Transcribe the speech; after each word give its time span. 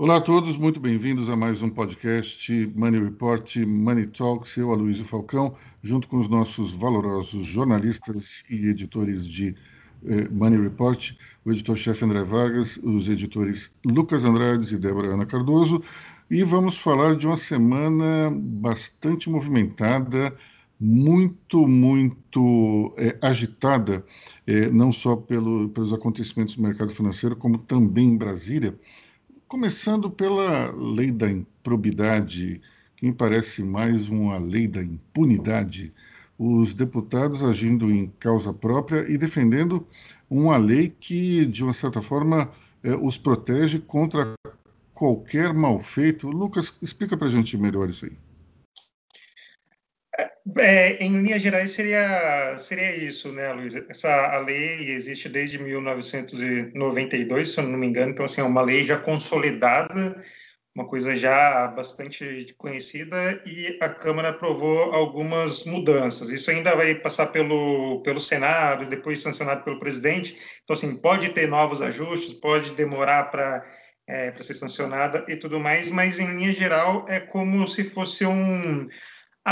Olá 0.00 0.18
a 0.18 0.20
todos, 0.20 0.56
muito 0.56 0.78
bem-vindos 0.78 1.28
a 1.28 1.34
mais 1.34 1.60
um 1.60 1.68
podcast 1.68 2.72
Money 2.76 3.02
Report, 3.02 3.56
Money 3.66 4.06
Talks. 4.06 4.56
Eu, 4.56 4.70
Aloysio 4.70 5.04
Falcão, 5.04 5.56
junto 5.82 6.06
com 6.06 6.18
os 6.18 6.28
nossos 6.28 6.70
valorosos 6.70 7.44
jornalistas 7.44 8.44
e 8.48 8.68
editores 8.68 9.26
de 9.26 9.56
eh, 10.06 10.28
Money 10.30 10.60
Report, 10.60 11.14
o 11.44 11.50
editor-chefe 11.50 12.04
André 12.04 12.22
Vargas, 12.22 12.76
os 12.76 13.08
editores 13.08 13.72
Lucas 13.84 14.22
Andrades 14.24 14.70
e 14.70 14.78
Débora 14.78 15.14
Ana 15.14 15.26
Cardoso, 15.26 15.82
e 16.30 16.44
vamos 16.44 16.78
falar 16.78 17.16
de 17.16 17.26
uma 17.26 17.36
semana 17.36 18.30
bastante 18.32 19.28
movimentada, 19.28 20.32
muito, 20.78 21.66
muito 21.66 22.94
é, 22.96 23.18
agitada, 23.20 24.06
é, 24.46 24.70
não 24.70 24.92
só 24.92 25.16
pelo, 25.16 25.68
pelos 25.70 25.92
acontecimentos 25.92 26.54
do 26.54 26.62
mercado 26.62 26.94
financeiro, 26.94 27.34
como 27.34 27.58
também 27.58 28.10
em 28.10 28.16
Brasília. 28.16 28.78
Começando 29.48 30.10
pela 30.10 30.70
lei 30.72 31.10
da 31.10 31.30
improbidade, 31.30 32.60
que 32.94 33.06
me 33.06 33.14
parece 33.14 33.62
mais 33.62 34.10
uma 34.10 34.36
lei 34.36 34.68
da 34.68 34.82
impunidade. 34.82 35.90
Os 36.38 36.74
deputados 36.74 37.42
agindo 37.42 37.90
em 37.90 38.12
causa 38.20 38.52
própria 38.52 39.10
e 39.10 39.16
defendendo 39.16 39.86
uma 40.28 40.58
lei 40.58 40.90
que, 40.90 41.46
de 41.46 41.64
uma 41.64 41.72
certa 41.72 42.02
forma, 42.02 42.50
eh, 42.84 42.94
os 42.96 43.16
protege 43.16 43.78
contra 43.78 44.34
qualquer 44.92 45.54
mal 45.54 45.78
feito. 45.78 46.28
Lucas, 46.28 46.74
explica 46.82 47.16
para 47.16 47.28
a 47.28 47.30
gente 47.30 47.56
melhor 47.56 47.88
isso 47.88 48.04
aí. 48.04 48.27
É, 50.56 51.04
em 51.04 51.20
linhas 51.22 51.42
gerais, 51.42 51.72
seria, 51.72 52.56
seria 52.58 52.96
isso, 52.96 53.30
né, 53.32 53.52
Luiz? 53.52 53.74
Essa 53.74 54.08
a 54.08 54.38
lei 54.38 54.90
existe 54.90 55.28
desde 55.28 55.58
1992, 55.58 57.52
se 57.52 57.60
eu 57.60 57.64
não 57.64 57.78
me 57.78 57.86
engano, 57.86 58.12
então, 58.12 58.24
assim, 58.24 58.40
é 58.40 58.44
uma 58.44 58.62
lei 58.62 58.82
já 58.82 58.96
consolidada, 58.96 60.22
uma 60.74 60.86
coisa 60.86 61.14
já 61.14 61.66
bastante 61.68 62.54
conhecida, 62.56 63.42
e 63.44 63.76
a 63.80 63.88
Câmara 63.88 64.30
aprovou 64.30 64.94
algumas 64.94 65.64
mudanças. 65.66 66.30
Isso 66.30 66.50
ainda 66.50 66.74
vai 66.74 66.94
passar 66.94 67.26
pelo, 67.26 68.00
pelo 68.02 68.20
Senado, 68.20 68.86
depois 68.86 69.20
sancionado 69.20 69.64
pelo 69.64 69.80
presidente. 69.80 70.38
Então, 70.64 70.74
assim, 70.74 70.96
pode 70.96 71.30
ter 71.30 71.48
novos 71.48 71.82
ajustes, 71.82 72.32
pode 72.34 72.74
demorar 72.74 73.24
para 73.30 73.64
é, 74.06 74.30
para 74.30 74.42
ser 74.42 74.54
sancionada 74.54 75.24
e 75.28 75.36
tudo 75.36 75.60
mais, 75.60 75.90
mas, 75.90 76.18
em 76.18 76.34
linha 76.34 76.52
geral, 76.52 77.04
é 77.08 77.20
como 77.20 77.68
se 77.68 77.84
fosse 77.84 78.24
um 78.24 78.88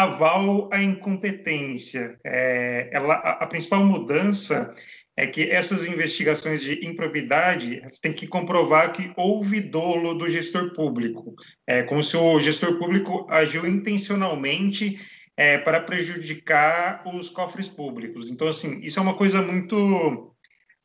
aval 0.02 0.68
à 0.72 0.82
incompetência. 0.82 2.18
É, 2.24 2.90
ela, 2.92 3.14
a, 3.14 3.30
a, 3.44 3.46
principal 3.46 3.84
mudança 3.84 4.74
é 5.16 5.26
que 5.26 5.50
essas 5.50 5.86
investigações 5.86 6.60
de 6.60 6.86
improbidade 6.86 7.80
têm 8.02 8.12
que 8.12 8.26
comprovar 8.26 8.92
que 8.92 9.12
houve 9.16 9.60
dolo 9.60 10.14
do 10.14 10.28
gestor 10.28 10.74
público, 10.74 11.34
é 11.66 11.82
como 11.82 12.02
se 12.02 12.16
o 12.16 12.38
gestor 12.38 12.78
público 12.78 13.26
agiu 13.30 13.66
intencionalmente 13.66 15.00
é, 15.34 15.56
para 15.56 15.80
prejudicar 15.80 17.02
os 17.06 17.30
cofres 17.30 17.68
públicos. 17.68 18.30
Então, 18.30 18.48
assim, 18.48 18.80
isso 18.82 18.98
é 18.98 19.02
uma 19.02 19.14
coisa 19.14 19.40
muito 19.40 20.34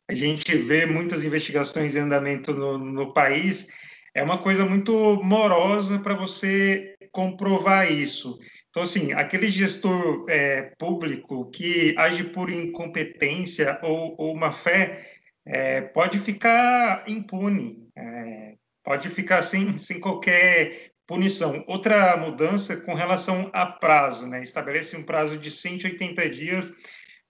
a 0.10 0.14
gente 0.14 0.58
vê 0.58 0.86
muitas 0.86 1.24
investigações 1.24 1.96
em 1.96 2.00
andamento 2.00 2.54
no, 2.54 2.78
no 2.78 3.14
país, 3.14 3.68
é 4.14 4.22
uma 4.22 4.38
coisa 4.38 4.66
muito 4.66 5.22
morosa 5.24 6.00
para 6.00 6.14
você 6.14 6.96
comprovar 7.14 7.90
isso. 7.90 8.38
Então, 8.72 8.84
assim, 8.84 9.12
aquele 9.12 9.52
gestor 9.52 10.26
é, 10.30 10.74
público 10.80 11.52
que 11.52 11.94
age 11.98 12.24
por 12.24 12.50
incompetência 12.50 13.78
ou, 13.84 14.16
ou 14.18 14.36
má 14.36 14.54
fé 14.54 15.06
é, 15.46 15.82
pode 15.82 16.18
ficar 16.18 17.04
impune, 17.06 17.86
é, 17.98 18.54
pode 18.82 19.10
ficar 19.10 19.42
sem, 19.42 19.78
sem 19.78 20.00
qualquer 20.00 20.92
punição. 21.06 21.66
Outra 21.68 22.16
mudança 22.16 22.78
com 22.78 22.94
relação 22.94 23.50
a 23.52 23.66
prazo, 23.66 24.26
né? 24.26 24.42
estabelece 24.42 24.96
um 24.96 25.04
prazo 25.04 25.38
de 25.38 25.52
180 25.52 26.30
dias 26.30 26.74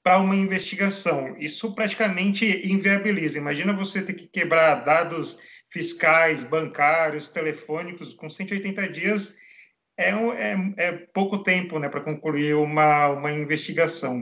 para 0.04 0.20
uma 0.20 0.36
investigação. 0.36 1.36
Isso 1.40 1.74
praticamente 1.74 2.46
inviabiliza. 2.64 3.40
Imagina 3.40 3.74
você 3.74 4.04
ter 4.04 4.14
que 4.14 4.28
quebrar 4.28 4.86
dados 4.86 5.40
fiscais, 5.72 6.44
bancários, 6.44 7.30
telefônicos 7.30 8.14
com 8.14 8.30
180 8.30 8.90
dias 8.90 9.42
é, 9.98 10.10
é, 10.10 10.74
é 10.78 10.92
pouco 11.14 11.44
tempo 11.44 11.80
né, 11.80 11.90
para 11.90 12.02
concluir 12.02 12.56
uma, 12.56 13.10
uma 13.10 13.32
investigação. 13.32 14.22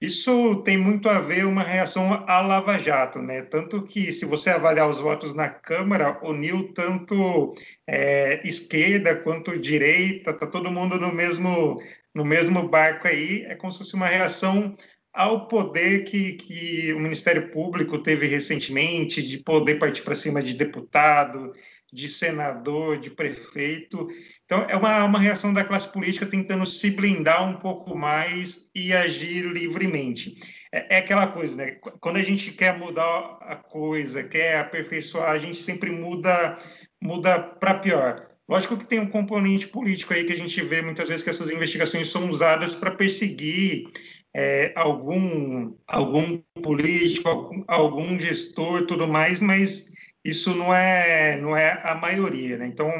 Isso 0.00 0.62
tem 0.62 0.78
muito 0.78 1.08
a 1.08 1.20
ver 1.20 1.44
uma 1.44 1.62
reação 1.62 2.24
à 2.28 2.40
Lava 2.40 2.78
Jato, 2.78 3.20
né? 3.20 3.42
Tanto 3.42 3.82
que, 3.82 4.12
se 4.12 4.24
você 4.24 4.50
avaliar 4.50 4.88
os 4.88 5.00
votos 5.00 5.34
na 5.34 5.48
Câmara, 5.48 6.20
uniu 6.22 6.72
tanto 6.72 7.52
é, 7.84 8.40
esquerda 8.46 9.16
quanto 9.16 9.58
direita, 9.58 10.32
tá 10.32 10.46
todo 10.46 10.70
mundo 10.70 10.98
no 11.00 11.12
mesmo 11.12 11.80
no 12.14 12.24
mesmo 12.24 12.68
barco 12.68 13.08
aí. 13.08 13.44
É 13.46 13.54
como 13.56 13.72
se 13.72 13.78
fosse 13.78 13.94
uma 13.94 14.06
reação 14.06 14.76
ao 15.12 15.48
poder 15.48 16.04
que, 16.04 16.34
que 16.34 16.92
o 16.92 17.00
Ministério 17.00 17.50
Público 17.50 18.02
teve 18.02 18.26
recentemente, 18.26 19.22
de 19.22 19.38
poder 19.38 19.78
partir 19.78 20.02
para 20.02 20.14
cima 20.14 20.42
de 20.42 20.54
deputado, 20.54 21.52
de 21.92 22.08
senador, 22.08 22.98
de 22.98 23.10
prefeito. 23.10 24.08
Então, 24.48 24.64
é 24.66 24.74
uma, 24.74 25.04
uma 25.04 25.18
reação 25.18 25.52
da 25.52 25.62
classe 25.62 25.92
política 25.92 26.24
tentando 26.24 26.64
se 26.64 26.90
blindar 26.90 27.46
um 27.46 27.56
pouco 27.56 27.94
mais 27.94 28.70
e 28.74 28.94
agir 28.94 29.44
livremente. 29.44 30.36
É, 30.72 30.96
é 30.96 30.98
aquela 31.00 31.26
coisa, 31.26 31.54
né? 31.54 31.72
Quando 32.00 32.16
a 32.16 32.22
gente 32.22 32.50
quer 32.52 32.78
mudar 32.78 33.36
a 33.42 33.56
coisa, 33.56 34.24
quer 34.24 34.60
aperfeiçoar, 34.60 35.32
a 35.32 35.38
gente 35.38 35.60
sempre 35.60 35.90
muda, 35.90 36.56
muda 36.98 37.38
para 37.38 37.74
pior. 37.74 38.26
Lógico 38.48 38.78
que 38.78 38.86
tem 38.86 38.98
um 38.98 39.10
componente 39.10 39.68
político 39.68 40.14
aí 40.14 40.24
que 40.24 40.32
a 40.32 40.38
gente 40.38 40.58
vê 40.62 40.80
muitas 40.80 41.08
vezes 41.08 41.22
que 41.22 41.28
essas 41.28 41.50
investigações 41.50 42.08
são 42.08 42.30
usadas 42.30 42.74
para 42.74 42.90
perseguir 42.92 43.90
é, 44.34 44.72
algum, 44.74 45.74
algum 45.86 46.38
político, 46.62 47.28
algum, 47.28 47.64
algum 47.68 48.18
gestor 48.18 48.86
tudo 48.86 49.06
mais, 49.06 49.42
mas 49.42 49.92
isso 50.28 50.54
não 50.54 50.74
é, 50.74 51.40
não 51.40 51.56
é 51.56 51.80
a 51.82 51.94
maioria, 51.94 52.58
né? 52.58 52.66
Então, 52.66 52.90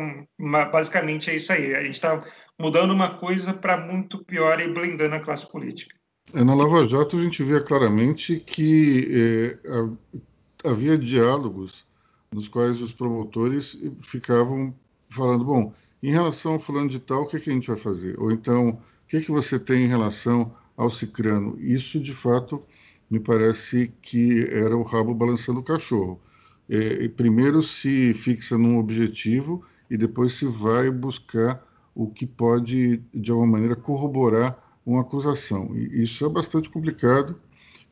basicamente 0.72 1.28
é 1.28 1.36
isso 1.36 1.52
aí. 1.52 1.74
A 1.74 1.82
gente 1.82 1.94
está 1.94 2.24
mudando 2.58 2.92
uma 2.92 3.18
coisa 3.18 3.52
para 3.52 3.76
muito 3.76 4.24
pior 4.24 4.58
e 4.60 4.68
blindando 4.68 5.14
a 5.14 5.20
classe 5.20 5.50
política. 5.50 5.94
É, 6.32 6.42
na 6.42 6.54
Lava 6.54 6.84
Jato 6.86 7.18
a 7.18 7.22
gente 7.22 7.42
via 7.42 7.60
claramente 7.60 8.40
que 8.40 9.58
é, 9.64 10.68
havia 10.68 10.96
diálogos 10.96 11.86
nos 12.32 12.48
quais 12.48 12.80
os 12.80 12.94
promotores 12.94 13.78
ficavam 14.00 14.74
falando, 15.10 15.44
bom, 15.44 15.74
em 16.02 16.10
relação 16.10 16.52
ao 16.52 16.58
fulano 16.58 16.88
de 16.88 16.98
tal, 16.98 17.22
o 17.22 17.26
que, 17.26 17.36
é 17.36 17.40
que 17.40 17.50
a 17.50 17.52
gente 17.52 17.68
vai 17.68 17.76
fazer? 17.76 18.18
Ou 18.18 18.32
então, 18.32 18.70
o 18.70 18.78
que, 19.06 19.18
é 19.18 19.20
que 19.20 19.30
você 19.30 19.58
tem 19.58 19.84
em 19.84 19.88
relação 19.88 20.54
ao 20.76 20.88
cicrano? 20.88 21.58
Isso, 21.60 22.00
de 22.00 22.14
fato, 22.14 22.62
me 23.10 23.20
parece 23.20 23.92
que 24.00 24.48
era 24.50 24.76
o 24.76 24.82
rabo 24.82 25.14
balançando 25.14 25.60
o 25.60 25.64
cachorro 25.64 26.20
é, 26.68 27.08
primeiro 27.08 27.62
se 27.62 28.12
fixa 28.14 28.58
num 28.58 28.78
objetivo 28.78 29.64
e 29.90 29.96
depois 29.96 30.34
se 30.34 30.46
vai 30.46 30.90
buscar 30.90 31.66
o 31.94 32.08
que 32.08 32.26
pode, 32.26 32.98
de 33.12 33.30
alguma 33.30 33.52
maneira, 33.52 33.74
corroborar 33.74 34.62
uma 34.84 35.00
acusação. 35.00 35.74
E 35.76 36.02
isso 36.02 36.24
é 36.24 36.28
bastante 36.28 36.70
complicado. 36.70 37.40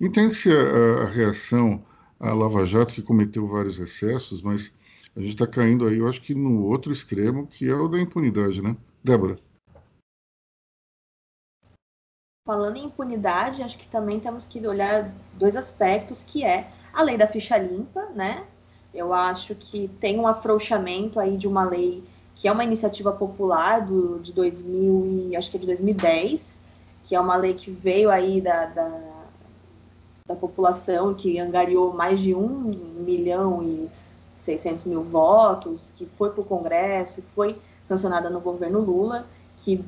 Entende-se 0.01 0.51
a, 0.53 1.03
a, 1.03 1.07
reação 1.07 1.85
à 2.21 2.33
Lava 2.33 2.65
Jato, 2.65 2.95
que 2.95 3.03
cometeu 3.03 3.49
vários 3.49 3.79
excessos, 3.79 4.43
mas 4.43 4.73
a 5.17 5.21
gente 5.21 5.31
está 5.31 5.47
caindo 5.47 5.87
aí, 5.87 5.99
eu 5.99 6.09
acho 6.09 6.21
que 6.21 6.35
no 6.35 6.63
outro 6.63 6.93
extremo, 6.93 7.47
que 7.47 7.69
é 7.69 7.75
o 7.75 7.89
da 7.89 7.99
impunidade, 7.99 8.63
né? 8.63 8.77
Débora. 9.03 9.37
Falando 12.47 12.77
em 12.77 12.85
impunidade, 12.85 13.63
acho 13.63 13.79
que 13.79 13.89
também 13.89 14.21
temos 14.21 14.47
que 14.47 14.65
olhar 14.67 15.13
dois 15.35 15.57
aspectos, 15.57 16.23
que 16.23 16.45
é 16.45 16.71
a 16.93 17.03
lei 17.03 17.17
da 17.17 17.27
ficha 17.27 17.59
limpa, 17.59 18.05
né? 18.11 18.47
Eu 18.97 19.13
acho 19.13 19.55
que 19.55 19.89
tem 20.01 20.19
um 20.19 20.27
afrouxamento 20.27 21.21
aí 21.21 21.37
de 21.37 21.47
uma 21.47 21.65
lei 21.65 22.03
que 22.35 22.49
é 22.49 22.53
uma 22.53 22.65
iniciativa 22.65 23.13
popular 23.13 23.81
do, 23.81 24.19
de 24.19 24.33
2000 24.33 25.29
e 25.31 25.37
acho 25.37 25.51
que 25.51 25.57
é 25.57 25.61
de 25.61 25.67
2010, 25.67 26.61
que 27.05 27.15
é 27.15 27.21
uma 27.21 27.37
lei 27.37 27.55
que 27.55 27.71
veio 27.71 28.11
aí 28.11 28.41
da, 28.41 28.67
da, 28.67 29.01
da 30.27 30.35
população, 30.35 31.15
que 31.15 31.39
angariou 31.39 31.95
mais 31.95 32.21
de 32.21 32.35
um 32.35 32.49
milhão 32.99 33.63
e 33.63 33.89
600 34.39 34.85
mil 34.85 35.03
votos, 35.03 35.93
que 35.97 36.05
foi 36.05 36.31
para 36.31 36.43
o 36.43 36.45
Congresso, 36.45 37.23
que 37.23 37.29
foi 37.35 37.59
sancionada 37.89 38.29
no 38.29 38.41
governo 38.41 38.81
Lula, 38.81 39.27
que 39.59 39.83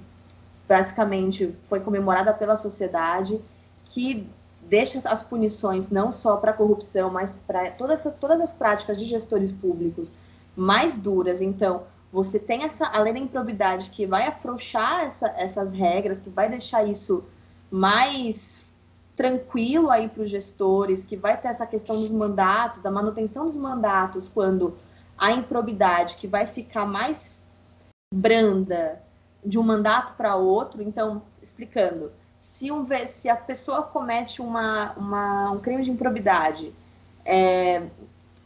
basicamente 0.66 1.54
foi 1.64 1.81
comemorada 1.81 2.32
pela 2.32 2.56
sociedade, 2.56 3.40
que 3.84 4.26
deixa 4.68 5.00
as 5.08 5.22
punições 5.22 5.88
não 5.88 6.12
só 6.12 6.36
para 6.36 6.52
corrupção, 6.52 7.10
mas 7.10 7.38
para 7.46 7.70
todas, 7.70 8.14
todas 8.16 8.40
as 8.40 8.52
práticas 8.52 8.98
de 8.98 9.06
gestores 9.06 9.50
públicos 9.50 10.12
mais 10.54 10.96
duras. 10.96 11.40
Então, 11.40 11.84
você 12.12 12.38
tem 12.38 12.64
essa, 12.64 12.86
além 12.86 13.12
da 13.12 13.18
improbidade, 13.18 13.90
que 13.90 14.06
vai 14.06 14.26
afrouxar 14.26 15.04
essa, 15.04 15.28
essas 15.36 15.72
regras, 15.72 16.20
que 16.20 16.30
vai 16.30 16.48
deixar 16.48 16.84
isso 16.84 17.24
mais 17.70 18.60
tranquilo 19.16 19.90
aí 19.90 20.08
para 20.08 20.22
os 20.22 20.30
gestores, 20.30 21.04
que 21.04 21.16
vai 21.16 21.40
ter 21.40 21.48
essa 21.48 21.66
questão 21.66 21.96
dos 22.00 22.10
mandatos, 22.10 22.82
da 22.82 22.90
manutenção 22.90 23.46
dos 23.46 23.56
mandatos, 23.56 24.28
quando 24.28 24.76
a 25.16 25.32
improbidade 25.32 26.16
que 26.16 26.26
vai 26.26 26.46
ficar 26.46 26.86
mais 26.86 27.42
branda 28.12 29.02
de 29.44 29.58
um 29.58 29.62
mandato 29.62 30.14
para 30.14 30.36
outro. 30.36 30.82
Então, 30.82 31.22
explicando, 31.42 32.12
se, 32.38 32.70
um, 32.70 32.87
se 33.06 33.29
a 33.29 33.37
pessoa 33.37 33.82
comete 33.82 34.40
uma, 34.40 34.93
uma, 34.93 35.50
um 35.50 35.61
crime 35.61 35.82
de 35.82 35.90
improbidade, 35.90 36.73
é, 37.25 37.82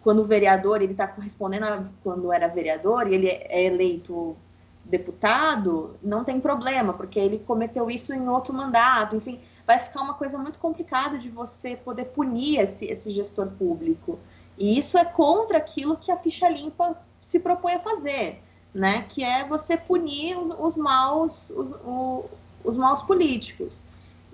quando 0.03 0.21
o 0.21 0.25
vereador 0.25 0.83
ele 0.83 0.93
está 0.93 1.07
correspondendo 1.07 1.67
a 1.67 1.85
quando 2.03 2.33
era 2.33 2.49
vereador 2.49 3.07
e 3.07 3.15
ele 3.15 3.29
é 3.29 3.65
eleito 3.65 4.37
deputado, 4.85 5.95
não 6.03 6.25
tem 6.25 6.41
problema, 6.41 6.93
porque 6.93 7.19
ele 7.19 7.39
cometeu 7.39 7.91
isso 7.91 8.13
em 8.13 8.29
outro 8.29 8.53
mandato, 8.53 9.15
enfim, 9.15 9.39
vai 9.65 9.79
ficar 9.79 10.01
uma 10.01 10.15
coisa 10.15 10.37
muito 10.37 10.59
complicada 10.59 11.19
de 11.19 11.29
você 11.29 11.77
poder 11.77 12.07
punir 12.07 12.59
esse, 12.59 12.87
esse 12.87 13.11
gestor 13.11 13.47
público. 13.47 14.19
E 14.59 14.77
isso 14.77 14.99
é 14.99 15.05
contra 15.05 15.59
aquilo 15.59 15.97
que 15.97 16.11
a 16.11 16.17
ficha 16.17 16.49
limpa 16.49 16.97
se 17.25 17.39
propõe 17.39 17.75
a 17.75 17.81
fazer, 17.81 18.43
né? 18.75 19.07
Que 19.09 19.23
é 19.23 19.45
você 19.47 19.77
punir 19.77 20.37
os, 20.37 20.51
os 20.59 20.77
maus, 20.77 21.51
os, 21.51 21.75
os 22.65 22.77
maus 22.77 23.03
políticos. 23.03 23.75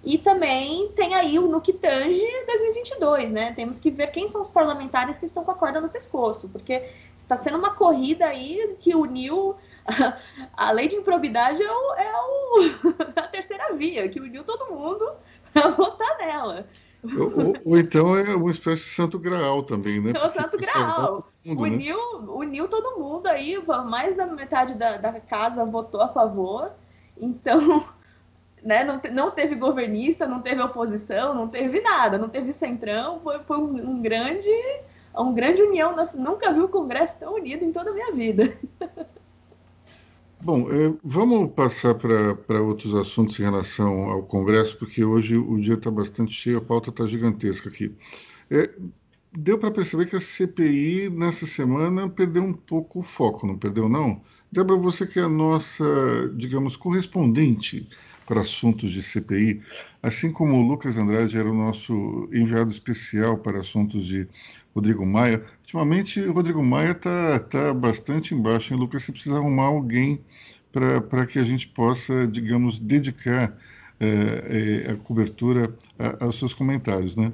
E 0.05 0.17
também 0.17 0.89
tem 0.93 1.15
aí 1.15 1.39
o 1.39 1.49
no 1.49 1.61
que 1.61 1.73
tange 1.73 2.25
2022, 2.47 3.33
né? 3.33 3.53
Temos 3.53 3.79
que 3.79 3.91
ver 3.91 4.09
quem 4.09 4.29
são 4.29 4.41
os 4.41 4.49
parlamentares 4.49 5.19
que 5.19 5.27
estão 5.27 5.45
com 5.45 5.51
a 5.51 5.55
corda 5.55 5.81
no 5.81 5.89
pescoço, 5.89 6.49
porque 6.49 6.89
está 7.19 7.37
sendo 7.37 7.59
uma 7.59 7.75
corrida 7.75 8.27
aí 8.27 8.77
que 8.81 8.95
uniu 8.95 9.55
a 10.57 10.71
lei 10.71 10.89
de 10.89 10.97
improbidade 10.97 11.63
é, 11.63 11.71
o, 11.71 11.95
é 11.95 12.13
o, 12.23 12.95
a 13.17 13.23
terceira 13.23 13.75
via, 13.75 14.09
que 14.09 14.21
uniu 14.21 14.45
todo 14.45 14.73
mundo 14.73 15.11
para 15.53 15.71
votar 15.71 16.17
nela. 16.19 16.67
Ou, 17.03 17.55
ou, 17.65 17.79
então 17.79 18.17
é 18.17 18.35
uma 18.35 18.51
espécie 18.51 18.85
de 18.85 18.91
santo 18.91 19.19
graal 19.19 19.63
também, 19.63 20.01
né? 20.01 20.13
É 20.15 20.27
o 20.27 20.31
santo 20.31 20.59
graal. 20.59 21.29
Mundo, 21.45 21.63
né? 21.63 21.69
uniu, 21.69 22.21
né? 22.21 22.27
uniu 22.29 22.69
todo 22.69 22.99
mundo 22.99 23.29
aí, 23.29 23.57
mais 23.87 24.17
da 24.17 24.27
metade 24.27 24.75
da, 24.75 24.97
da 24.97 25.21
casa 25.21 25.65
votou 25.65 26.01
a 26.01 26.09
favor. 26.09 26.73
Então, 27.17 27.85
né, 28.63 28.85
não, 28.85 29.01
não 29.13 29.31
teve 29.31 29.55
governista, 29.55 30.27
não 30.27 30.41
teve 30.41 30.61
oposição, 30.61 31.35
não 31.35 31.49
teve 31.49 31.81
nada, 31.81 32.19
não 32.19 32.29
teve 32.29 32.53
centrão, 32.53 33.21
foi, 33.21 33.39
foi 33.41 33.59
um, 33.59 33.91
um 33.91 34.03
grande, 34.03 34.51
um 35.17 35.33
grande 35.33 35.63
união. 35.63 35.95
Nunca 36.17 36.53
vi 36.53 36.61
o 36.61 36.69
Congresso 36.69 37.19
tão 37.19 37.35
unido 37.35 37.65
em 37.65 37.73
toda 37.73 37.91
a 37.91 37.95
minha 37.95 38.13
vida. 38.13 38.57
Bom, 40.41 40.69
é, 40.71 40.95
vamos 41.03 41.51
passar 41.53 41.97
para 41.97 42.63
outros 42.63 42.95
assuntos 42.95 43.39
em 43.41 43.43
relação 43.43 44.09
ao 44.09 44.23
Congresso, 44.23 44.79
porque 44.79 45.03
hoje 45.03 45.37
o 45.37 45.59
dia 45.59 45.75
está 45.75 45.91
bastante 45.91 46.33
cheio, 46.33 46.59
a 46.59 46.61
pauta 46.61 46.91
está 46.91 47.05
gigantesca 47.07 47.69
aqui. 47.69 47.93
É, 48.49 48.71
deu 49.33 49.59
para 49.59 49.73
perceber 49.73 50.07
que 50.07 50.15
a 50.15 50.21
CPI, 50.21 51.11
nessa 51.11 51.45
semana, 51.45 52.09
perdeu 52.09 52.45
um 52.45 52.53
pouco 52.53 53.01
o 53.01 53.03
foco, 53.03 53.49
não 53.49 53.59
perdeu, 53.59 53.89
não? 53.89 54.23
Débora, 54.51 54.79
você 54.81 55.07
que 55.07 55.19
é 55.19 55.25
a 55.25 55.29
nossa, 55.29 55.85
digamos, 56.37 56.77
correspondente 56.77 57.89
para 58.29 58.43
assuntos 58.43 58.91
de 58.91 59.01
CPI, 59.01 59.63
assim 60.03 60.31
como 60.31 60.55
o 60.55 60.63
Lucas 60.63 60.99
Andrade 60.99 61.39
era 61.39 61.49
o 61.49 61.55
nosso 61.55 62.29
enviado 62.31 62.71
especial 62.71 63.39
para 63.39 63.59
assuntos 63.59 64.05
de 64.05 64.29
Rodrigo 64.75 65.07
Maia. 65.07 65.43
Ultimamente, 65.61 66.21
o 66.21 66.33
Rodrigo 66.33 66.63
Maia 66.63 66.91
está 66.91 67.39
tá 67.41 67.73
bastante 67.73 68.35
embaixo, 68.35 68.75
hein, 68.75 68.79
Lucas? 68.79 69.03
Você 69.03 69.13
precisa 69.13 69.37
arrumar 69.37 69.69
alguém 69.69 70.23
para 70.71 71.27
que 71.27 71.39
a 71.39 71.43
gente 71.43 71.69
possa, 71.69 72.27
digamos, 72.27 72.79
dedicar 72.79 73.57
é, 73.99 74.87
é, 74.87 74.93
a 74.93 74.97
cobertura 74.97 75.75
aos 76.21 76.39
seus 76.39 76.53
comentários, 76.53 77.17
né? 77.17 77.33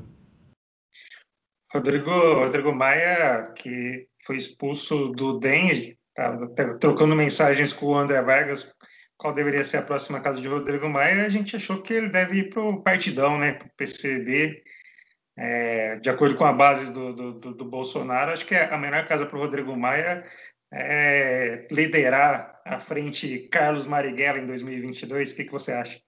Rodrigo, 1.73 2.11
Rodrigo 2.11 2.73
Maia, 2.73 3.53
que 3.57 4.07
foi 4.25 4.37
expulso 4.37 5.09
do 5.09 5.41
DEM, 5.41 5.97
estava 6.09 6.47
trocando 6.79 7.17
mensagens 7.17 7.73
com 7.73 7.87
o 7.87 7.99
André 7.99 8.23
Vargas, 8.23 8.73
qual 9.17 9.35
deveria 9.35 9.65
ser 9.65 9.79
a 9.79 9.83
próxima 9.83 10.21
casa 10.21 10.41
de 10.41 10.49
Rodrigo 10.49 10.89
Maia, 10.89 11.25
a 11.25 11.29
gente 11.29 11.57
achou 11.57 11.81
que 11.83 11.93
ele 11.93 12.09
deve 12.09 12.39
ir 12.39 12.51
para 12.51 12.63
o 12.63 12.83
partidão, 12.83 13.39
né, 13.39 13.53
para 13.53 13.67
o 13.67 13.71
PCB, 13.77 14.63
é, 15.37 15.97
de 15.97 16.09
acordo 16.09 16.37
com 16.37 16.45
a 16.45 16.53
base 16.53 16.93
do, 16.93 17.13
do, 17.13 17.55
do, 17.55 17.65
Bolsonaro, 17.65 18.33
acho 18.33 18.47
que 18.47 18.55
a 18.55 18.79
melhor 18.79 19.05
casa 19.07 19.27
para 19.27 19.37
o 19.37 19.41
Rodrigo 19.41 19.77
Maia 19.77 20.25
é 20.73 21.67
liderar 21.71 22.61
a 22.65 22.79
frente 22.79 23.49
Carlos 23.51 23.87
Marighella 23.87 24.39
em 24.39 24.47
2022. 24.47 25.33
O 25.33 25.37
que, 25.37 25.45
que 25.45 25.53
você 25.53 25.73
acha? 25.73 26.01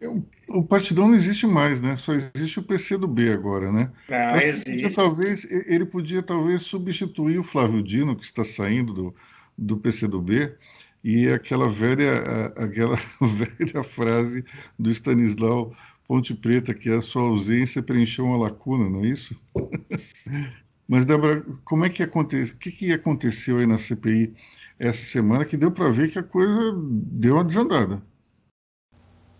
É, 0.00 0.08
o 0.48 0.62
partidão 0.64 1.08
não 1.08 1.14
existe 1.14 1.46
mais, 1.46 1.80
né? 1.80 1.96
Só 1.96 2.12
existe 2.12 2.58
o 2.58 2.62
PC 2.62 2.98
do 2.98 3.06
B 3.06 3.32
agora, 3.32 3.70
né? 3.70 3.90
Não, 4.08 4.36
existe. 4.36 4.70
Podia, 4.70 4.94
talvez, 4.94 5.44
ele 5.44 5.86
podia 5.86 6.22
talvez 6.22 6.62
substituir 6.62 7.38
o 7.38 7.44
Flávio 7.44 7.82
Dino, 7.82 8.16
que 8.16 8.24
está 8.24 8.44
saindo 8.44 8.92
do, 8.92 9.14
do 9.56 9.76
PC 9.76 10.08
do 10.08 10.20
B, 10.20 10.54
e 11.02 11.28
aquela 11.28 11.68
velha, 11.68 12.46
aquela 12.56 12.96
velha 13.20 13.82
frase 13.82 14.44
do 14.78 14.90
Stanislau 14.90 15.72
Ponte 16.06 16.34
Preta, 16.34 16.74
que 16.74 16.90
a 16.90 17.00
sua 17.00 17.22
ausência 17.22 17.82
preencheu 17.82 18.24
uma 18.24 18.36
lacuna, 18.36 18.88
não 18.88 19.00
é 19.04 19.08
isso? 19.08 19.36
Mas, 20.86 21.04
Débora, 21.04 21.44
como 21.64 21.84
é 21.84 21.88
que 21.88 22.02
aconteceu? 22.02 22.54
O 22.54 22.58
que, 22.58 22.70
que 22.70 22.92
aconteceu 22.92 23.58
aí 23.58 23.66
na 23.66 23.78
CPI 23.78 24.34
essa 24.78 25.06
semana 25.06 25.44
que 25.44 25.56
deu 25.56 25.70
para 25.70 25.88
ver 25.88 26.10
que 26.10 26.18
a 26.18 26.22
coisa 26.22 26.74
deu 26.76 27.34
uma 27.34 27.44
desandada? 27.44 28.02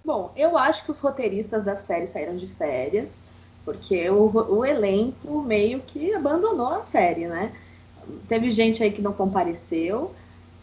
Bom, 0.04 0.32
eu 0.36 0.56
acho 0.56 0.84
que 0.84 0.90
os 0.90 0.98
roteiristas 0.98 1.62
da 1.62 1.76
série 1.76 2.06
saíram 2.06 2.36
de 2.36 2.46
férias, 2.46 3.20
porque 3.64 4.08
o, 4.08 4.30
o 4.30 4.64
elenco 4.64 5.42
meio 5.42 5.80
que 5.80 6.14
abandonou 6.14 6.74
a 6.74 6.84
série, 6.84 7.26
né? 7.26 7.52
Teve 8.28 8.50
gente 8.50 8.82
aí 8.82 8.90
que 8.90 9.02
não 9.02 9.12
compareceu, 9.12 10.14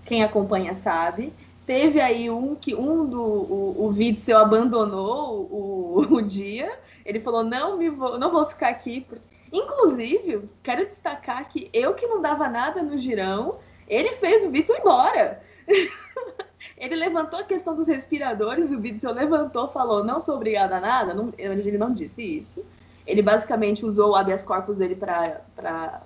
quem 0.10 0.24
acompanha 0.24 0.76
sabe. 0.76 1.32
Teve 1.68 2.02
aí 2.02 2.32
um 2.32 2.56
que 2.56 2.74
um 2.74 3.06
do 3.06 3.22
o, 3.22 3.86
o 3.86 3.88
Witzel 3.90 4.40
abandonou 4.40 5.48
o, 5.52 6.00
o 6.16 6.20
dia. 6.20 6.80
Ele 7.06 7.20
falou: 7.20 7.44
não, 7.44 7.78
me 7.78 7.90
vou, 7.90 8.18
não 8.18 8.32
vou 8.32 8.44
ficar 8.48 8.70
aqui. 8.70 9.06
Inclusive, 9.54 10.50
quero 10.64 10.88
destacar 10.88 11.48
que 11.48 11.70
eu 11.72 11.94
que 11.94 12.08
não 12.08 12.22
dava 12.22 12.50
nada 12.50 12.82
no 12.82 12.98
girão, 12.98 13.58
ele 13.88 14.14
fez 14.14 14.44
o 14.44 14.50
Witzel 14.50 14.80
embora. 14.80 15.44
ele 16.76 16.96
levantou 16.96 17.40
a 17.40 17.44
questão 17.44 17.76
dos 17.76 17.86
respiradores, 17.86 18.72
o 18.72 18.80
Witzel 18.80 19.14
levantou, 19.14 19.68
falou: 19.68 20.04
não 20.04 20.20
sou 20.20 20.38
obrigada 20.38 20.78
a 20.78 20.82
nada. 20.82 21.14
Não, 21.14 21.32
ele 21.38 21.78
não 21.78 21.94
disse 21.94 22.24
isso. 22.24 22.66
Ele 23.06 23.22
basicamente 23.22 23.86
usou 23.86 24.12
o 24.12 24.16
habeas 24.16 24.42
corpus 24.42 24.78
dele 24.78 24.96
para 24.96 26.02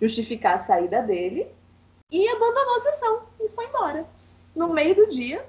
justificar 0.00 0.54
a 0.54 0.58
saída 0.58 1.02
dele 1.02 1.48
e 2.12 2.28
abandonou 2.28 2.76
a 2.76 2.80
sessão 2.80 3.22
e 3.40 3.48
foi 3.48 3.66
embora 3.66 4.06
no 4.54 4.68
meio 4.68 4.94
do 4.94 5.08
dia. 5.08 5.44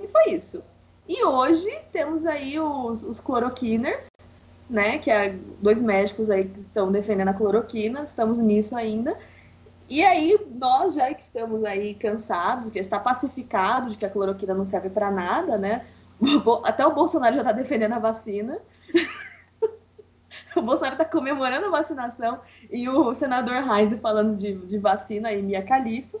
E 0.00 0.06
foi 0.06 0.30
isso. 0.30 0.62
E 1.08 1.24
hoje 1.24 1.70
temos 1.92 2.24
aí 2.24 2.58
os, 2.58 3.02
os 3.02 3.20
cloroquiners, 3.20 4.08
né? 4.70 4.98
Que 4.98 5.10
é 5.10 5.30
dois 5.60 5.82
médicos 5.82 6.30
aí 6.30 6.48
que 6.48 6.60
estão 6.60 6.90
defendendo 6.90 7.28
a 7.28 7.34
cloroquina, 7.34 8.04
estamos 8.04 8.38
nisso 8.38 8.76
ainda. 8.76 9.18
E 9.88 10.02
aí, 10.02 10.38
nós 10.50 10.94
já 10.94 11.12
que 11.12 11.22
estamos 11.22 11.62
aí 11.62 11.94
cansados, 11.94 12.70
que 12.70 12.78
está 12.78 12.98
pacificado 12.98 13.90
de 13.90 13.98
que 13.98 14.06
a 14.06 14.10
cloroquina 14.10 14.54
não 14.54 14.64
serve 14.64 14.88
para 14.88 15.10
nada, 15.10 15.58
né? 15.58 15.84
Até 16.64 16.86
o 16.86 16.94
Bolsonaro 16.94 17.34
já 17.34 17.42
está 17.42 17.52
defendendo 17.52 17.92
a 17.92 17.98
vacina. 17.98 18.58
o 20.58 20.62
Bolsonaro 20.62 20.94
está 20.94 21.04
comemorando 21.04 21.66
a 21.66 21.70
vacinação 21.70 22.40
e 22.70 22.88
o 22.88 23.14
senador 23.14 23.56
Heinz 23.56 23.98
falando 24.00 24.36
de, 24.36 24.54
de 24.54 24.78
vacina 24.78 25.32
e 25.32 25.42
Mia 25.42 25.62
Khalifa. 25.62 26.18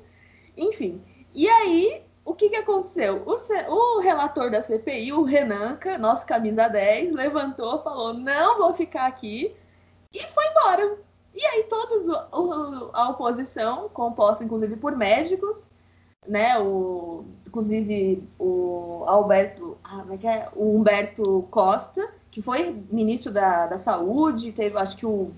Enfim, 0.56 1.02
e 1.34 1.48
aí, 1.48 2.02
o 2.24 2.34
que, 2.34 2.48
que 2.48 2.56
aconteceu? 2.56 3.22
O, 3.26 3.34
o 3.72 4.00
relator 4.00 4.50
da 4.50 4.62
CPI, 4.62 5.12
o 5.12 5.24
Renanca, 5.24 5.98
nosso 5.98 6.26
camisa 6.26 6.68
10, 6.68 7.12
levantou, 7.12 7.82
falou: 7.82 8.14
não 8.14 8.58
vou 8.58 8.72
ficar 8.72 9.06
aqui, 9.06 9.54
e 10.12 10.20
foi 10.28 10.44
embora. 10.46 10.98
E 11.34 11.44
aí, 11.44 11.64
todos 11.64 12.06
o, 12.06 12.90
a 12.92 13.10
oposição, 13.10 13.88
composta 13.88 14.44
inclusive 14.44 14.76
por 14.76 14.96
médicos, 14.96 15.66
né? 16.26 16.58
O, 16.60 17.24
inclusive 17.46 18.22
o 18.38 19.04
Alberto, 19.06 19.76
ah, 19.82 20.04
é, 20.10 20.26
é 20.26 20.48
o 20.54 20.76
Humberto 20.76 21.46
Costa, 21.50 22.08
que 22.34 22.42
foi 22.42 22.82
ministro 22.90 23.30
da, 23.30 23.68
da 23.68 23.78
Saúde, 23.78 24.50
teve, 24.50 24.76
acho 24.76 24.96
que 24.96 25.06
o. 25.06 25.30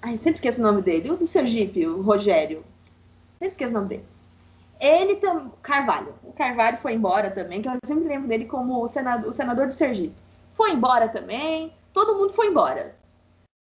Ai, 0.00 0.16
sempre 0.16 0.36
esqueço 0.36 0.60
o 0.60 0.62
nome 0.62 0.80
dele, 0.80 1.10
o 1.10 1.16
do 1.16 1.26
Sergipe, 1.26 1.84
o 1.84 2.00
Rogério. 2.00 2.64
Sempre 3.40 3.48
esqueço 3.48 3.72
o 3.72 3.74
nome 3.74 3.88
dele. 3.88 4.04
Ele 4.80 5.16
também. 5.16 5.50
Carvalho. 5.60 6.14
O 6.22 6.32
Carvalho 6.32 6.78
foi 6.78 6.92
embora 6.92 7.28
também, 7.28 7.60
que 7.60 7.68
eu 7.68 7.72
sempre 7.84 8.06
lembro 8.06 8.28
dele 8.28 8.44
como 8.44 8.84
o 8.84 8.86
senador, 8.86 9.28
o 9.28 9.32
senador 9.32 9.66
de 9.66 9.74
Sergipe. 9.74 10.14
Foi 10.54 10.70
embora 10.70 11.08
também. 11.08 11.72
Todo 11.92 12.14
mundo 12.14 12.32
foi 12.32 12.46
embora. 12.46 12.94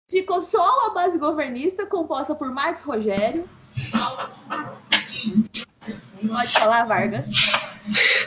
Ficou 0.10 0.40
só 0.40 0.88
a 0.88 0.92
base 0.92 1.20
governista, 1.20 1.86
composta 1.86 2.34
por 2.34 2.50
Marcos 2.50 2.82
Rogério. 2.82 3.44
Pode 6.26 6.54
falar, 6.54 6.86
Vargas. 6.86 7.28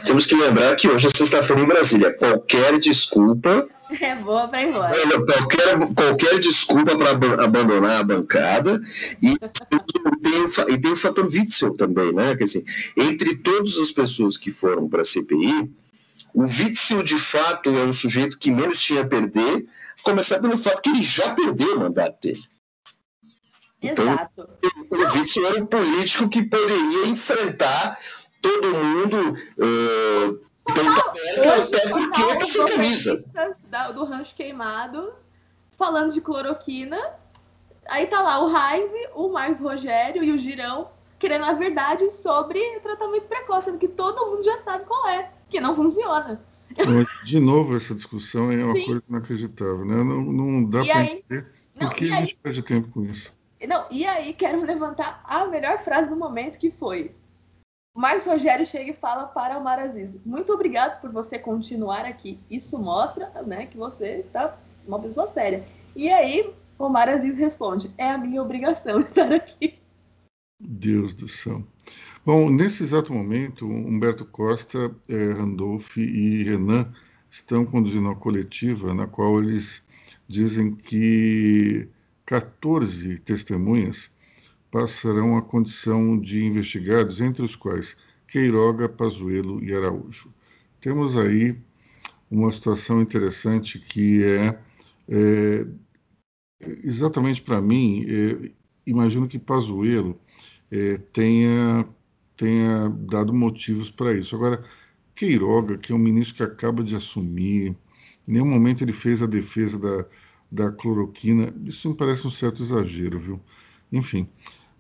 Temos 0.05 0.27
que 0.27 0.37
lembrar 0.37 0.77
que 0.77 0.89
hoje 0.89 1.07
é 1.07 1.11
sexta-feira 1.17 1.63
em 1.63 1.67
Brasília. 1.67 2.13
Qualquer 2.13 2.79
desculpa. 2.79 3.67
É 4.01 4.15
boa 4.17 4.49
para 4.49 4.63
ir 4.63 4.69
embora. 4.69 4.95
Qualquer, 5.27 5.95
qualquer 5.95 6.39
desculpa 6.39 6.97
para 6.97 7.45
abandonar 7.45 8.01
a 8.01 8.05
bancada. 8.05 8.81
E 9.21 9.37
tem, 10.23 10.41
o, 10.43 10.71
e 10.71 10.81
tem 10.81 10.93
o 10.93 10.97
fator 10.97 11.27
Witzel 11.27 11.75
também, 11.75 12.13
né? 12.13 12.37
Quer 12.37 12.45
dizer, 12.45 12.65
entre 12.97 13.37
todas 13.37 13.79
as 13.79 13.91
pessoas 13.91 14.37
que 14.37 14.51
foram 14.51 14.89
para 14.89 15.03
a 15.03 15.05
CPI, 15.05 15.71
o 16.33 16.43
Witzel, 16.43 17.03
de 17.03 17.19
fato, 17.19 17.71
é 17.71 17.85
um 17.85 17.93
sujeito 17.93 18.39
que 18.39 18.51
menos 18.51 18.81
tinha 18.81 19.03
a 19.03 19.07
perder, 19.07 19.67
começar 20.03 20.39
pelo 20.39 20.57
fato 20.57 20.83
que 20.83 20.91
ele 20.91 21.03
já 21.03 21.35
perdeu 21.35 21.77
o 21.77 21.81
mandato 21.81 22.19
dele. 22.23 22.45
Então, 23.83 24.13
Exato. 24.13 24.49
o 24.91 25.19
Witzel 25.19 25.47
era 25.47 25.63
um 25.63 25.67
político 25.67 26.29
que 26.29 26.43
poderia 26.43 27.07
enfrentar 27.07 27.99
todo 28.41 28.75
mundo 28.75 29.35
uh, 29.59 30.50
pelo 30.65 30.95
tabela, 30.95 31.57
até 31.57 31.89
porque 31.89 32.23
é 32.23 32.47
sua 32.47 32.67
camisa. 32.67 33.25
do 33.95 34.05
rancho 34.05 34.35
queimado, 34.35 35.13
falando 35.77 36.13
de 36.13 36.21
cloroquina. 36.21 36.99
Aí 37.89 38.07
tá 38.07 38.21
lá 38.21 38.39
o 38.41 38.49
Raiz, 38.49 38.91
o 39.15 39.29
Mais 39.29 39.61
Rogério 39.61 40.23
e 40.23 40.31
o 40.33 40.39
Girão 40.39 40.89
querendo 41.21 41.45
a 41.45 41.53
verdade 41.53 42.11
sobre 42.11 42.59
tratamento 42.81 43.27
precoce, 43.27 43.67
sendo 43.67 43.79
que 43.79 43.87
todo 43.87 44.27
mundo 44.31 44.43
já 44.43 44.59
sabe 44.59 44.87
qual 44.87 45.07
é, 45.07 45.31
que 45.49 45.61
não 45.61 45.77
funciona. 45.77 46.41
Mas, 46.77 47.09
de 47.25 47.39
novo, 47.39 47.77
essa 47.77 47.95
discussão 47.95 48.51
é 48.51 48.65
uma 48.65 48.73
Sim. 48.73 48.87
coisa 48.87 49.03
inacreditável, 49.09 49.85
né? 49.85 49.97
Não, 49.97 50.23
não 50.23 50.65
dá 50.65 50.83
para 50.83 51.05
entender 51.05 51.47
por 51.79 51.95
que 51.95 52.11
a 52.11 52.21
gente 52.21 52.37
perde 52.37 52.63
tempo 52.63 52.91
com 52.91 53.05
isso. 53.05 53.33
Não, 53.69 53.85
e 53.91 54.07
aí 54.07 54.33
quero 54.33 54.65
levantar 54.65 55.23
a 55.25 55.45
melhor 55.47 55.79
frase 55.79 56.09
do 56.09 56.17
momento 56.17 56.59
que 56.59 56.71
foi 56.71 57.15
Marcos 57.95 58.27
Rogério 58.27 58.65
chega 58.65 58.91
e 58.93 58.95
fala 58.95 59.27
para 59.27 59.59
o 59.59 59.65
Maraziz: 59.65 60.19
Muito 60.25 60.53
obrigado 60.53 61.01
por 61.01 61.11
você 61.11 61.39
continuar 61.39 62.05
aqui. 62.05 62.39
Isso 62.51 62.79
mostra 62.79 63.31
né, 63.45 63.67
que 63.67 63.77
você 63.77 64.21
está 64.21 64.57
uma 64.87 65.01
pessoa 65.01 65.27
séria. 65.27 65.67
E 65.95 66.09
aí, 66.11 66.55
o 66.79 66.89
Maraziz 66.89 67.37
responde: 67.37 67.93
É 67.99 68.11
a 68.11 68.19
minha 68.19 68.43
obrigação 68.43 69.01
estar 69.01 69.33
aqui. 69.33 69.79
Deus 70.59 71.15
do 71.15 71.27
céu. 71.27 71.65
Bom, 72.25 72.51
nesse 72.51 72.83
exato 72.83 73.13
momento, 73.13 73.67
Humberto 73.67 74.27
Costa, 74.27 74.95
eh, 75.09 75.33
Randolph 75.33 75.97
e 75.97 76.45
Renan 76.45 76.93
estão 77.31 77.65
conduzindo 77.65 78.07
uma 78.09 78.17
coletiva 78.17 78.93
na 78.93 79.07
qual 79.07 79.43
eles 79.43 79.83
dizem 80.29 80.75
que 80.75 81.89
14 82.27 83.19
testemunhas 83.21 84.11
passarão 84.71 85.37
a 85.37 85.43
condição 85.43 86.19
de 86.19 86.45
investigados, 86.45 87.21
entre 87.21 87.45
os 87.45 87.57
quais 87.57 87.97
Queiroga, 88.27 88.89
Pazuello 88.89 89.63
e 89.63 89.75
Araújo. 89.75 90.33
Temos 90.81 91.17
aí 91.17 91.57
uma 92.31 92.51
situação 92.51 93.03
interessante 93.03 93.79
que 93.79 94.23
é, 94.23 94.59
é 95.09 95.67
exatamente 96.85 97.43
para 97.43 97.61
mim, 97.61 98.07
é, 98.09 98.53
imagino 98.87 99.27
que 99.27 99.39
Pazuello 99.39 100.19
é, 100.71 100.99
tenha, 101.13 101.87
tenha 102.37 102.89
dado 102.89 103.33
motivos 103.35 103.91
para 103.91 104.13
isso. 104.13 104.37
Agora, 104.37 104.65
Queiroga, 105.15 105.77
que 105.77 105.93
é 105.93 105.95
um 105.95 105.99
ministro 105.99 106.37
que 106.37 106.43
acaba 106.43 106.83
de 106.85 106.95
assumir, 106.95 107.77
em 108.29 108.33
nenhum 108.33 108.47
momento 108.47 108.83
ele 108.83 108.93
fez 108.93 109.23
a 109.23 109.27
defesa 109.27 109.79
da, 109.79 110.07
da 110.51 110.73
cloroquina, 110.73 111.53
isso 111.65 111.89
me 111.91 111.97
parece 111.97 112.27
um 112.27 112.31
certo 112.31 112.63
exagero, 112.63 113.19
viu? 113.19 113.41
Enfim, 113.93 114.29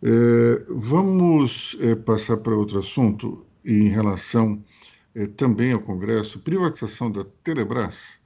é, 0.02 0.62
vamos 0.69 1.76
é, 1.80 1.95
passar 1.95 2.38
para 2.38 2.54
outro 2.54 2.78
assunto 2.78 3.47
em 3.64 3.88
relação 3.88 4.64
é, 5.14 5.26
também 5.26 5.73
ao 5.73 5.80
Congresso, 5.80 6.38
privatização 6.40 7.11
da 7.11 7.25
Telebrás. 7.42 8.21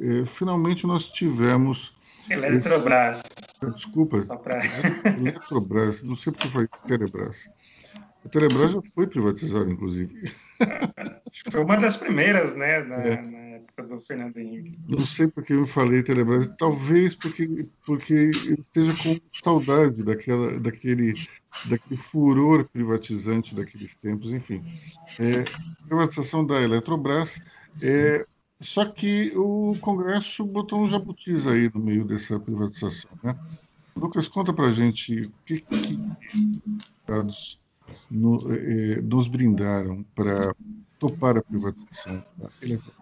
É, 0.00 0.24
finalmente 0.24 0.86
nós 0.86 1.10
tivemos. 1.10 1.94
Eletrobras. 2.30 3.22
Esse... 3.62 3.74
Desculpa. 3.74 4.22
Pra... 4.38 4.60
Eletrobras, 5.18 6.02
não 6.02 6.16
sei 6.16 6.32
porque 6.32 6.48
foi 6.48 6.66
Telebrás. 6.86 7.48
A 8.24 8.28
Telebrás 8.28 8.72
já 8.72 8.82
foi 8.82 9.06
privatizada, 9.06 9.70
inclusive. 9.70 10.32
Foi 11.50 11.62
uma 11.62 11.76
das 11.76 11.96
primeiras, 11.96 12.54
né, 12.54 12.82
na, 12.84 12.96
é. 12.96 13.20
na 13.20 13.41
época 13.82 13.96
do 13.96 14.00
Fernando 14.00 14.36
Henrique. 14.36 14.78
Não 14.88 15.04
sei 15.04 15.26
porque 15.26 15.52
eu 15.52 15.66
falei 15.66 16.02
Telebrás, 16.02 16.46
talvez 16.58 17.14
porque, 17.14 17.68
porque 17.84 18.30
eu 18.46 18.54
esteja 18.54 18.94
com 18.96 19.20
saudade 19.42 20.04
daquela, 20.04 20.58
daquele, 20.58 21.14
daquele 21.68 21.96
furor 21.96 22.68
privatizante 22.70 23.54
daqueles 23.54 23.94
tempos, 23.96 24.32
enfim. 24.32 24.62
É, 25.18 25.44
privatização 25.86 26.44
da 26.44 26.60
Eletrobras, 26.60 27.40
é, 27.82 28.24
só 28.60 28.84
que 28.84 29.32
o 29.36 29.76
Congresso 29.80 30.44
botou 30.44 30.82
um 30.82 30.88
jabutis 30.88 31.46
aí 31.46 31.70
no 31.74 31.80
meio 31.80 32.04
dessa 32.04 32.38
privatização, 32.38 33.10
né? 33.22 33.36
Lucas, 33.94 34.26
conta 34.26 34.54
pra 34.54 34.70
gente 34.70 35.26
o 35.26 35.32
que, 35.44 35.60
que 35.60 35.98
no, 38.10 38.38
eh, 38.50 39.02
nos 39.02 39.28
brindaram 39.28 40.02
para 40.14 40.54
topar 40.98 41.36
a 41.36 41.42
privatização 41.42 42.24
da 42.38 42.48
Eletrobras. 42.62 43.01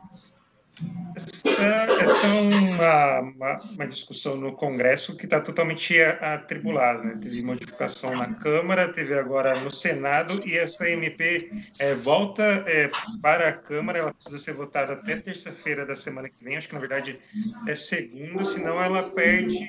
Essa 1.16 2.26
é 2.26 2.40
uma, 2.40 3.20
uma, 3.20 3.58
uma, 3.58 3.87
discussão 3.87 4.37
no 4.37 4.52
Congresso 4.52 5.16
que 5.16 5.25
está 5.25 5.40
totalmente 5.40 6.00
atribulada. 6.00 7.02
Né? 7.02 7.18
Teve 7.20 7.42
modificação 7.42 8.16
na 8.16 8.34
Câmara, 8.34 8.92
teve 8.92 9.14
agora 9.14 9.60
no 9.60 9.70
Senado, 9.70 10.42
e 10.46 10.56
essa 10.56 10.88
MP 10.88 11.50
é, 11.78 11.94
volta 11.94 12.42
é, 12.66 12.90
para 13.20 13.49
a 13.49 13.52
Câmara. 13.52 13.99
Ela 13.99 14.14
precisa 14.14 14.38
ser 14.38 14.52
votada 14.54 14.94
até 14.94 15.16
terça-feira 15.16 15.84
da 15.84 15.96
semana 15.96 16.28
que 16.28 16.42
vem. 16.42 16.56
Acho 16.56 16.68
que, 16.68 16.75
na 16.75 16.80
verdade, 16.80 17.18
é 17.66 17.75
segunda, 17.75 18.44
senão 18.44 18.82
ela 18.82 19.02
perde, 19.10 19.68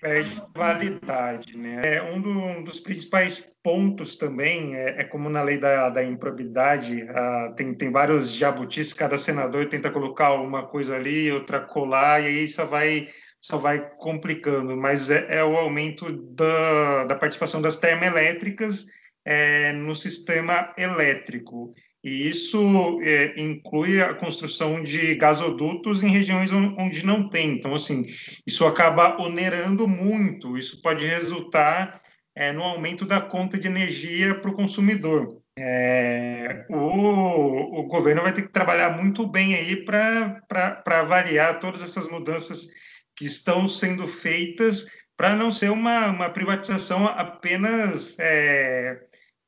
perde 0.00 0.42
validade. 0.54 1.56
Né? 1.56 1.96
É 1.96 2.02
um, 2.02 2.20
do, 2.20 2.30
um 2.30 2.64
dos 2.64 2.80
principais 2.80 3.55
pontos 3.66 4.14
também, 4.14 4.76
é, 4.76 5.00
é, 5.00 5.02
como 5.02 5.28
na 5.28 5.42
lei 5.42 5.58
da, 5.58 5.90
da 5.90 6.04
improbidade, 6.04 7.02
uh, 7.02 7.52
tem, 7.56 7.74
tem 7.74 7.90
vários 7.90 8.32
jabutis, 8.32 8.92
cada 8.92 9.18
senador 9.18 9.68
tenta 9.68 9.90
colocar 9.90 10.34
uma 10.34 10.64
coisa 10.68 10.94
ali, 10.94 11.32
outra 11.32 11.58
colar, 11.58 12.22
e 12.22 12.26
aí 12.26 12.48
só 12.48 12.64
vai, 12.64 13.08
só 13.40 13.58
vai 13.58 13.90
complicando, 13.98 14.76
mas 14.76 15.10
é, 15.10 15.38
é 15.38 15.44
o 15.44 15.56
aumento 15.56 16.12
da, 16.32 17.06
da 17.06 17.16
participação 17.16 17.60
das 17.60 17.74
termoelétricas 17.74 18.86
é, 19.24 19.72
no 19.72 19.96
sistema 19.96 20.72
elétrico. 20.78 21.74
E 22.04 22.28
isso 22.28 23.00
é, 23.02 23.34
inclui 23.36 24.00
a 24.00 24.14
construção 24.14 24.80
de 24.80 25.16
gasodutos 25.16 26.04
em 26.04 26.08
regiões 26.08 26.52
onde 26.52 27.04
não 27.04 27.28
tem. 27.28 27.54
Então, 27.54 27.74
assim, 27.74 28.04
isso 28.46 28.64
acaba 28.64 29.20
onerando 29.20 29.88
muito. 29.88 30.56
Isso 30.56 30.80
pode 30.80 31.04
resultar 31.04 32.00
é, 32.36 32.52
no 32.52 32.62
aumento 32.62 33.06
da 33.06 33.18
conta 33.18 33.58
de 33.58 33.66
energia 33.66 34.38
para 34.38 34.50
o 34.50 34.54
consumidor. 34.54 35.42
É, 35.58 36.66
o, 36.68 37.80
o 37.80 37.82
governo 37.84 38.20
vai 38.20 38.32
ter 38.34 38.42
que 38.42 38.52
trabalhar 38.52 38.90
muito 38.90 39.26
bem 39.26 39.54
aí 39.54 39.84
para 39.84 40.42
avaliar 40.84 41.58
todas 41.58 41.82
essas 41.82 42.06
mudanças 42.10 42.68
que 43.16 43.24
estão 43.24 43.66
sendo 43.66 44.06
feitas 44.06 44.86
para 45.16 45.34
não 45.34 45.50
ser 45.50 45.70
uma, 45.70 46.08
uma 46.08 46.28
privatização 46.28 47.06
apenas 47.06 48.18
é, 48.18 49.00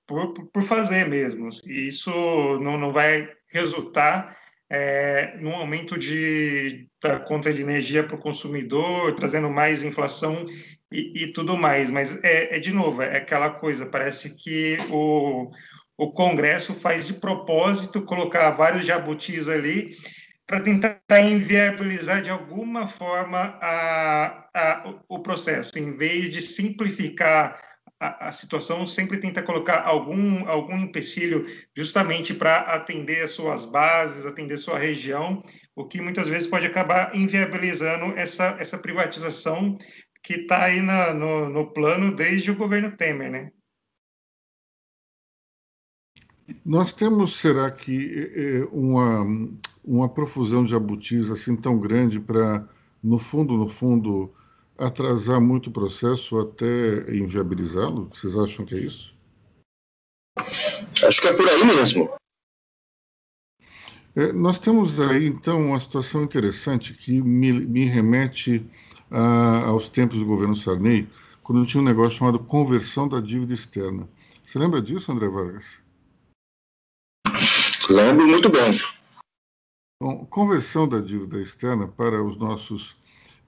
por, 0.07 0.49
por 0.49 0.63
fazer 0.63 1.07
mesmo. 1.07 1.51
E 1.67 1.89
isso 1.89 2.11
não, 2.61 2.79
não 2.79 2.91
vai 2.91 3.29
resultar 3.49 4.35
é, 4.71 5.37
num 5.39 5.55
aumento 5.55 5.99
de, 5.99 6.89
da 7.03 7.21
conta 7.21 7.53
de 7.53 7.61
energia 7.61 8.03
para 8.03 8.17
o 8.17 8.21
consumidor, 8.21 9.15
trazendo 9.15 9.51
mais 9.51 9.83
inflação 9.83 10.47
e, 10.93 11.25
e 11.25 11.33
tudo 11.33 11.57
mais. 11.57 11.91
Mas, 11.91 12.23
é, 12.23 12.57
é, 12.57 12.59
de 12.59 12.73
novo, 12.73 13.03
é 13.03 13.17
aquela 13.17 13.51
coisa, 13.51 13.87
parece 13.87 14.35
que 14.35 14.79
o, 14.91 15.51
o 15.97 16.13
Congresso 16.13 16.75
faz 16.75 17.07
de 17.07 17.15
propósito 17.15 18.03
colocar 18.03 18.51
vários 18.51 18.87
jabutis 18.87 19.49
ali 19.49 19.97
para 20.47 20.61
tentar 20.61 20.99
inviabilizar 21.21 22.23
de 22.23 22.31
alguma 22.31 22.87
forma 22.87 23.59
a, 23.61 24.49
a, 24.55 24.95
o 25.07 25.19
processo, 25.19 25.79
em 25.79 25.95
vez 25.95 26.33
de 26.33 26.41
simplificar 26.41 27.61
a, 28.01 28.31
situação, 28.31 28.87
sempre 28.87 29.19
tenta 29.19 29.43
colocar 29.43 29.83
algum, 29.83 30.49
algum 30.49 30.77
empecilho 30.79 31.45
justamente 31.77 32.33
para 32.33 32.59
atender 32.61 33.23
as 33.23 33.33
suas 33.33 33.65
bases, 33.65 34.25
atender 34.25 34.57
sua 34.57 34.79
região, 34.79 35.43
o 35.75 35.85
que 35.85 36.01
muitas 36.01 36.29
vezes 36.29 36.47
pode 36.47 36.67
acabar 36.67 37.15
inviabilizando 37.15 38.17
essa, 38.17 38.57
essa 38.61 38.79
privatização 38.79 39.77
que 40.29 40.35
está 40.35 40.65
aí 40.65 40.83
na, 40.83 41.15
no, 41.15 41.49
no 41.49 41.73
plano 41.73 42.15
desde 42.15 42.51
o 42.51 42.55
governo 42.55 42.95
Temer, 42.95 43.31
né? 43.31 43.51
Nós 46.63 46.93
temos, 46.93 47.41
será 47.41 47.71
que, 47.71 48.31
é, 48.37 48.65
uma, 48.71 49.25
uma 49.83 50.07
profusão 50.07 50.65
de 50.65 50.73
jabutis 50.73 51.31
assim 51.31 51.57
tão 51.57 51.81
grande 51.81 52.21
para, 52.21 52.69
no 53.03 53.19
fundo, 53.19 53.57
no 53.57 53.71
fundo, 53.71 54.31
atrasar 54.77 55.41
muito 55.41 55.71
o 55.71 55.73
processo 55.73 56.39
até 56.39 57.11
inviabilizá-lo? 57.11 58.11
Vocês 58.13 58.37
acham 58.37 58.67
que 58.67 58.75
é 58.75 58.81
isso? 58.81 59.17
Acho 61.07 61.23
que 61.23 61.29
é 61.29 61.33
por 61.33 61.49
aí 61.49 61.65
mesmo. 61.65 62.15
É, 64.15 64.31
nós 64.35 64.59
temos 64.59 65.01
aí, 65.01 65.27
então, 65.27 65.69
uma 65.69 65.81
situação 65.81 66.23
interessante 66.23 66.93
que 66.93 67.23
me, 67.23 67.51
me 67.51 67.87
remete 67.87 68.63
a, 69.11 69.67
aos 69.67 69.89
tempos 69.89 70.19
do 70.19 70.27
governo 70.27 70.57
Sarney, 70.57 71.09
quando 71.43 71.67
tinha 71.67 71.81
um 71.81 71.87
negócio 71.87 72.19
chamado 72.19 72.39
conversão 72.39 73.09
da 73.09 73.21
dívida 73.21 73.55
externa. 73.55 74.09
Você 74.45 74.59
lembra 74.59 74.81
disso, 74.81 75.11
André 75.13 75.29
Vargas? 75.29 75.83
Lembro 77.91 78.27
muito 78.27 78.49
bem. 78.51 78.79
Bom, 80.01 80.25
conversão 80.27 80.87
da 80.87 81.01
dívida 81.01 81.41
externa 81.41 81.89
para 81.89 82.23
os 82.23 82.37
nossos 82.37 82.97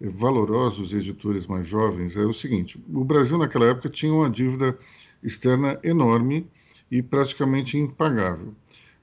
eh, 0.01 0.09
valorosos 0.09 0.93
editores 0.93 1.47
mais 1.47 1.67
jovens 1.67 2.17
é 2.17 2.25
o 2.25 2.33
seguinte: 2.33 2.83
o 2.93 3.05
Brasil 3.05 3.39
naquela 3.39 3.67
época 3.67 3.89
tinha 3.89 4.13
uma 4.13 4.29
dívida 4.29 4.79
externa 5.23 5.79
enorme 5.85 6.51
e 6.91 7.03
praticamente 7.03 7.79
impagável. 7.79 8.55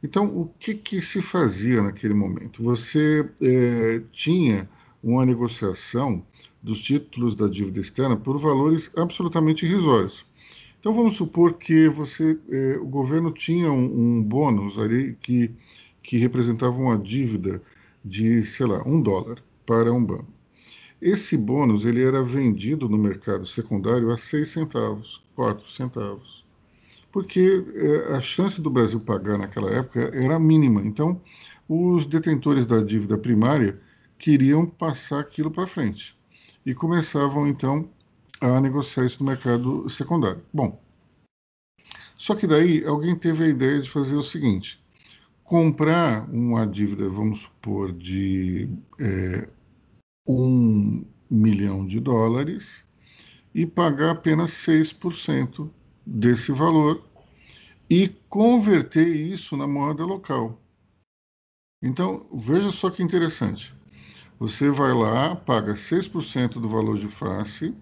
Então, 0.04 0.26
o 0.38 0.48
que, 0.60 0.76
que 0.76 1.02
se 1.02 1.22
fazia 1.22 1.82
naquele 1.82 2.14
momento? 2.14 2.64
Você 2.64 3.28
é, 3.42 4.02
tinha 4.12 4.70
uma 5.02 5.26
negociação 5.26 6.26
dos 6.62 6.82
títulos 6.82 7.36
da 7.36 7.48
dívida 7.48 7.80
externa 7.80 8.16
por 8.16 8.38
valores 8.38 8.92
absolutamente 8.96 9.66
irrisórios. 9.66 10.26
Então, 10.80 10.94
vamos 10.94 11.16
supor 11.16 11.54
que 11.54 11.88
você, 11.90 12.40
é, 12.50 12.78
o 12.78 12.86
governo 12.86 13.32
tinha 13.32 13.72
um, 13.72 14.18
um 14.18 14.24
bônus 14.24 14.78
ali 14.78 15.16
que, 15.16 15.52
que 16.02 16.18
representava 16.18 16.78
uma 16.78 16.98
dívida 16.98 17.62
de, 18.04 18.44
sei 18.44 18.66
lá, 18.66 18.84
um 18.86 19.02
dólar 19.02 19.44
para 19.66 19.92
um 19.92 20.04
banco. 20.04 20.32
Esse 21.02 21.38
bônus 21.38 21.86
ele 21.86 22.04
era 22.04 22.24
vendido 22.24 22.90
no 22.90 22.98
mercado 22.98 23.46
secundário 23.46 24.12
a 24.12 24.18
seis 24.18 24.50
centavos, 24.50 25.24
quatro 25.36 25.70
centavos 25.70 26.48
porque 27.12 27.66
é, 27.76 28.16
a 28.16 28.20
chance 28.20 28.62
do 28.62 28.70
Brasil 28.70 29.00
pagar 29.00 29.38
naquela 29.38 29.72
época 29.72 30.12
era 30.14 30.38
mínima. 30.38 30.82
Então, 30.86 31.20
os 31.68 32.06
detentores 32.06 32.66
da 32.66 32.84
dívida 32.84 33.18
primária 33.18 33.80
queriam 34.20 34.66
passar 34.66 35.22
aquilo 35.22 35.50
para 35.50 35.66
frente 35.66 36.17
e 36.68 36.76
começavam 36.76 37.48
então 37.48 37.90
a 38.42 38.60
negociar 38.60 39.06
isso 39.06 39.24
no 39.24 39.30
mercado 39.30 39.90
secundário. 39.90 40.44
Bom, 40.54 40.78
só 42.18 42.36
que 42.36 42.46
daí 42.46 42.84
alguém 42.86 43.16
teve 43.16 43.46
a 43.46 43.48
ideia 43.48 43.82
de 43.82 43.90
fazer 43.90 44.16
o 44.16 44.22
seguinte: 44.22 44.84
comprar 45.46 46.30
uma 46.30 46.68
dívida, 46.68 47.08
vamos 47.08 47.44
supor, 47.44 47.94
de 47.94 48.70
é, 49.00 49.48
um 50.28 51.06
milhão 51.30 51.86
de 51.86 52.02
dólares 52.02 52.84
e 53.56 53.66
pagar 53.66 54.12
apenas 54.12 54.52
6% 54.52 55.70
desse 56.06 56.52
valor 56.52 57.02
e 57.90 58.10
converter 58.28 59.08
isso 59.08 59.56
na 59.56 59.66
moeda 59.66 60.04
local. 60.04 60.60
Então, 61.82 62.28
veja 62.34 62.72
só 62.72 62.90
que 62.90 63.02
interessante. 63.02 63.77
Você 64.40 64.70
vai 64.70 64.94
lá, 64.94 65.36
paga 65.36 65.74
6% 65.76 66.60
do 66.60 66.68
valor 66.68 66.98
de 66.98 67.08
face 67.08 67.76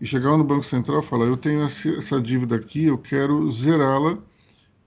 e 0.00 0.06
chegar 0.06 0.36
no 0.38 0.44
Banco 0.44 0.64
Central 0.64 1.00
e 1.00 1.04
falar: 1.04 1.26
Eu 1.26 1.36
tenho 1.36 1.62
essa 1.62 2.20
dívida 2.20 2.56
aqui, 2.56 2.84
eu 2.84 2.96
quero 2.96 3.50
zerá-la 3.50 4.18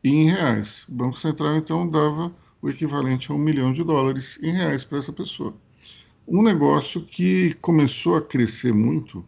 em 0.04 0.32
reais. 0.32 0.86
O 0.90 0.94
Banco 0.94 1.18
Central 1.18 1.58
então 1.58 1.88
dava 1.88 2.34
o 2.62 2.70
equivalente 2.70 3.32
a 3.32 3.36
um 3.36 3.38
milhão 3.38 3.72
de 3.72 3.84
dólares 3.84 4.40
em 4.42 4.52
reais 4.52 4.84
para 4.84 4.98
essa 4.98 5.14
pessoa. 5.14 5.56
Um 6.28 6.42
negócio 6.42 7.02
que 7.06 7.54
começou 7.62 8.16
a 8.16 8.22
crescer 8.22 8.74
muito 8.74 9.24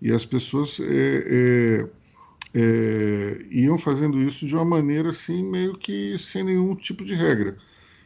e 0.00 0.10
as 0.10 0.24
pessoas 0.24 0.80
é, 0.80 1.84
é, 1.84 1.88
é, 2.54 3.46
iam 3.50 3.76
fazendo 3.76 4.22
isso 4.22 4.46
de 4.46 4.54
uma 4.54 4.64
maneira 4.64 5.10
assim, 5.10 5.44
meio 5.44 5.74
que 5.74 6.16
sem 6.16 6.42
nenhum 6.42 6.74
tipo 6.74 7.04
de 7.04 7.14
regra. 7.14 7.58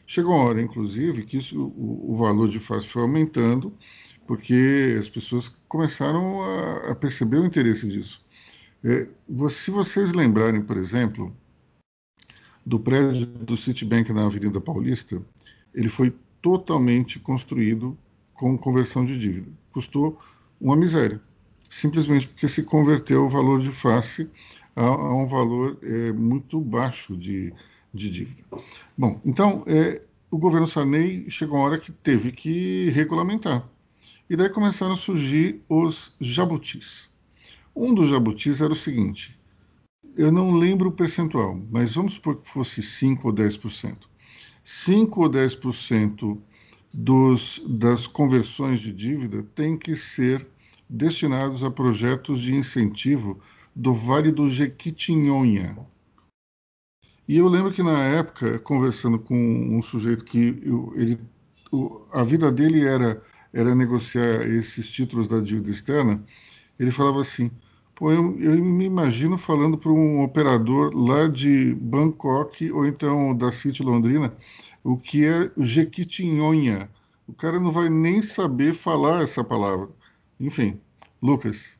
Chegou 0.06 0.35
uma 0.35 0.44
hora, 0.44 0.61
inclusive, 0.61 1.25
que 1.25 1.37
isso, 1.38 1.61
o, 1.61 2.12
o 2.12 2.16
valor 2.16 2.49
de 2.49 2.59
face 2.59 2.87
foi 2.87 3.02
aumentando, 3.02 3.73
porque 4.26 4.97
as 4.99 5.09
pessoas 5.09 5.49
começaram 5.68 6.42
a, 6.42 6.90
a 6.92 6.94
perceber 6.94 7.38
o 7.38 7.47
interesse 7.47 7.88
disso. 7.88 8.25
É, 8.85 9.06
se 9.48 9.70
vocês 9.70 10.12
lembrarem, 10.12 10.62
por 10.62 10.77
exemplo, 10.77 11.35
do 12.64 12.79
prédio 12.79 13.27
do 13.27 13.57
Citibank 13.57 14.12
na 14.12 14.27
Avenida 14.27 14.61
Paulista, 14.61 15.22
ele 15.74 15.88
foi 15.88 16.14
totalmente 16.40 17.18
construído 17.18 17.96
com 18.35 18.59
conversão 18.59 19.05
de 19.05 19.18
dívida. 19.18 19.48
Custou 19.72 20.18
uma 20.61 20.77
miséria 20.77 21.20
simplesmente 21.72 22.29
porque 22.29 22.46
se 22.48 22.62
converteu 22.62 23.24
o 23.24 23.29
valor 23.29 23.59
de 23.59 23.70
face 23.70 24.31
a, 24.77 24.85
a 24.85 25.14
um 25.14 25.27
valor 25.27 25.79
é, 25.83 26.12
muito 26.12 26.61
baixo 26.61 27.16
de, 27.16 27.53
de 27.92 28.11
dívida. 28.11 28.42
Bom, 28.96 29.20
então, 29.24 29.64
é, 29.66 30.00
o 30.31 30.38
governo 30.38 30.66
Sarney 30.66 31.28
chegou 31.31 31.59
a 31.59 31.62
hora 31.62 31.78
que 31.78 31.92
teve 31.92 32.33
que 32.33 32.90
regulamentar. 32.90 33.68
E 34.31 34.37
daí 34.37 34.48
começaram 34.48 34.92
a 34.92 34.96
surgir 34.96 35.62
os 35.68 36.14
jabutis. 36.20 37.11
Um 37.76 37.92
dos 37.92 38.09
jabutis 38.09 38.61
era 38.61 38.72
o 38.72 38.76
seguinte: 38.76 39.38
eu 40.16 40.31
não 40.31 40.52
lembro 40.52 40.88
o 40.88 40.92
percentual, 40.92 41.61
mas 41.70 41.94
vamos 41.94 42.14
supor 42.14 42.37
que 42.37 42.48
fosse 42.48 42.83
5 42.83 43.28
ou 43.28 43.35
10%. 43.35 43.96
5 44.62 45.22
ou 45.22 45.31
10% 45.31 46.38
dos, 46.92 47.62
das 47.66 48.07
conversões 48.07 48.81
de 48.81 48.92
dívida 48.92 49.42
tem 49.55 49.76
que 49.76 49.96
ser 49.96 50.46
destinados 50.88 51.64
a 51.64 51.70
projetos 51.70 52.40
de 52.40 52.55
incentivo 52.55 53.40
do 53.74 53.94
Vale 53.94 54.31
do 54.31 54.48
Jequitinhonha. 54.48 55.76
E 57.33 57.38
eu 57.38 57.49
lembro 57.49 57.73
que 57.73 57.83
na 57.83 57.99
época, 57.99 58.59
conversando 58.59 59.18
com 59.18 59.35
um 59.35 59.81
sujeito 59.83 60.23
que 60.23 60.61
eu, 60.62 60.92
ele, 60.95 61.18
o, 61.73 62.07
a 62.12 62.23
vida 62.23 62.53
dele 62.53 62.87
era, 62.87 63.23
era 63.55 63.75
negociar 63.75 64.47
esses 64.47 64.90
títulos 64.90 65.27
da 65.27 65.40
dívida 65.40 65.71
externa, 65.71 66.23
ele 66.79 66.90
falava 66.90 67.23
assim: 67.23 67.51
Pô, 67.95 68.12
eu, 68.12 68.38
eu 68.38 68.62
me 68.62 68.85
imagino 68.85 69.38
falando 69.38 69.79
para 69.79 69.90
um 69.90 70.23
operador 70.23 70.95
lá 70.95 71.27
de 71.27 71.75
Bangkok 71.77 72.71
ou 72.71 72.85
então 72.85 73.35
da 73.35 73.51
City 73.51 73.83
Londrina 73.83 74.37
o 74.85 74.99
que 74.99 75.25
é 75.25 75.51
Jequitinhonha. 75.57 76.90
O 77.27 77.33
cara 77.33 77.59
não 77.59 77.73
vai 77.73 77.88
nem 77.88 78.21
saber 78.21 78.75
falar 78.75 79.23
essa 79.23 79.42
palavra. 79.42 79.88
Enfim, 80.38 80.79
Lucas. 81.23 81.79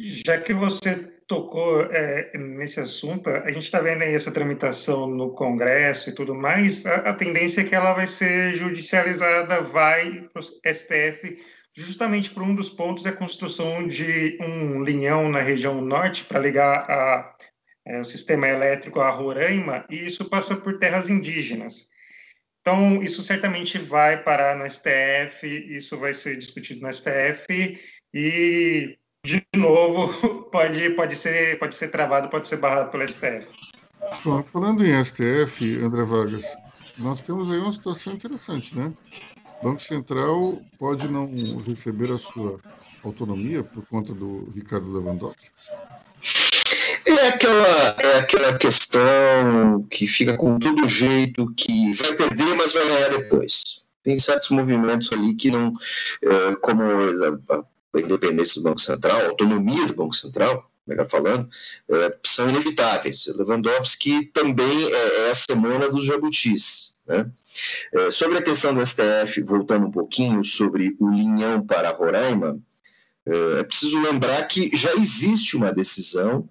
Já 0.00 0.40
que 0.40 0.52
você 0.52 1.17
tocou 1.28 1.82
é, 1.82 2.32
nesse 2.38 2.80
assunto, 2.80 3.28
a 3.28 3.52
gente 3.52 3.64
está 3.64 3.80
vendo 3.80 4.02
aí 4.02 4.14
essa 4.14 4.32
tramitação 4.32 5.06
no 5.06 5.30
Congresso 5.32 6.08
e 6.08 6.14
tudo 6.14 6.34
mais, 6.34 6.86
a, 6.86 6.96
a 6.96 7.14
tendência 7.14 7.60
é 7.60 7.64
que 7.64 7.74
ela 7.74 7.92
vai 7.92 8.06
ser 8.06 8.54
judicializada, 8.54 9.60
vai 9.60 10.26
para 10.32 10.40
o 10.40 10.74
STF, 10.74 11.38
justamente 11.76 12.30
por 12.30 12.42
um 12.42 12.54
dos 12.54 12.70
pontos 12.70 13.04
é 13.04 13.10
a 13.10 13.16
construção 13.16 13.86
de 13.86 14.38
um 14.40 14.82
linhão 14.82 15.28
na 15.28 15.40
região 15.40 15.82
norte 15.82 16.24
para 16.24 16.40
ligar 16.40 16.90
a, 16.90 17.36
é, 17.86 18.00
o 18.00 18.04
sistema 18.06 18.48
elétrico 18.48 18.98
a 18.98 19.10
Roraima, 19.10 19.84
e 19.90 20.06
isso 20.06 20.30
passa 20.30 20.56
por 20.56 20.78
terras 20.78 21.10
indígenas. 21.10 21.90
Então, 22.62 23.02
isso 23.02 23.22
certamente 23.22 23.78
vai 23.78 24.22
parar 24.22 24.56
no 24.56 24.68
STF, 24.68 25.46
isso 25.46 25.96
vai 25.98 26.14
ser 26.14 26.38
discutido 26.38 26.80
no 26.80 26.92
STF 26.92 27.78
e, 28.14 28.97
de 29.24 29.44
novo, 29.56 30.42
pode, 30.50 30.90
pode, 30.90 31.16
ser, 31.16 31.58
pode 31.58 31.74
ser 31.74 31.88
travado, 31.88 32.28
pode 32.28 32.48
ser 32.48 32.56
barrado 32.56 32.90
pelo 32.90 33.06
STF. 33.06 33.46
Bom, 34.24 34.42
falando 34.42 34.84
em 34.84 35.04
STF, 35.04 35.82
André 35.82 36.04
Vargas, 36.04 36.56
nós 36.98 37.20
temos 37.20 37.50
aí 37.50 37.58
uma 37.58 37.72
situação 37.72 38.12
interessante, 38.12 38.76
né? 38.76 38.92
O 39.60 39.64
Banco 39.64 39.82
Central 39.82 40.62
pode 40.78 41.08
não 41.08 41.28
receber 41.66 42.12
a 42.12 42.18
sua 42.18 42.58
autonomia 43.04 43.62
por 43.62 43.84
conta 43.86 44.14
do 44.14 44.50
Ricardo 44.54 44.92
Lewandowski? 44.92 45.50
É 47.06 47.28
aquela, 47.28 47.96
é 47.98 48.18
aquela 48.18 48.56
questão 48.58 49.82
que 49.90 50.06
fica 50.06 50.36
com 50.36 50.58
todo 50.58 50.86
jeito, 50.86 51.52
que 51.56 51.94
vai 51.94 52.14
perder, 52.14 52.54
mas 52.54 52.72
vai 52.72 52.86
ganhar 52.86 53.08
depois. 53.08 53.82
Tem 54.02 54.18
certos 54.18 54.50
movimentos 54.50 55.12
ali 55.12 55.34
que 55.34 55.50
não, 55.50 55.72
é, 56.22 56.54
como 56.56 56.82
a 57.94 58.00
independência 58.00 58.60
do 58.60 58.64
Banco 58.64 58.80
Central, 58.80 59.20
a 59.20 59.28
autonomia 59.28 59.86
do 59.86 59.94
Banco 59.94 60.14
Central, 60.14 60.70
melhor 60.88 61.08
falando, 61.08 61.48
é, 61.90 62.16
são 62.24 62.48
inevitáveis. 62.48 63.26
Lewandowski 63.26 64.26
também 64.26 64.92
é, 64.92 65.26
é 65.26 65.30
a 65.30 65.34
semana 65.34 65.88
dos 65.90 66.04
jabutis. 66.04 66.96
Né? 67.06 67.30
É, 67.92 68.10
sobre 68.10 68.38
a 68.38 68.42
questão 68.42 68.74
do 68.74 68.84
STF, 68.84 69.42
voltando 69.42 69.86
um 69.86 69.90
pouquinho 69.90 70.44
sobre 70.44 70.96
o 70.98 71.10
linhão 71.10 71.64
para 71.64 71.90
Roraima, 71.90 72.58
é, 73.26 73.60
é 73.60 73.64
preciso 73.64 74.00
lembrar 74.00 74.42
que 74.48 74.74
já 74.74 74.94
existe 74.94 75.56
uma 75.56 75.72
decisão 75.72 76.48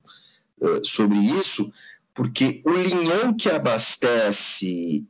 eh, 0.62 0.82
sobre 0.84 1.18
isso, 1.18 1.72
porque 2.14 2.64
o 2.66 2.72
linhão 2.72 3.32
que 3.36 3.48
abastece 3.48 5.06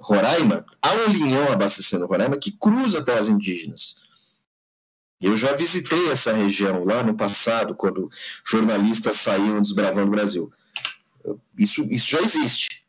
Roraima, 0.00 0.64
há 0.80 0.94
um 0.94 1.12
linhão 1.12 1.52
abastecendo 1.52 2.06
Roraima 2.06 2.38
que 2.38 2.52
cruza 2.52 3.04
terras 3.04 3.28
indígenas. 3.28 3.96
Eu 5.26 5.36
já 5.36 5.54
visitei 5.54 6.10
essa 6.10 6.32
região 6.32 6.84
lá 6.84 7.02
no 7.02 7.14
passado, 7.14 7.74
quando 7.74 8.10
jornalistas 8.44 9.16
saíam 9.16 9.60
desbravando 9.60 10.08
o 10.08 10.10
Brasil. 10.10 10.52
Isso, 11.58 11.84
isso 11.90 12.10
já 12.10 12.20
existe. 12.20 12.84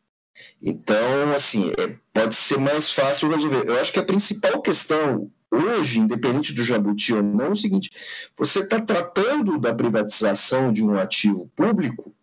Então, 0.60 1.32
assim, 1.34 1.72
é, 1.78 1.96
pode 2.12 2.34
ser 2.34 2.58
mais 2.58 2.90
fácil 2.90 3.30
resolver. 3.30 3.66
Eu 3.66 3.78
acho 3.80 3.92
que 3.92 3.98
a 3.98 4.04
principal 4.04 4.60
questão 4.60 5.30
hoje, 5.50 6.00
independente 6.00 6.52
do 6.52 6.64
Jabuti 6.64 7.14
ou 7.14 7.22
não, 7.22 7.46
é 7.46 7.50
o 7.50 7.56
seguinte: 7.56 7.90
você 8.36 8.60
está 8.60 8.80
tratando 8.80 9.58
da 9.58 9.74
privatização 9.74 10.72
de 10.72 10.82
um 10.82 10.94
ativo 10.98 11.50
público 11.54 12.14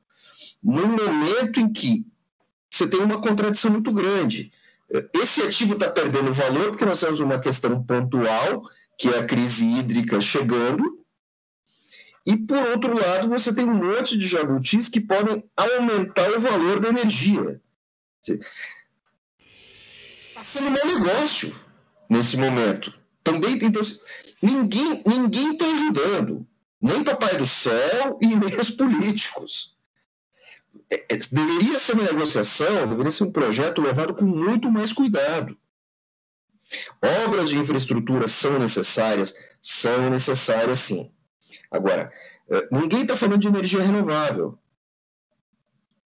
num 0.64 0.88
momento 0.88 1.60
em 1.60 1.72
que 1.72 2.06
você 2.70 2.88
tem 2.88 3.02
uma 3.02 3.22
contradição 3.22 3.72
muito 3.72 3.92
grande. 3.92 4.52
Esse 5.14 5.42
ativo 5.42 5.74
está 5.74 5.90
perdendo 5.90 6.34
valor 6.34 6.70
porque 6.70 6.86
nós 6.86 7.00
temos 7.00 7.20
uma 7.20 7.40
questão 7.40 7.84
pontual, 7.84 8.64
que 8.98 9.10
é 9.10 9.20
a 9.20 9.26
crise 9.26 9.66
hídrica 9.66 10.22
chegando, 10.22 11.04
e 12.26 12.38
por 12.38 12.58
outro 12.70 12.98
lado, 12.98 13.28
você 13.28 13.54
tem 13.54 13.66
um 13.66 13.74
monte 13.74 14.18
de 14.18 14.26
jabutis 14.26 14.88
que 14.88 15.02
podem 15.02 15.44
aumentar 15.58 16.32
o 16.32 16.40
valor 16.40 16.80
da 16.80 16.90
energia. 16.90 17.62
Está 18.22 18.44
sendo 20.44 20.68
um 20.68 20.72
mau 20.72 20.86
negócio 20.86 21.54
nesse 22.10 22.38
momento. 22.38 22.94
Também. 23.24 23.60
Então, 23.62 23.82
ninguém 24.42 25.04
ninguém 25.06 25.52
está 25.52 25.66
ajudando. 25.66 26.48
Nem 26.82 27.04
Papai 27.04 27.38
do 27.38 27.48
Céu 27.48 28.18
e 28.22 28.28
nem 28.28 28.60
os 28.60 28.70
políticos. 28.70 29.78
É, 30.90 31.16
é, 31.16 31.18
deveria 31.32 31.80
ser 31.80 31.94
uma 31.94 32.04
negociação, 32.04 32.88
deveria 32.88 33.12
ser 33.12 33.26
um 33.26 33.32
projeto 33.32 33.82
levado 33.82 34.14
com 34.14 34.26
muito 34.26 34.72
mais 34.72 34.92
cuidado. 34.94 35.58
Obras 37.26 37.50
de 37.50 37.58
infraestrutura 37.58 38.28
são 38.28 38.60
necessárias? 38.60 39.36
São 39.62 40.10
necessárias 40.10 40.80
sim. 40.80 41.12
Agora, 41.72 42.12
eh, 42.50 42.68
ninguém 42.72 43.04
está 43.04 43.16
falando 43.16 43.42
de 43.42 43.48
energia 43.48 43.82
renovável 43.82 44.58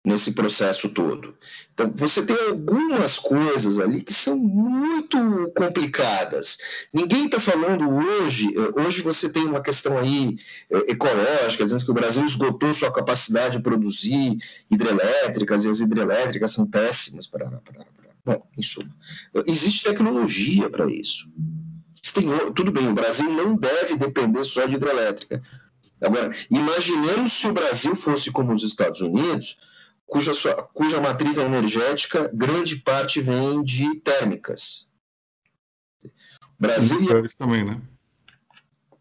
nesse 0.05 0.31
processo 0.31 0.87
todo. 0.89 1.35
Então, 1.73 1.91
você 1.95 2.23
tem 2.23 2.37
algumas 2.47 3.17
coisas 3.17 3.79
ali 3.79 4.01
que 4.01 4.13
são 4.13 4.37
muito 4.37 5.17
complicadas. 5.55 6.57
Ninguém 6.93 7.25
está 7.25 7.39
falando 7.39 7.89
hoje, 7.89 8.47
eh, 8.55 8.79
hoje 8.79 9.01
você 9.01 9.27
tem 9.27 9.43
uma 9.43 9.61
questão 9.61 9.97
aí 9.97 10.37
eh, 10.69 10.91
ecológica, 10.91 11.63
dizendo 11.63 11.83
que 11.83 11.91
o 11.91 11.95
Brasil 11.95 12.23
esgotou 12.23 12.73
sua 12.73 12.93
capacidade 12.93 13.57
de 13.57 13.63
produzir 13.63 14.37
hidrelétricas, 14.69 15.65
e 15.65 15.69
as 15.69 15.79
hidrelétricas 15.79 16.51
são 16.51 16.67
péssimas 16.67 17.25
para... 17.25 17.61
Bom, 18.25 18.47
isso. 18.57 18.81
Existe 19.45 19.83
tecnologia 19.83 20.69
para 20.69 20.91
isso. 20.91 21.29
Tem, 22.13 22.27
tudo 22.53 22.71
bem, 22.71 22.87
o 22.87 22.93
Brasil 22.93 23.29
não 23.29 23.55
deve 23.55 23.97
depender 23.97 24.43
só 24.43 24.65
de 24.65 24.75
hidrelétrica. 24.75 25.43
Agora, 26.01 26.33
imaginemos 26.49 27.33
se 27.33 27.47
o 27.47 27.53
Brasil 27.53 27.95
fosse 27.95 28.31
como 28.31 28.53
os 28.53 28.63
Estados 28.63 29.01
Unidos, 29.01 29.57
cuja, 30.05 30.33
sua, 30.33 30.53
cuja 30.73 30.99
matriz 30.99 31.37
energética, 31.37 32.29
grande 32.33 32.77
parte 32.77 33.21
vem 33.21 33.63
de 33.63 33.95
térmicas. 33.99 34.89
Brasil 36.59 36.99
nucleares 36.99 37.33
e... 37.33 37.37
também, 37.37 37.65
né? 37.65 37.81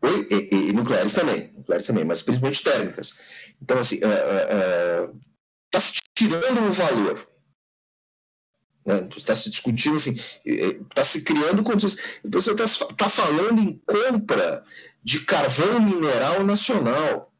Oi? 0.03 0.29
E, 0.31 0.69
e, 0.69 0.73
nucleares 0.73 1.15
também, 1.15 1.53
nucleares 1.57 1.87
também, 1.87 2.05
mas 2.05 2.21
principalmente 2.21 2.63
térmicas. 2.63 3.19
Então, 3.63 3.79
assim, 3.79 3.97
está 3.97 4.09
uh, 4.09 5.11
uh, 5.11 5.17
uh, 5.77 5.81
se 5.81 6.03
tirando 6.15 6.61
um 6.61 6.71
valor. 6.71 7.34
Né? 8.85 9.09
Está 9.17 9.35
se 9.35 9.49
discutindo 9.49 9.97
assim, 9.97 10.19
está 10.45 11.03
se 11.03 11.23
criando 11.23 11.63
condições. 11.63 12.21
O 12.23 12.31
pessoal 12.31 12.57
está 12.57 12.87
tá 12.95 13.09
falando 13.09 13.61
em 13.61 13.81
compra 13.87 14.63
de 15.03 15.21
carvão 15.21 15.81
mineral 15.81 16.45
nacional, 16.45 17.33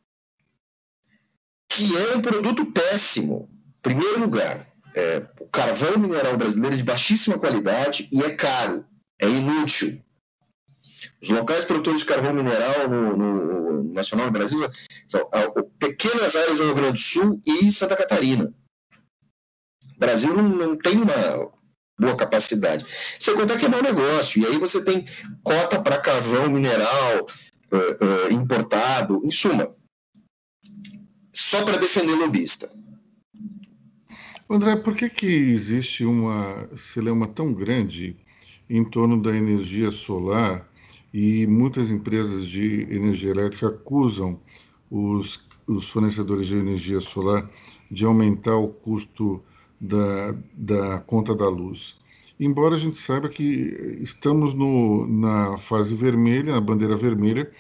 que 1.69 1.97
é 1.97 2.17
um 2.17 2.23
produto 2.23 2.67
péssimo. 2.67 3.51
Primeiro 3.83 4.21
lugar, 4.21 4.67
é, 4.95 5.27
o 5.41 5.47
carvão 5.47 5.99
mineral 5.99 6.37
brasileiro 6.37 6.75
é 6.75 6.79
de 6.79 6.85
baixíssima 6.85 7.39
qualidade 7.39 8.09
e 8.11 8.23
é 8.23 8.31
caro, 8.31 8.85
é 9.19 9.29
inútil. 9.29 10.01
Os 11.21 11.29
locais 11.29 11.65
produtores 11.65 12.01
de 12.01 12.07
carvão 12.07 12.33
mineral 12.33 12.89
no, 12.89 13.17
no 13.17 13.93
nacional 13.93 14.27
no 14.27 14.33
Brasil 14.33 14.59
são 15.07 15.29
pequenas 15.79 16.37
áreas 16.37 16.59
do 16.59 16.65
Rio 16.65 16.75
Grande 16.75 16.93
do 16.93 16.99
Sul 16.99 17.41
e 17.47 17.71
Santa 17.71 17.97
Catarina. 17.97 18.53
O 19.97 20.01
Brasil 20.01 20.35
não, 20.35 20.77
tem 20.77 21.01
uma 21.01 21.51
boa 21.99 22.17
capacidade. 22.17 22.85
Você 23.19 23.33
conta 23.35 23.57
que 23.57 23.67
é 23.67 23.69
mau 23.69 23.83
negócio, 23.83 24.41
e 24.41 24.47
aí 24.47 24.59
você 24.59 24.85
tem 24.85 25.07
cota 25.43 25.81
para 25.81 26.01
carvão 26.01 26.49
mineral 26.51 27.27
uh, 27.73 27.77
uh, 27.77 28.33
importado, 28.33 29.21
em 29.25 29.31
suma, 29.31 29.75
só 31.33 31.65
para 31.65 31.79
defender 31.79 32.15
lobista. 32.15 32.71
André, 34.49 34.77
por 34.77 34.95
que, 34.95 35.09
que 35.09 35.27
existe 35.27 36.05
uma 36.05 36.69
celeuma 36.77 37.27
tão 37.27 37.53
grande 37.53 38.17
em 38.69 38.85
torno 38.85 39.21
da 39.21 39.35
energia 39.35 39.91
solar 39.91 40.69
e 41.13 41.47
muitas 41.47 41.91
empresas 41.91 42.47
de 42.47 42.83
energia 42.91 43.31
elétrica 43.31 43.69
acusam 43.69 44.41
os, 44.91 45.41
os 45.67 45.89
fornecedores 45.89 46.47
de 46.47 46.57
energia 46.57 47.01
solar 47.01 47.49
de 47.91 48.05
aumentar 48.05 48.57
o 48.57 48.69
custo 48.69 49.43
da, 49.85 50.35
da 50.55 50.99
conta 51.01 51.35
da 51.35 51.49
luz? 51.49 51.97
Embora 52.39 52.75
a 52.75 52.79
gente 52.79 52.97
saiba 52.97 53.29
que 53.29 53.99
estamos 54.01 54.55
no, 54.55 55.07
na 55.07 55.57
fase 55.59 55.95
vermelha, 55.95 56.53
na 56.53 56.61
bandeira 56.61 56.97
vermelha, 56.97 57.51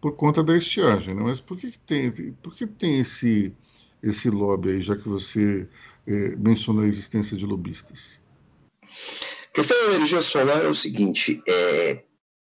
por 0.00 0.12
conta 0.12 0.42
da 0.42 0.56
estiagem, 0.56 1.14
né? 1.14 1.22
mas 1.22 1.40
por 1.40 1.56
que, 1.56 1.70
que 1.70 1.78
tem, 1.78 2.32
por 2.42 2.54
que 2.54 2.66
tem 2.66 3.00
esse, 3.00 3.52
esse 4.02 4.30
lobby 4.30 4.70
aí, 4.70 4.80
já 4.80 4.96
que 4.96 5.08
você 5.08 5.68
é, 6.06 6.36
mencionou 6.36 6.84
a 6.84 6.88
existência 6.88 7.36
de 7.36 7.44
lobistas? 7.44 8.20
A 8.82 9.52
questão 9.52 9.76
da 9.88 9.96
energia 9.96 10.20
solar 10.20 10.64
é 10.64 10.68
o 10.68 10.74
seguinte: 10.74 11.42
é, 11.46 12.04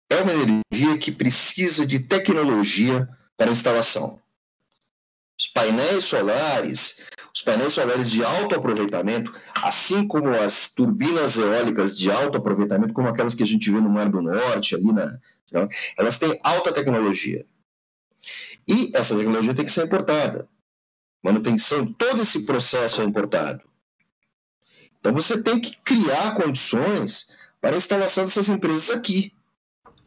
é 0.09 0.21
uma 0.21 0.33
energia 0.33 0.97
que 0.97 1.11
precisa 1.11 1.85
de 1.85 1.99
tecnologia 1.99 3.07
para 3.37 3.51
instalação. 3.51 4.19
Os 5.39 5.47
painéis 5.47 6.03
solares, 6.03 6.99
os 7.33 7.41
painéis 7.41 7.73
solares 7.73 8.09
de 8.09 8.23
alto 8.23 8.55
aproveitamento, 8.55 9.33
assim 9.61 10.07
como 10.07 10.29
as 10.29 10.71
turbinas 10.73 11.37
eólicas 11.37 11.97
de 11.97 12.09
alto 12.11 12.37
aproveitamento, 12.37 12.93
como 12.93 13.07
aquelas 13.07 13.35
que 13.35 13.43
a 13.43 13.47
gente 13.47 13.71
vê 13.71 13.79
no 13.79 13.89
Mar 13.89 14.09
do 14.09 14.21
Norte, 14.21 14.75
ali 14.75 14.91
na, 14.91 15.19
elas 15.97 16.17
têm 16.17 16.39
alta 16.43 16.73
tecnologia. 16.73 17.45
E 18.67 18.91
essa 18.95 19.15
tecnologia 19.15 19.53
tem 19.53 19.65
que 19.65 19.71
ser 19.71 19.85
importada 19.85 20.47
manutenção, 21.27 21.91
todo 21.93 22.21
esse 22.21 22.45
processo 22.45 23.01
é 23.01 23.05
importado. 23.05 23.61
Então 24.99 25.13
você 25.13 25.41
tem 25.41 25.59
que 25.59 25.75
criar 25.83 26.35
condições 26.35 27.31
para 27.61 27.75
a 27.75 27.77
instalação 27.77 28.25
dessas 28.25 28.49
empresas 28.49 28.89
aqui. 28.89 29.33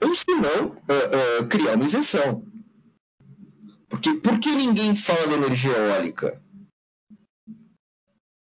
Ou 0.00 0.14
se 0.14 0.30
não, 0.34 0.68
uh, 0.68 1.42
uh, 1.42 1.48
criar 1.48 1.74
uma 1.74 1.84
isenção. 1.84 2.42
Porque 3.90 4.14
por 4.14 4.38
que 4.38 4.50
ninguém 4.50 4.94
fala 4.94 5.26
de 5.26 5.35
energia 5.35 5.72
eólica? 5.72 6.40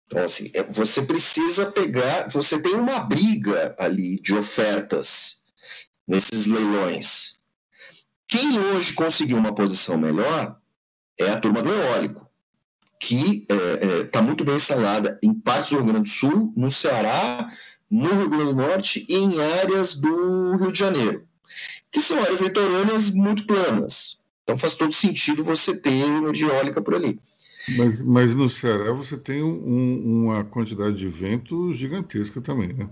Então, 0.08 0.24
assim, 0.24 0.50
é, 0.54 0.64
você 0.64 1.02
precisa 1.02 1.70
pegar. 1.72 2.30
Você 2.30 2.60
tem 2.60 2.74
uma 2.74 3.02
briga 3.02 3.76
ali 3.78 4.20
de 4.22 4.34
ofertas 4.34 5.44
nesses 6.08 6.48
leilões. 6.48 7.38
Quem 8.28 8.58
hoje 8.58 8.94
conseguiu 8.94 9.38
uma 9.38 9.54
posição 9.54 9.98
melhor 9.98 10.58
é 11.20 11.30
a 11.30 11.40
turma 11.40 11.62
do 11.62 11.72
eólico 11.72 12.26
que 13.00 13.46
está 13.50 13.56
é, 13.56 14.00
é, 14.00 14.04
tá 14.06 14.22
muito 14.22 14.44
bem 14.44 14.56
instalada 14.56 15.20
em 15.22 15.34
partes 15.34 15.70
do 15.70 15.76
Rio 15.76 15.86
Grande 15.86 16.10
do 16.10 16.16
Sul, 16.16 16.54
no 16.56 16.72
Ceará, 16.72 17.50
no 17.92 18.10
Rio 18.10 18.30
Grande 18.30 18.46
do 18.46 18.56
Norte 18.56 19.06
e 19.08 19.16
em 19.16 19.42
áreas 19.42 19.96
do 19.96 20.56
Rio 20.56 20.72
de 20.72 20.80
Janeiro, 20.80 21.28
que 21.92 22.02
são 22.02 22.20
áreas 22.20 22.40
litorâneas 22.40 23.12
muito 23.12 23.46
planas. 23.46 24.20
Então 24.46 24.60
faz 24.60 24.76
todo 24.76 24.94
sentido 24.94 25.44
você 25.44 25.76
ter 25.76 25.90
energia 25.90 26.48
eólica 26.48 26.80
por 26.80 26.94
ali. 26.94 27.20
Mas, 27.78 28.04
mas 28.04 28.36
no 28.36 28.48
Ceará 28.48 28.94
você 28.94 29.18
tem 29.18 29.42
um, 29.42 30.24
uma 30.24 30.44
quantidade 30.44 30.96
de 30.96 31.08
vento 31.08 31.74
gigantesca 31.74 32.40
também, 32.40 32.72
né? 32.72 32.88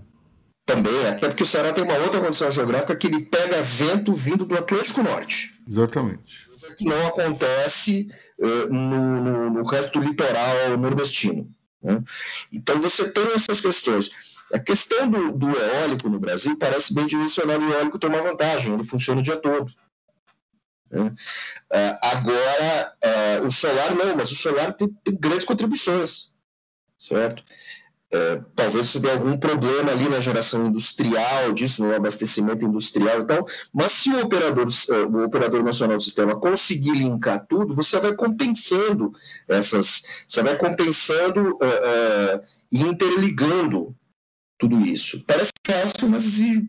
Também, 0.66 1.06
até 1.06 1.28
porque 1.28 1.44
o 1.44 1.46
Ceará 1.46 1.72
tem 1.72 1.84
uma 1.84 1.96
outra 1.98 2.20
condição 2.20 2.50
geográfica 2.50 2.96
que 2.96 3.06
ele 3.06 3.20
pega 3.20 3.62
vento 3.62 4.12
vindo 4.14 4.44
do 4.44 4.56
Atlântico 4.56 5.02
Norte. 5.02 5.52
Exatamente. 5.68 6.48
Que 6.76 6.86
não 6.86 7.06
acontece 7.06 8.08
uh, 8.38 8.72
no, 8.72 9.20
no, 9.20 9.50
no, 9.50 9.62
resto 9.62 10.00
do 10.00 10.06
litoral 10.06 10.76
nordestino. 10.76 11.48
Né? 11.80 12.02
Então 12.50 12.80
você 12.80 13.08
tem 13.08 13.32
essas 13.32 13.60
questões. 13.60 14.10
A 14.52 14.58
questão 14.58 15.08
do, 15.08 15.32
do 15.32 15.50
eólico 15.50 16.08
no 16.08 16.18
Brasil 16.18 16.56
parece 16.56 16.92
bem 16.92 17.06
dimensionado, 17.06 17.64
o 17.64 17.72
eólico 17.72 17.98
tem 17.98 18.10
uma 18.10 18.22
vantagem, 18.22 18.72
ele 18.72 18.84
funciona 18.84 19.20
o 19.20 19.22
dia 19.22 19.36
todo. 19.36 19.70
Né? 20.94 21.14
Uh, 21.72 21.98
agora, 22.02 22.92
uh, 23.04 23.46
o 23.46 23.50
solar 23.50 23.94
não, 23.94 24.16
mas 24.16 24.30
o 24.30 24.34
solar 24.34 24.72
tem, 24.72 24.96
grandes 25.18 25.44
contribuições, 25.44 26.30
certo? 26.98 27.42
É, 28.12 28.40
talvez 28.54 28.88
você 28.88 29.00
tenha 29.00 29.14
algum 29.14 29.36
problema 29.36 29.90
ali 29.90 30.08
na 30.08 30.20
geração 30.20 30.66
industrial 30.66 31.52
disso, 31.52 31.82
no 31.82 31.92
abastecimento 31.92 32.64
industrial 32.64 33.22
e 33.22 33.26
tal, 33.26 33.44
mas 33.72 33.90
se 33.90 34.10
o 34.10 34.22
operador, 34.22 34.68
o 35.10 35.24
operador 35.24 35.64
nacional 35.64 35.96
do 35.96 36.02
sistema 36.02 36.38
conseguir 36.38 36.92
linkar 36.92 37.44
tudo, 37.48 37.74
você 37.74 37.98
vai 37.98 38.14
compensando 38.14 39.12
essas, 39.48 40.24
você 40.28 40.42
vai 40.44 40.56
compensando 40.56 41.58
e 42.70 42.82
interligando 42.82 43.96
tudo 44.58 44.80
isso. 44.80 45.24
Parece 45.26 45.50
fácil, 45.66 46.08
mas 46.08 46.24
exige 46.24 46.68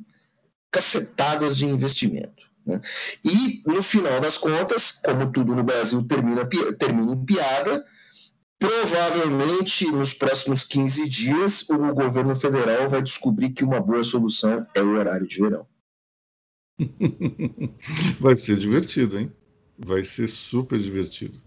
cacetadas 0.72 1.58
de 1.58 1.66
investimento. 1.66 2.45
Né? 2.66 2.82
E, 3.24 3.62
no 3.66 3.84
final 3.84 4.20
das 4.20 4.38
contas, 4.38 4.92
como 4.92 5.32
tudo 5.32 5.56
no 5.56 5.64
Brasil 5.64 6.02
termina, 6.04 6.48
termina 6.78 7.14
em 7.14 7.26
piada, 7.26 7.86
provavelmente 8.58 9.90
nos 9.92 10.14
próximos 10.14 10.64
15 10.64 11.08
dias 11.08 11.70
o 11.70 11.78
governo 11.94 12.36
federal 12.36 12.90
vai 12.90 13.02
descobrir 13.02 13.52
que 13.52 13.64
uma 13.64 13.80
boa 13.80 14.04
solução 14.04 14.66
é 14.74 14.82
o 14.82 14.98
horário 14.98 15.28
de 15.28 15.40
verão. 15.40 15.68
vai 18.20 18.36
ser 18.36 18.58
divertido, 18.58 19.20
hein? 19.20 19.32
Vai 19.78 20.04
ser 20.04 20.28
super 20.28 20.80
divertido. 20.80 21.42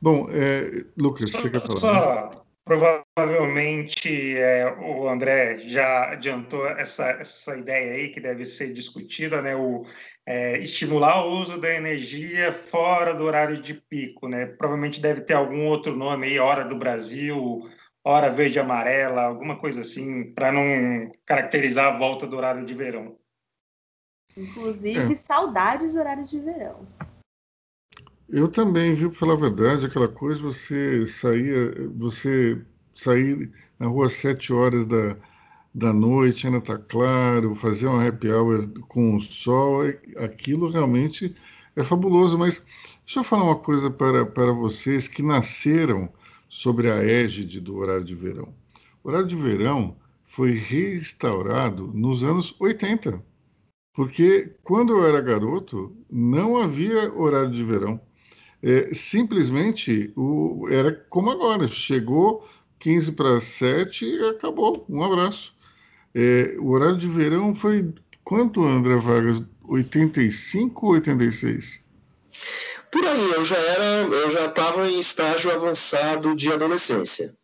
Bom, 0.00 0.28
é, 0.30 0.84
Lucas, 0.96 1.30
você 1.30 1.50
quer 1.50 1.60
falar? 1.60 1.80
Só, 1.80 2.44
provavelmente 2.64 4.36
é, 4.36 4.66
o 4.72 5.08
André 5.08 5.58
já 5.58 6.12
adiantou 6.12 6.66
essa, 6.66 7.10
essa 7.10 7.56
ideia 7.56 7.92
aí 7.92 8.08
que 8.08 8.20
deve 8.20 8.44
ser 8.44 8.72
discutida, 8.72 9.42
né? 9.42 9.54
O, 9.54 9.86
é, 10.26 10.58
estimular 10.58 11.26
o 11.26 11.40
uso 11.40 11.60
da 11.60 11.72
energia 11.72 12.52
fora 12.52 13.14
do 13.14 13.24
horário 13.24 13.60
de 13.60 13.74
pico, 13.74 14.26
né? 14.26 14.46
Provavelmente 14.46 15.00
deve 15.00 15.20
ter 15.20 15.34
algum 15.34 15.66
outro 15.66 15.94
nome 15.94 16.26
aí, 16.26 16.38
hora 16.38 16.64
do 16.64 16.76
Brasil, 16.76 17.62
hora 18.02 18.30
verde 18.30 18.58
amarela, 18.58 19.22
alguma 19.22 19.58
coisa 19.58 19.82
assim, 19.82 20.32
para 20.32 20.50
não 20.50 21.12
caracterizar 21.26 21.94
a 21.94 21.98
volta 21.98 22.26
do 22.26 22.36
horário 22.36 22.64
de 22.64 22.74
verão. 22.74 23.16
Inclusive, 24.36 25.12
é. 25.12 25.16
saudades 25.16 25.92
do 25.92 26.00
horário 26.00 26.24
de 26.24 26.40
verão. 26.40 26.86
Eu 28.28 28.48
também, 28.48 28.94
viu, 28.94 29.10
pela 29.10 29.36
verdade, 29.36 29.86
aquela 29.86 30.08
coisa, 30.08 30.42
você 30.42 31.06
saía, 31.06 31.88
você 31.94 32.60
sair 32.94 33.52
na 33.78 33.86
rua 33.86 34.06
às 34.06 34.14
sete 34.14 34.52
horas 34.52 34.86
da, 34.86 35.16
da 35.74 35.92
noite, 35.92 36.46
ainda 36.46 36.58
está 36.58 36.78
claro, 36.78 37.54
fazer 37.56 37.88
um 37.88 38.00
happy 38.00 38.30
hour 38.30 38.68
com 38.88 39.16
o 39.16 39.20
sol, 39.20 39.80
aquilo 40.16 40.70
realmente 40.70 41.34
é 41.74 41.82
fabuloso. 41.82 42.38
Mas 42.38 42.62
deixa 43.04 43.20
eu 43.20 43.24
falar 43.24 43.44
uma 43.44 43.58
coisa 43.58 43.90
para, 43.90 44.24
para 44.24 44.52
vocês 44.52 45.08
que 45.08 45.22
nasceram 45.22 46.08
sobre 46.48 46.90
a 46.90 47.02
égide 47.04 47.60
do 47.60 47.76
horário 47.76 48.04
de 48.04 48.14
verão. 48.14 48.54
O 49.02 49.08
horário 49.08 49.26
de 49.26 49.34
verão 49.34 49.96
foi 50.24 50.52
restaurado 50.52 51.90
nos 51.92 52.22
anos 52.22 52.54
80, 52.60 53.22
porque 53.92 54.54
quando 54.62 54.92
eu 54.92 55.06
era 55.06 55.20
garoto 55.20 55.94
não 56.10 56.56
havia 56.56 57.12
horário 57.12 57.50
de 57.50 57.64
verão. 57.64 58.00
É, 58.62 58.94
simplesmente 58.94 60.12
o, 60.16 60.66
era 60.70 60.90
como 61.10 61.30
agora, 61.30 61.68
chegou 61.68 62.48
15 62.78 63.12
para 63.12 63.40
7 63.40 64.04
e 64.04 64.28
acabou. 64.28 64.86
Um 64.88 65.02
abraço. 65.02 65.53
É, 66.14 66.56
o 66.58 66.70
horário 66.70 66.96
de 66.96 67.08
verão 67.08 67.54
foi 67.54 67.92
quanto, 68.22 68.64
André 68.64 68.96
Vargas? 68.96 69.42
85 69.64 70.86
ou 70.86 70.92
86? 70.92 71.82
Por 72.92 73.04
aí, 73.04 73.30
eu 73.32 73.44
já 73.44 73.56
era, 73.56 74.06
eu 74.06 74.30
já 74.30 74.46
estava 74.46 74.88
em 74.88 74.98
estágio 74.98 75.50
avançado 75.50 76.36
de 76.36 76.52
adolescência. 76.52 77.34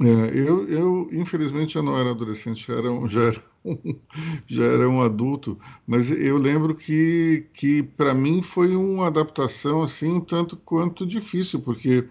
É, 0.00 0.38
eu, 0.38 0.68
eu, 0.68 1.08
infelizmente, 1.12 1.74
já 1.74 1.82
não 1.82 1.96
era 1.96 2.10
adolescente, 2.10 2.66
já 2.66 2.74
era, 2.74 2.90
um, 2.90 3.08
já, 3.08 3.22
era 3.24 3.44
um, 3.64 4.00
já 4.46 4.64
era 4.64 4.88
um 4.88 5.02
adulto, 5.02 5.58
mas 5.86 6.10
eu 6.10 6.36
lembro 6.36 6.74
que, 6.74 7.46
que 7.52 7.82
para 7.82 8.12
mim 8.12 8.42
foi 8.42 8.74
uma 8.74 9.06
adaptação 9.06 9.82
assim 9.82 10.14
um 10.14 10.20
tanto 10.20 10.56
quanto 10.56 11.06
difícil, 11.06 11.60
porque, 11.60 12.08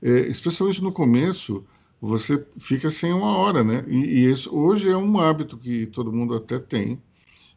é, 0.00 0.10
especialmente 0.28 0.82
no 0.82 0.92
começo, 0.92 1.64
você 2.06 2.46
fica 2.58 2.90
sem 2.90 3.12
uma 3.12 3.36
hora, 3.38 3.64
né? 3.64 3.84
E, 3.88 3.96
e 3.96 4.30
isso 4.30 4.54
hoje 4.54 4.90
é 4.90 4.96
um 4.96 5.18
hábito 5.20 5.56
que 5.58 5.86
todo 5.86 6.12
mundo 6.12 6.34
até 6.34 6.58
tem, 6.58 7.02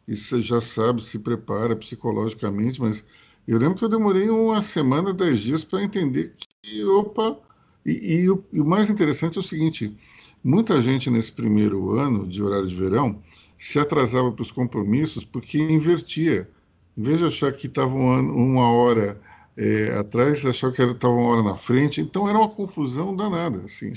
e 0.06 0.16
você 0.16 0.40
já 0.42 0.60
sabe, 0.60 1.02
se 1.02 1.18
prepara 1.18 1.76
psicologicamente, 1.76 2.80
mas 2.80 3.04
eu 3.46 3.58
lembro 3.58 3.76
que 3.76 3.84
eu 3.84 3.88
demorei 3.88 4.30
uma 4.30 4.62
semana, 4.62 5.12
dez 5.14 5.40
dias 5.40 5.64
para 5.64 5.82
entender 5.82 6.34
que, 6.62 6.84
opa, 6.84 7.38
e, 7.84 8.22
e, 8.22 8.30
o, 8.30 8.44
e 8.52 8.60
o 8.60 8.64
mais 8.66 8.90
interessante 8.90 9.38
é 9.38 9.40
o 9.40 9.44
seguinte, 9.44 9.96
muita 10.42 10.80
gente 10.80 11.10
nesse 11.10 11.32
primeiro 11.32 11.92
ano 11.98 12.26
de 12.26 12.42
horário 12.42 12.66
de 12.66 12.74
verão 12.74 13.22
se 13.56 13.78
atrasava 13.78 14.32
para 14.32 14.42
os 14.42 14.52
compromissos 14.52 15.24
porque 15.24 15.58
invertia. 15.58 16.48
Em 16.96 17.02
vez 17.02 17.20
de 17.20 17.26
achar 17.26 17.52
que 17.52 17.66
estava 17.66 17.94
uma 17.94 18.70
hora 18.70 19.20
é, 19.58 19.98
atrás, 19.98 20.46
achava 20.46 20.72
que 20.72 20.80
estava 20.80 21.12
uma 21.12 21.28
hora 21.28 21.42
na 21.42 21.56
frente, 21.56 22.00
então 22.00 22.28
era 22.28 22.38
uma 22.38 22.48
confusão 22.48 23.14
danada, 23.16 23.64
assim. 23.64 23.92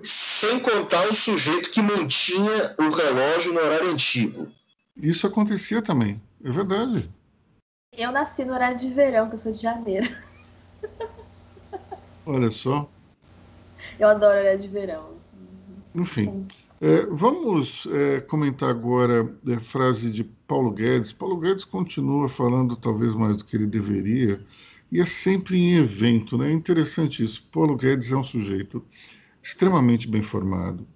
Sem 0.00 0.60
contar 0.60 1.08
o 1.08 1.14
sujeito 1.14 1.70
que 1.72 1.82
mantinha 1.82 2.72
o 2.78 2.88
relógio 2.88 3.52
no 3.52 3.58
horário 3.58 3.90
antigo. 3.90 4.46
Isso 4.96 5.26
acontecia 5.26 5.82
também, 5.82 6.22
é 6.44 6.50
verdade. 6.52 7.10
Eu 7.98 8.12
nasci 8.12 8.44
no 8.44 8.52
horário 8.52 8.78
de 8.78 8.88
verão, 8.88 9.28
que 9.28 9.34
eu 9.34 9.38
sou 9.38 9.50
de 9.50 9.60
janeiro. 9.60 10.08
Olha 12.24 12.50
só. 12.50 12.88
Eu 13.98 14.08
adoro 14.08 14.38
horário 14.38 14.60
de 14.60 14.68
verão. 14.68 15.16
Enfim. 15.94 16.46
É, 16.80 17.06
vamos 17.06 17.88
é, 17.90 18.20
comentar 18.20 18.68
agora 18.68 19.34
a 19.46 19.52
é, 19.52 19.58
frase 19.58 20.12
de 20.12 20.22
Paulo 20.22 20.70
Guedes. 20.70 21.12
Paulo 21.12 21.38
Guedes 21.38 21.64
continua 21.64 22.28
falando 22.28 22.76
talvez 22.76 23.14
mais 23.14 23.36
do 23.36 23.44
que 23.44 23.56
ele 23.56 23.66
deveria, 23.66 24.44
e 24.90 25.00
é 25.00 25.04
sempre 25.04 25.56
em 25.56 25.76
evento, 25.76 26.38
né? 26.38 26.50
É 26.50 26.52
interessante 26.52 27.22
isso. 27.24 27.46
Paulo 27.52 27.76
Guedes 27.76 28.12
é 28.12 28.16
um 28.16 28.22
sujeito 28.22 28.84
extremamente 29.42 30.08
bem 30.08 30.22
formado, 30.22 30.86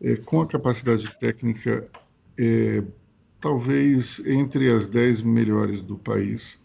é, 0.00 0.16
com 0.16 0.40
a 0.40 0.46
capacidade 0.46 1.10
técnica 1.18 1.84
é, 2.38 2.82
talvez 3.40 4.20
entre 4.24 4.70
as 4.70 4.86
dez 4.86 5.22
melhores 5.22 5.82
do 5.82 5.98
país, 5.98 6.58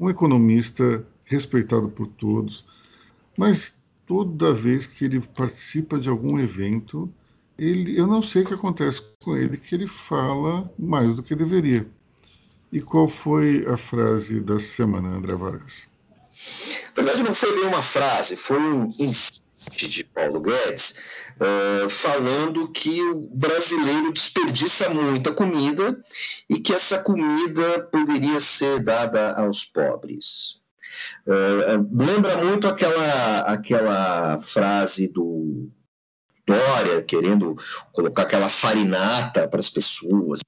um 0.00 0.10
economista 0.10 1.06
respeitado 1.26 1.88
por 1.88 2.06
todos, 2.06 2.66
mas 3.36 3.74
toda 4.06 4.52
vez 4.52 4.86
que 4.86 5.04
ele 5.04 5.20
participa 5.20 5.98
de 5.98 6.08
algum 6.08 6.38
evento, 6.38 7.12
ele, 7.58 7.98
eu 7.98 8.06
não 8.06 8.20
sei 8.20 8.42
o 8.42 8.46
que 8.46 8.54
acontece 8.54 9.02
com 9.22 9.36
ele, 9.36 9.56
que 9.56 9.74
ele 9.74 9.86
fala 9.86 10.70
mais 10.78 11.14
do 11.14 11.22
que 11.22 11.34
deveria. 11.34 11.86
E 12.72 12.80
qual 12.80 13.06
foi 13.06 13.64
a 13.66 13.76
frase 13.76 14.40
da 14.40 14.58
semana, 14.58 15.08
André 15.08 15.34
Vargas? 15.36 15.86
Na 16.96 17.02
verdade, 17.02 17.22
não 17.22 17.34
foi 17.34 17.54
nenhuma 17.54 17.82
frase, 17.82 18.36
foi 18.36 18.58
um 18.58 18.88
de 19.70 20.04
Paulo 20.04 20.40
Guedes 20.40 20.94
uh, 21.36 21.88
falando 21.88 22.68
que 22.70 23.00
o 23.02 23.28
brasileiro 23.34 24.12
desperdiça 24.12 24.88
muita 24.88 25.32
comida 25.32 25.98
e 26.48 26.58
que 26.60 26.72
essa 26.72 26.98
comida 26.98 27.80
poderia 27.90 28.38
ser 28.40 28.80
dada 28.80 29.32
aos 29.32 29.64
pobres. 29.64 30.60
Uh, 31.26 31.88
lembra 31.92 32.42
muito 32.44 32.68
aquela, 32.68 33.40
aquela 33.40 34.38
frase 34.38 35.08
do 35.08 35.70
Dória 36.46 37.02
querendo 37.02 37.56
colocar 37.92 38.22
aquela 38.22 38.50
farinata 38.50 39.48
para 39.48 39.60
as 39.60 39.70
pessoas, 39.70 40.40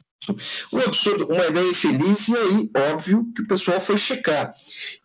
um 0.72 0.78
absurdo, 0.78 1.26
uma 1.26 1.46
ideia 1.46 1.70
infeliz, 1.70 2.28
e 2.28 2.36
aí, 2.36 2.70
óbvio, 2.92 3.30
que 3.34 3.42
o 3.42 3.46
pessoal 3.46 3.80
foi 3.80 3.98
checar. 3.98 4.54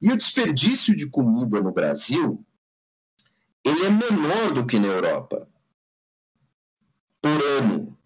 E 0.02 0.12
o 0.12 0.17
desperdício 0.17 0.95
de 0.95 1.08
comida 1.08 1.62
no 1.62 1.71
Brasil, 1.71 2.43
ele 3.63 3.86
é 3.86 3.89
menor 3.89 4.52
do 4.54 4.65
que 4.65 4.80
na 4.80 4.88
Europa. 4.88 5.47
Por 7.21 7.43
ano. 7.43 7.97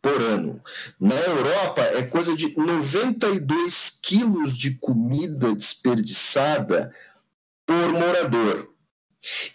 Por 0.00 0.20
ano. 0.20 0.62
Na 0.98 1.14
Europa, 1.14 1.82
é 1.82 2.02
coisa 2.02 2.34
de 2.34 2.56
92 2.56 4.00
quilos 4.02 4.56
de 4.56 4.76
comida 4.78 5.54
desperdiçada 5.54 6.92
por 7.66 7.92
morador. 7.92 8.72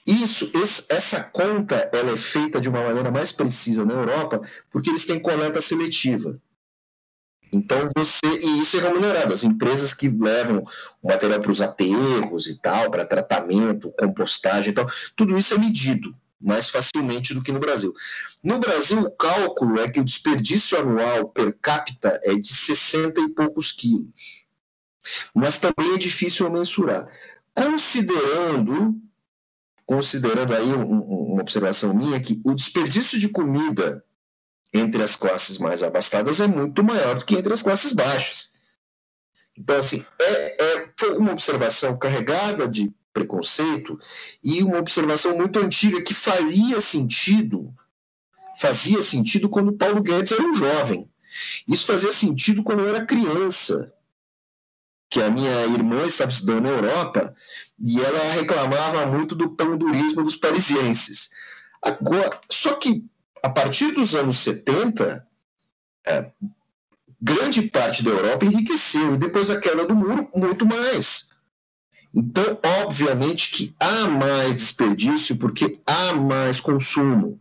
Isso, 0.06 0.50
essa 0.89 1.22
conta, 1.22 1.89
ela 1.93 2.12
é 2.12 2.17
feita 2.17 2.62
de 2.62 2.70
uma 2.70 2.82
maneira 2.82 3.12
mais 3.12 3.34
precisa 3.34 3.84
na 3.84 3.93
Europa, 3.93 4.41
porque 4.72 4.89
eles 4.89 5.06
têm 5.06 5.20
coleta 5.20 5.60
seletiva. 5.60 6.39
Então 7.51 7.89
você 7.95 8.25
e 8.25 8.60
isso 8.60 8.77
é 8.77 8.81
remunerado. 8.81 9.33
As 9.33 9.43
empresas 9.43 9.93
que 9.93 10.10
levam 10.10 10.65
o 11.01 11.07
material 11.07 11.41
para 11.41 11.51
os 11.51 11.62
aterros 11.62 12.47
e 12.47 12.60
tal, 12.60 12.91
para 12.91 13.05
tratamento, 13.05 13.93
compostagem 13.97 14.71
e 14.71 14.73
tal, 14.73 14.88
tudo 15.15 15.38
isso 15.38 15.53
é 15.53 15.57
medido 15.57 16.15
mais 16.39 16.69
facilmente 16.69 17.33
do 17.33 17.41
que 17.41 17.51
no 17.51 17.60
Brasil. 17.60 17.93
No 18.43 18.60
Brasil, 18.60 19.01
o 19.01 19.12
cálculo 19.12 19.79
é 19.79 19.89
que 19.89 19.99
o 19.99 20.03
desperdício 20.03 20.77
anual 20.77 21.29
per 21.29 21.57
capita 21.60 22.19
é 22.23 22.36
de 22.36 22.47
60 22.47 23.19
e 23.21 23.29
poucos 23.29 23.71
quilos. 23.71 24.45
Mas 25.33 25.60
também 25.60 25.95
é 25.95 25.97
difícil 25.97 26.49
mensurar. 26.49 27.07
Considerando, 27.55 28.95
considerando 29.86 30.53
aí 30.53 30.71
um, 30.71 31.01
uma 31.01 31.41
observação 31.41 31.93
minha, 31.93 32.19
que 32.19 32.39
o 32.43 32.53
desperdício 32.53 33.17
de 33.17 33.29
comida 33.29 34.03
entre 34.73 35.01
as 35.01 35.15
classes 35.15 35.58
mais 35.58 35.82
abastadas 35.82 36.41
é 36.41 36.47
muito 36.47 36.84
maior 36.84 37.17
do 37.17 37.25
que 37.25 37.36
entre 37.36 37.53
as 37.53 37.62
classes 37.62 37.91
baixas. 37.93 38.53
Então, 39.58 39.77
assim, 39.77 40.06
é, 40.19 40.63
é, 40.63 40.89
foi 40.97 41.17
uma 41.17 41.32
observação 41.32 41.97
carregada 41.97 42.67
de 42.67 42.91
preconceito 43.12 43.99
e 44.43 44.62
uma 44.62 44.77
observação 44.77 45.36
muito 45.36 45.60
antiga 45.60 46.01
que 46.01 46.13
faria 46.13 46.80
sentido, 46.80 47.73
fazia 48.60 49.01
sentido 49.01 49.49
quando 49.49 49.73
Paulo 49.73 50.03
Guedes 50.03 50.32
era 50.32 50.43
um 50.43 50.53
jovem. 50.53 51.10
Isso 51.67 51.86
fazia 51.86 52.12
sentido 52.12 52.63
quando 52.63 52.82
eu 52.82 52.89
era 52.89 53.06
criança, 53.06 53.91
que 55.10 55.21
a 55.21 55.30
minha 55.30 55.65
irmã 55.65 56.06
estava 56.06 56.32
estudando 56.32 56.63
na 56.63 56.69
Europa 56.69 57.34
e 57.80 57.99
ela 57.99 58.32
reclamava 58.32 59.06
muito 59.06 59.34
do 59.36 59.49
pandurismo 59.49 60.23
dos 60.23 60.36
parisienses. 60.36 61.30
Agora, 61.82 62.39
só 62.49 62.73
que 62.73 63.06
a 63.43 63.50
partir 63.50 63.91
dos 63.93 64.15
anos 64.15 64.39
70, 64.39 65.26
é, 66.06 66.32
grande 67.21 67.62
parte 67.63 68.04
da 68.04 68.12
Europa 68.12 68.45
enriqueceu 68.45 69.15
e 69.15 69.17
depois 69.17 69.47
da 69.47 69.60
queda 69.60 69.86
do 69.86 69.95
muro, 69.95 70.30
muito 70.36 70.65
mais. 70.65 71.30
Então, 72.13 72.58
obviamente 72.84 73.52
que 73.52 73.76
há 73.80 74.08
mais 74.08 74.56
desperdício 74.56 75.36
porque 75.38 75.80
há 75.86 76.13
mais 76.13 76.60
consumo. 76.60 77.39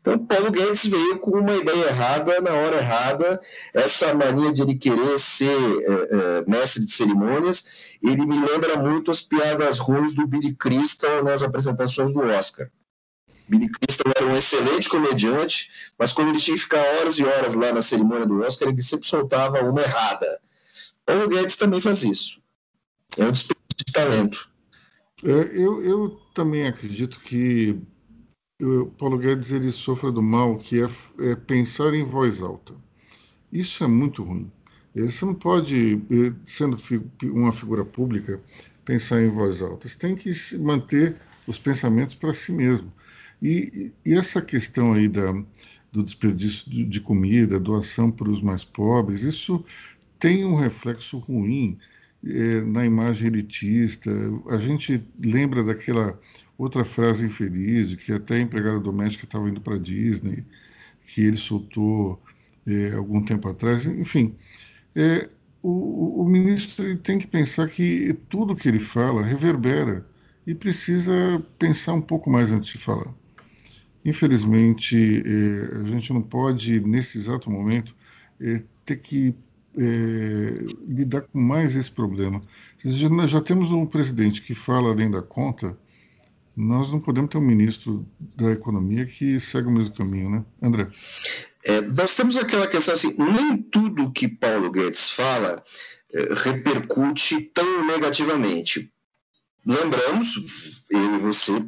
Então, 0.00 0.18
Paulo 0.18 0.50
Guedes 0.50 0.86
veio 0.86 1.18
com 1.18 1.38
uma 1.38 1.54
ideia 1.54 1.88
errada 1.88 2.40
na 2.40 2.52
hora 2.52 2.78
errada, 2.78 3.38
essa 3.74 4.14
mania 4.14 4.50
de 4.50 4.62
ele 4.62 4.74
querer 4.74 5.18
ser 5.18 5.46
é, 5.50 5.92
é, 5.92 6.44
mestre 6.46 6.84
de 6.84 6.90
cerimônias, 6.90 7.96
ele 8.02 8.24
me 8.24 8.40
lembra 8.40 8.76
muito 8.76 9.10
as 9.10 9.20
piadas 9.20 9.78
ruins 9.78 10.14
do 10.14 10.26
Billy 10.26 10.54
Crystal 10.54 11.22
nas 11.22 11.42
apresentações 11.42 12.14
do 12.14 12.20
Oscar. 12.20 12.70
Billy 13.50 13.68
Crystal 13.68 14.12
era 14.16 14.26
um 14.26 14.36
excelente 14.36 14.88
comediante, 14.88 15.70
mas 15.98 16.12
quando 16.12 16.28
ele 16.28 16.38
tinha 16.38 16.56
que 16.56 16.62
ficar 16.62 16.78
horas 16.78 17.18
e 17.18 17.24
horas 17.24 17.54
lá 17.54 17.72
na 17.72 17.82
cerimônia 17.82 18.24
do 18.24 18.40
Oscar, 18.40 18.68
ele 18.68 18.80
sempre 18.80 19.08
soltava 19.08 19.60
uma 19.60 19.82
errada. 19.82 20.40
Paulo 21.04 21.28
Guedes 21.28 21.56
também 21.56 21.80
faz 21.80 22.04
isso. 22.04 22.40
É 23.18 23.24
um 23.24 23.32
desperdício 23.32 23.84
de 23.84 23.92
talento. 23.92 24.48
É, 25.24 25.30
eu, 25.30 25.82
eu 25.84 26.10
também 26.32 26.66
acredito 26.66 27.18
que 27.18 27.76
o 28.62 28.86
Paulo 28.86 29.18
Guedes 29.18 29.50
ele 29.50 29.72
sofre 29.72 30.12
do 30.12 30.22
mal 30.22 30.56
que 30.56 30.82
é, 30.82 30.88
é, 31.18 31.34
pensar 31.34 31.92
em 31.92 32.04
voz 32.04 32.40
alta. 32.40 32.74
Isso 33.52 33.82
é 33.82 33.86
muito 33.88 34.22
ruim. 34.22 34.50
É, 34.94 35.02
você 35.02 35.24
não 35.24 35.34
pode, 35.34 35.94
é, 35.96 36.34
sendo 36.44 36.76
uma 37.24 37.52
figura 37.52 37.84
pública, 37.84 38.40
pensar 38.84 39.20
em 39.20 39.28
voz 39.28 39.60
alta. 39.60 39.88
Você 39.88 39.98
tem 39.98 40.14
que 40.14 40.30
manter 40.58 41.16
os 41.48 41.58
pensamentos 41.58 42.14
para 42.14 42.32
si 42.32 42.52
mesmo. 42.52 42.92
E, 43.42 43.92
e, 44.04 44.14
essa 44.14 44.42
questão 44.42 44.92
aí 44.92 45.08
da, 45.08 45.32
do 45.92 46.02
desperdício 46.02 46.68
de 46.70 47.00
comida, 47.00 47.58
doação 47.58 48.10
para 48.10 48.30
os 48.30 48.40
mais 48.42 48.64
pobres, 48.64 49.22
isso 49.22 49.64
tem 50.18 50.44
um 50.44 50.54
reflexo 50.54 51.18
ruim 51.18 51.78
é, 52.24 52.60
na 52.62 52.84
imagem 52.84 53.28
elitista. 53.28 54.10
A 54.50 54.58
gente 54.58 55.02
lembra 55.18 55.64
daquela 55.64 56.18
outra 56.58 56.84
frase 56.84 57.26
infeliz, 57.26 57.90
de 57.90 57.96
que 57.96 58.12
até 58.12 58.36
a 58.36 58.40
empregada 58.40 58.80
doméstica 58.80 59.24
estava 59.24 59.48
indo 59.48 59.60
para 59.60 59.78
Disney, 59.78 60.44
que 61.02 61.22
ele 61.22 61.36
soltou 61.36 62.22
é, 62.66 62.92
algum 62.94 63.22
tempo 63.24 63.48
atrás. 63.48 63.86
Enfim, 63.86 64.36
é, 64.94 65.28
o, 65.62 66.22
o 66.22 66.28
ministro 66.28 66.96
tem 66.98 67.18
que 67.18 67.26
pensar 67.26 67.68
que 67.68 68.14
tudo 68.28 68.54
que 68.56 68.68
ele 68.68 68.78
fala 68.78 69.24
reverbera 69.24 70.06
e 70.46 70.54
precisa 70.54 71.12
pensar 71.58 71.94
um 71.94 72.00
pouco 72.02 72.30
mais 72.30 72.52
antes 72.52 72.70
de 72.70 72.78
falar. 72.78 73.14
Infelizmente, 74.04 74.96
é, 74.96 75.80
a 75.80 75.84
gente 75.84 76.12
não 76.12 76.22
pode, 76.22 76.80
nesse 76.80 77.18
exato 77.18 77.50
momento, 77.50 77.94
é, 78.40 78.62
ter 78.84 78.96
que 78.96 79.34
é, 79.76 79.82
lidar 80.88 81.22
com 81.22 81.38
mais 81.38 81.76
esse 81.76 81.90
problema. 81.90 82.40
Nós 83.10 83.30
já 83.30 83.40
temos 83.40 83.70
um 83.70 83.84
presidente 83.86 84.42
que 84.42 84.54
fala 84.54 84.90
além 84.90 85.10
da 85.10 85.22
conta, 85.22 85.76
nós 86.56 86.90
não 86.90 87.00
podemos 87.00 87.30
ter 87.30 87.38
um 87.38 87.42
ministro 87.42 88.06
da 88.36 88.50
economia 88.50 89.06
que 89.06 89.38
segue 89.38 89.68
o 89.68 89.70
mesmo 89.70 89.94
caminho, 89.94 90.30
né? 90.30 90.44
André? 90.62 90.88
É, 91.64 91.80
nós 91.80 92.14
temos 92.14 92.36
aquela 92.36 92.66
questão 92.66 92.94
assim, 92.94 93.14
nem 93.16 93.62
tudo 93.62 94.10
que 94.12 94.26
Paulo 94.26 94.70
Guedes 94.70 95.10
fala 95.10 95.62
repercute 96.42 97.40
tão 97.54 97.86
negativamente. 97.86 98.92
Lembramos, 99.64 100.86
eu 100.90 101.16
e 101.16 101.18
você 101.18 101.62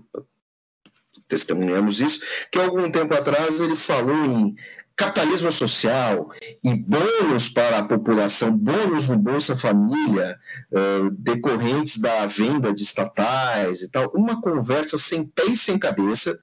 testemunhamos 1.33 1.99
isso, 2.01 2.21
que 2.51 2.59
algum 2.59 2.91
tempo 2.91 3.15
atrás 3.15 3.59
ele 3.59 3.75
falou 3.75 4.25
em 4.25 4.55
capitalismo 4.95 5.51
social, 5.51 6.31
em 6.63 6.77
bônus 6.77 7.49
para 7.49 7.79
a 7.79 7.83
população, 7.83 8.53
bônus 8.53 9.09
no 9.09 9.17
Bolsa 9.17 9.57
Família, 9.57 10.37
uh, 10.71 11.11
decorrentes 11.13 11.99
da 11.99 12.27
venda 12.27 12.73
de 12.75 12.83
estatais 12.83 13.81
e 13.81 13.91
tal, 13.91 14.13
uma 14.15 14.41
conversa 14.43 14.99
sem 14.99 15.25
pé 15.25 15.47
e 15.47 15.57
sem 15.57 15.79
cabeça, 15.79 16.39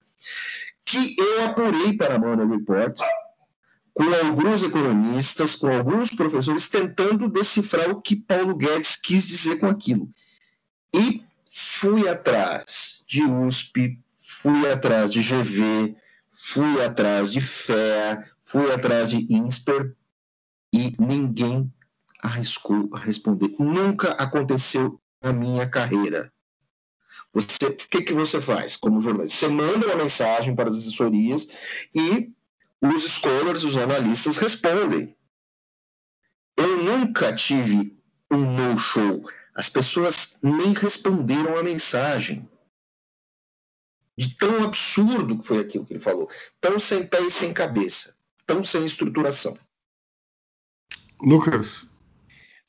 que 0.84 1.16
eu 1.20 1.46
apurei 1.46 1.96
para 1.96 2.16
a 2.16 2.20
Money 2.20 2.48
Report, 2.48 3.00
com 3.94 4.12
alguns 4.26 4.64
economistas, 4.64 5.56
com 5.56 5.68
alguns 5.68 6.10
professores, 6.10 6.68
tentando 6.68 7.30
decifrar 7.30 7.92
o 7.92 8.02
que 8.02 8.16
Paulo 8.16 8.56
Guedes 8.56 8.96
quis 8.96 9.28
dizer 9.28 9.60
com 9.60 9.68
aquilo. 9.68 10.10
E 10.92 11.24
fui 11.52 12.08
atrás 12.08 13.04
de 13.08 13.24
USP, 13.24 14.00
fui 14.42 14.72
atrás 14.72 15.12
de 15.12 15.22
GV, 15.22 15.98
fui 16.32 16.82
atrás 16.82 17.32
de 17.32 17.42
FEA, 17.42 18.26
fui 18.42 18.72
atrás 18.72 19.10
de 19.10 19.28
INSPER 19.34 19.94
e 20.72 20.96
ninguém 20.98 21.72
arriscou 22.22 22.90
a 22.94 23.00
responder. 23.00 23.54
Nunca 23.60 24.14
aconteceu 24.14 25.00
na 25.22 25.34
minha 25.34 25.70
carreira. 25.70 26.32
Você, 27.34 27.66
o 27.66 27.76
que, 27.76 28.02
que 28.02 28.14
você 28.14 28.40
faz 28.40 28.78
como 28.78 29.02
jornalista? 29.02 29.38
Você 29.38 29.48
manda 29.50 29.86
uma 29.86 29.98
mensagem 29.98 30.56
para 30.56 30.70
as 30.70 30.78
assessorias 30.78 31.50
e 31.94 32.32
os 32.82 33.04
scholars, 33.04 33.66
os 33.66 33.76
analistas 33.76 34.38
respondem. 34.38 35.18
Eu 36.56 36.82
nunca 36.82 37.36
tive 37.36 37.94
um 38.32 38.38
no-show. 38.38 39.30
As 39.54 39.68
pessoas 39.68 40.40
nem 40.42 40.74
responderam 40.74 41.58
a 41.58 41.64
mensagem 41.64 42.50
de 44.20 44.36
tão 44.36 44.64
absurdo 44.66 45.40
que 45.40 45.48
foi 45.48 45.60
aquilo 45.60 45.86
que 45.86 45.94
ele 45.94 46.02
falou, 46.02 46.30
tão 46.60 46.78
sem 46.78 47.08
pé 47.08 47.22
e 47.22 47.32
sem 47.32 47.54
cabeça, 47.54 48.18
tão 48.46 48.66
sem 48.66 48.84
estruturação. 48.84 49.58
Lucas. 51.22 51.88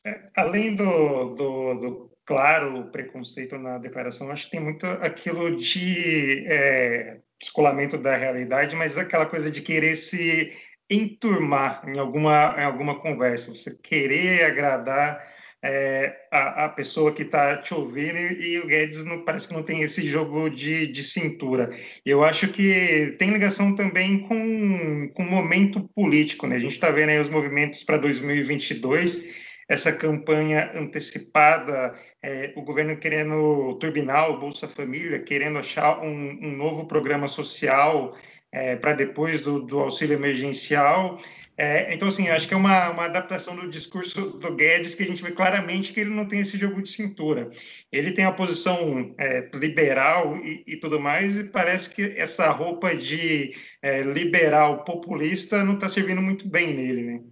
É, 0.07 0.31
além 0.37 0.77
do, 0.77 1.35
do, 1.35 1.75
do, 1.75 2.11
claro 2.25 2.89
preconceito 2.93 3.59
na 3.59 3.79
declaração, 3.79 4.31
acho 4.31 4.45
que 4.45 4.53
tem 4.53 4.61
muito 4.61 4.87
aquilo 4.87 5.57
de 5.57 6.47
é, 6.47 7.19
descolamento 7.37 7.99
da 7.99 8.17
realidade, 8.17 8.77
mas 8.77 8.97
aquela 8.97 9.27
coisa 9.27 9.51
de 9.51 9.61
querer 9.61 9.97
se 9.97 10.57
enturmar 10.89 11.83
em 11.89 11.99
alguma, 11.99 12.55
em 12.59 12.63
alguma 12.63 13.01
conversa, 13.01 13.53
você 13.53 13.77
querer 13.77 14.45
agradar 14.45 15.21
é, 15.63 16.17
a, 16.31 16.65
a, 16.65 16.69
pessoa 16.71 17.13
que 17.13 17.23
está 17.23 17.59
te 17.59 17.75
ouvindo 17.75 18.17
e, 18.17 18.55
e, 18.55 18.59
o 18.59 18.67
Guedes 18.67 19.05
não, 19.05 19.25
parece 19.25 19.49
que 19.49 19.55
não 19.55 19.63
tem 19.63 19.83
esse 19.83 20.09
jogo 20.09 20.49
de, 20.49 20.87
de 20.87 21.05
cintura. 21.05 21.71
Eu 22.05 22.25
acho 22.25 22.49
que 22.49 23.15
tem 23.19 23.31
ligação 23.31 23.75
também 23.75 24.21
com, 24.21 25.11
com 25.15 25.23
o 25.23 25.31
momento 25.31 25.83
político. 25.95 26.47
Né? 26.47 26.57
A 26.57 26.61
gente 26.61 26.75
está 26.75 26.91
vendo 26.91 27.11
aí 27.11 27.19
os 27.19 27.29
movimentos 27.29 27.85
para 27.85 27.99
2022, 27.99 29.35
essa 29.69 29.93
campanha 29.93 30.73
antecipada, 30.75 31.93
é, 32.23 32.53
o 32.57 32.63
governo 32.63 32.97
querendo 32.97 33.75
turbinar 33.79 34.31
o 34.31 34.41
Bolsa 34.41 34.67
Família, 34.67 35.19
querendo 35.21 35.59
achar 35.59 36.01
um, 36.01 36.39
um 36.43 36.57
novo 36.57 36.87
programa 36.87 37.29
social 37.29 38.17
é, 38.51 38.77
para 38.77 38.95
depois 38.95 39.43
do, 39.43 39.61
do 39.61 39.79
auxílio 39.79 40.15
emergencial. 40.15 41.21
É, 41.63 41.93
então, 41.93 42.09
assim, 42.09 42.27
acho 42.31 42.49
que 42.49 42.55
é 42.55 42.57
uma, 42.57 42.89
uma 42.89 43.05
adaptação 43.05 43.55
do 43.55 43.69
discurso 43.69 44.31
do 44.39 44.57
Guedes 44.57 44.95
que 44.95 45.03
a 45.03 45.07
gente 45.07 45.23
vê 45.23 45.31
claramente 45.31 45.93
que 45.93 46.01
ele 46.01 46.09
não 46.09 46.27
tem 46.27 46.41
esse 46.41 46.57
jogo 46.57 46.81
de 46.81 46.89
cintura. 46.89 47.51
Ele 47.93 48.13
tem 48.13 48.25
a 48.25 48.33
posição 48.33 49.15
é, 49.19 49.47
liberal 49.53 50.39
e, 50.39 50.65
e, 50.67 50.77
tudo 50.79 50.99
mais, 50.99 51.37
e 51.37 51.45
parece 51.45 51.95
que 51.95 52.03
essa 52.17 52.49
roupa 52.49 52.97
de 52.97 53.55
é, 53.83 54.01
liberal 54.01 54.85
populista 54.85 55.63
não 55.63 55.75
está 55.75 55.87
servindo 55.87 56.23
muito 56.23 56.49
bem 56.49 56.73
nele, 56.73 57.03
né? 57.03 57.25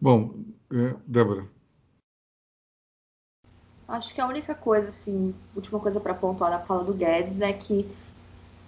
Bom, 0.00 0.42
é, 0.72 0.96
Débora. 1.06 1.48
Acho 3.86 4.12
que 4.12 4.20
a 4.20 4.26
única 4.26 4.52
coisa, 4.52 4.88
assim, 4.88 5.32
última 5.54 5.78
coisa 5.78 6.00
para 6.00 6.12
pontuar 6.12 6.50
da 6.50 6.58
fala 6.58 6.82
do 6.82 6.92
Guedes 6.92 7.40
é 7.40 7.52
que 7.52 7.88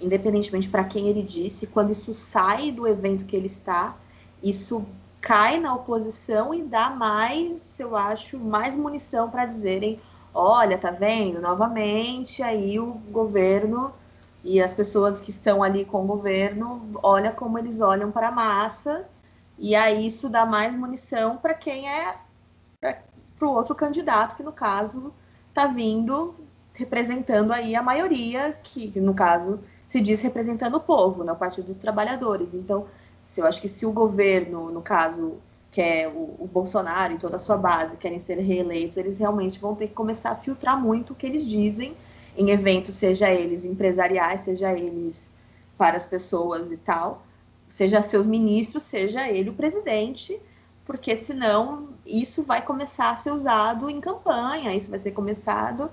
independentemente 0.01 0.69
para 0.69 0.85
quem 0.85 1.09
ele 1.09 1.23
disse, 1.23 1.67
quando 1.67 1.91
isso 1.91 2.15
sai 2.15 2.71
do 2.71 2.87
evento 2.87 3.25
que 3.25 3.37
ele 3.37 3.47
está, 3.47 3.97
isso 4.43 4.85
cai 5.21 5.59
na 5.59 5.75
oposição 5.75 6.53
e 6.53 6.63
dá 6.63 6.91
mais, 6.91 7.81
eu 7.81 7.97
acho, 7.97 8.39
mais 8.39 8.77
munição 8.77 9.31
para 9.31 9.47
dizerem, 9.47 9.99
olha, 10.35 10.77
tá 10.77 10.91
vendo? 10.91 11.41
Novamente, 11.41 12.43
aí 12.43 12.79
o 12.79 12.93
governo 13.11 13.93
e 14.43 14.61
as 14.61 14.75
pessoas 14.75 15.21
que 15.21 15.31
estão 15.31 15.63
ali 15.63 15.87
com 15.87 16.05
o 16.05 16.07
governo, 16.07 16.91
olha 17.03 17.33
como 17.33 17.59
eles 17.59 17.81
olham 17.81 18.13
para 18.13 18.29
a 18.29 18.33
massa, 18.33 19.09
e 19.59 19.75
aí 19.75 20.07
isso 20.07 20.29
dá 20.29 20.45
mais 20.45 20.75
munição 20.75 21.39
para 21.39 21.55
quem 21.55 21.89
é 21.89 22.19
para 22.81 23.49
o 23.49 23.51
outro 23.51 23.75
candidato, 23.75 24.37
que 24.37 24.43
no 24.43 24.53
caso 24.53 25.13
está 25.49 25.67
vindo 25.67 26.35
representando 26.75 27.53
aí 27.53 27.75
a 27.75 27.83
maioria, 27.83 28.59
que 28.63 29.01
no 29.01 29.15
caso 29.15 29.61
se 29.95 30.01
diz 30.01 30.21
representando 30.23 30.75
o 30.75 30.81
povo, 30.81 31.23
né, 31.23 31.31
o 31.31 31.37
Partido 31.37 31.67
dos 31.67 31.79
Trabalhadores. 31.79 32.53
Então, 32.53 32.87
Se 33.23 33.41
eu 33.41 33.47
acho 33.47 33.61
que 33.61 33.69
se 33.69 33.87
o 33.87 33.93
governo, 33.93 34.71
no 34.71 34.83
caso, 34.83 35.37
que 35.71 35.81
é 35.81 36.09
o, 36.09 36.35
o, 36.41 36.51
Bolsonaro 36.53 37.15
e 37.15 37.19
toda 37.19 37.37
a 37.37 37.39
sua 37.39 37.57
base 37.57 37.97
querem 37.97 38.19
ser 38.19 38.39
reeleitos, 38.39 38.97
eles 38.97 39.19
realmente 39.19 39.59
vão 39.59 39.75
ter 39.75 39.87
que 39.87 39.95
começar 39.95 40.33
a 40.33 40.35
filtrar 40.35 40.79
muito 40.79 41.13
o 41.13 41.15
que 41.15 41.25
eles 41.25 41.47
dizem 41.47 41.95
em 42.37 42.51
eventos, 42.51 42.97
seja 42.97 43.31
eles 43.31 43.65
empresariais, 43.65 44.41
seja 44.41 44.73
eles 44.73 45.31
para 45.79 45.97
as 45.97 46.05
pessoas 46.05 46.73
e 46.73 46.77
tal, 46.77 47.23
seja 47.69 48.03
seus 48.03 48.27
ministros, 48.27 48.83
seja 48.83 49.29
ele 49.31 49.51
o 49.51 49.55
presidente, 49.55 50.39
porque 50.85 51.17
senão 51.17 51.91
isso 52.05 52.43
vai 52.43 52.61
começar 52.61 53.11
a 53.13 53.17
ser 53.17 53.31
usado 53.31 53.89
em 53.89 54.01
campanha, 54.01 54.75
isso 54.75 54.91
vai 54.91 54.99
ser 54.99 55.13
começado 55.13 55.89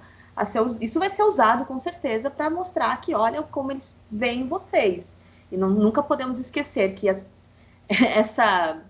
ser, 0.46 0.64
isso 0.82 1.00
vai 1.00 1.10
ser 1.10 1.24
usado 1.24 1.66
com 1.66 1.78
certeza 1.78 2.30
para 2.30 2.50
mostrar 2.50 3.00
que 3.02 3.14
olha 3.14 3.44
como 3.44 3.72
eles 3.72 3.98
veem 4.10 4.48
vocês. 4.48 5.18
E 5.52 5.58
não, 5.58 5.70
nunca 5.70 6.02
podemos 6.02 6.40
esquecer 6.40 6.94
que 6.94 7.10
as, 7.10 7.24
essa 7.90 8.82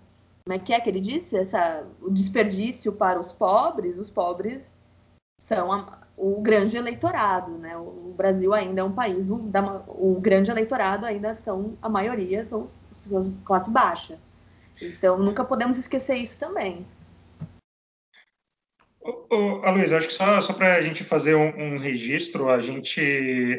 como 0.44 0.54
é 0.54 0.58
que 0.58 0.72
é 0.72 0.80
que 0.80 0.90
ele 0.90 1.00
disse? 1.00 1.36
Essa, 1.36 1.86
o 2.00 2.10
desperdício 2.10 2.92
para 2.92 3.18
os 3.18 3.30
pobres, 3.30 3.96
os 3.96 4.10
pobres 4.10 4.60
são 5.40 5.72
a, 5.72 5.98
o 6.16 6.40
grande 6.40 6.76
eleitorado, 6.76 7.52
né? 7.52 7.76
O 7.76 8.12
Brasil 8.16 8.52
ainda 8.52 8.80
é 8.80 8.84
um 8.84 8.92
país, 8.92 9.30
o, 9.30 9.36
da, 9.36 9.82
o 9.86 10.18
grande 10.20 10.50
eleitorado 10.50 11.06
ainda 11.06 11.36
são, 11.36 11.76
a 11.80 11.88
maioria 11.88 12.44
são 12.46 12.68
as 12.90 12.98
pessoas 12.98 13.28
de 13.28 13.36
classe 13.44 13.70
baixa. 13.70 14.18
Então, 14.80 15.16
nunca 15.18 15.44
podemos 15.44 15.78
esquecer 15.78 16.16
isso 16.16 16.36
também. 16.38 16.84
Ô, 19.04 19.60
Aloysio, 19.64 19.96
acho 19.96 20.06
que 20.06 20.14
só, 20.14 20.40
só 20.40 20.52
para 20.52 20.76
a 20.76 20.82
gente 20.82 21.02
fazer 21.02 21.34
um, 21.34 21.48
um 21.56 21.78
registro, 21.78 22.48
a 22.48 22.60
gente 22.60 23.00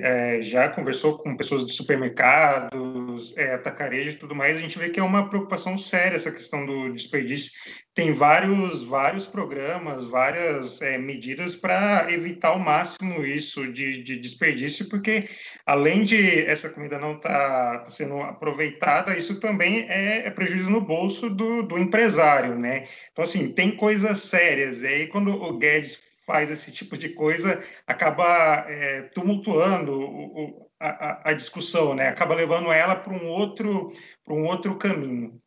é, 0.02 0.42
já 0.42 0.70
conversou 0.70 1.18
com 1.18 1.36
pessoas 1.36 1.66
de 1.66 1.74
supermercados, 1.74 3.36
é, 3.38 3.54
atacarejo 3.54 4.12
e 4.12 4.20
tudo 4.20 4.34
mais, 4.34 4.56
a 4.56 4.62
gente 4.62 4.80
vê 4.80 4.90
que 4.90 5.02
é 5.02 5.04
uma 5.04 5.28
preocupação 5.28 5.78
séria 5.78 6.16
essa 6.16 6.32
questão 6.32 6.66
do 6.66 6.94
desperdício 6.94 7.52
tem 7.94 8.12
vários, 8.12 8.82
vários 8.84 9.26
programas, 9.28 10.08
várias 10.08 10.82
é, 10.82 10.98
medidas 10.98 11.56
para 11.56 12.12
evitar 12.12 12.50
ao 12.50 12.60
máximo 12.60 13.24
isso 13.24 13.72
de, 13.72 14.02
de, 14.02 14.16
desperdício, 14.18 14.90
porque 14.90 15.30
além 15.66 16.04
de 16.04 16.44
essa 16.46 16.70
comida 16.70 16.98
não 16.98 17.18
estar 17.18 17.30
tá, 17.30 17.80
tá 17.80 17.90
sendo 17.92 18.20
aproveitada, 18.22 19.16
isso 19.16 19.40
também 19.40 19.88
é, 19.90 20.26
é, 20.26 20.32
prejuízo 20.32 20.72
no 20.72 20.82
bolso 20.82 21.30
do, 21.30 21.62
do 21.62 21.78
empresário, 21.78 22.58
né? 22.58 22.88
Então, 23.12 23.24
assim, 23.24 23.54
tem 23.54 23.76
coisas 23.76 24.20
sérias. 24.20 24.82
E 24.82 24.88
aí, 24.88 25.08
quando 25.08 25.30
o 25.30 25.58
Guedes 25.58 26.00
faz 26.26 26.50
esse 26.50 26.72
tipo 26.72 26.98
de 26.98 27.10
coisa, 27.10 27.62
acaba 27.86 28.66
é, 28.68 29.04
tumultuando 29.14 29.94
o, 30.00 30.46
o, 30.46 30.72
a, 30.80 31.30
a 31.30 31.34
discussão, 31.34 31.94
né? 31.94 32.08
Acaba 32.08 32.34
levando 32.34 32.72
ela 32.72 32.96
para 32.96 33.14
um 33.14 33.28
outro, 33.28 33.94
para 34.26 34.34
um 34.34 34.46
outro 34.46 34.76
caminho. 34.78 35.38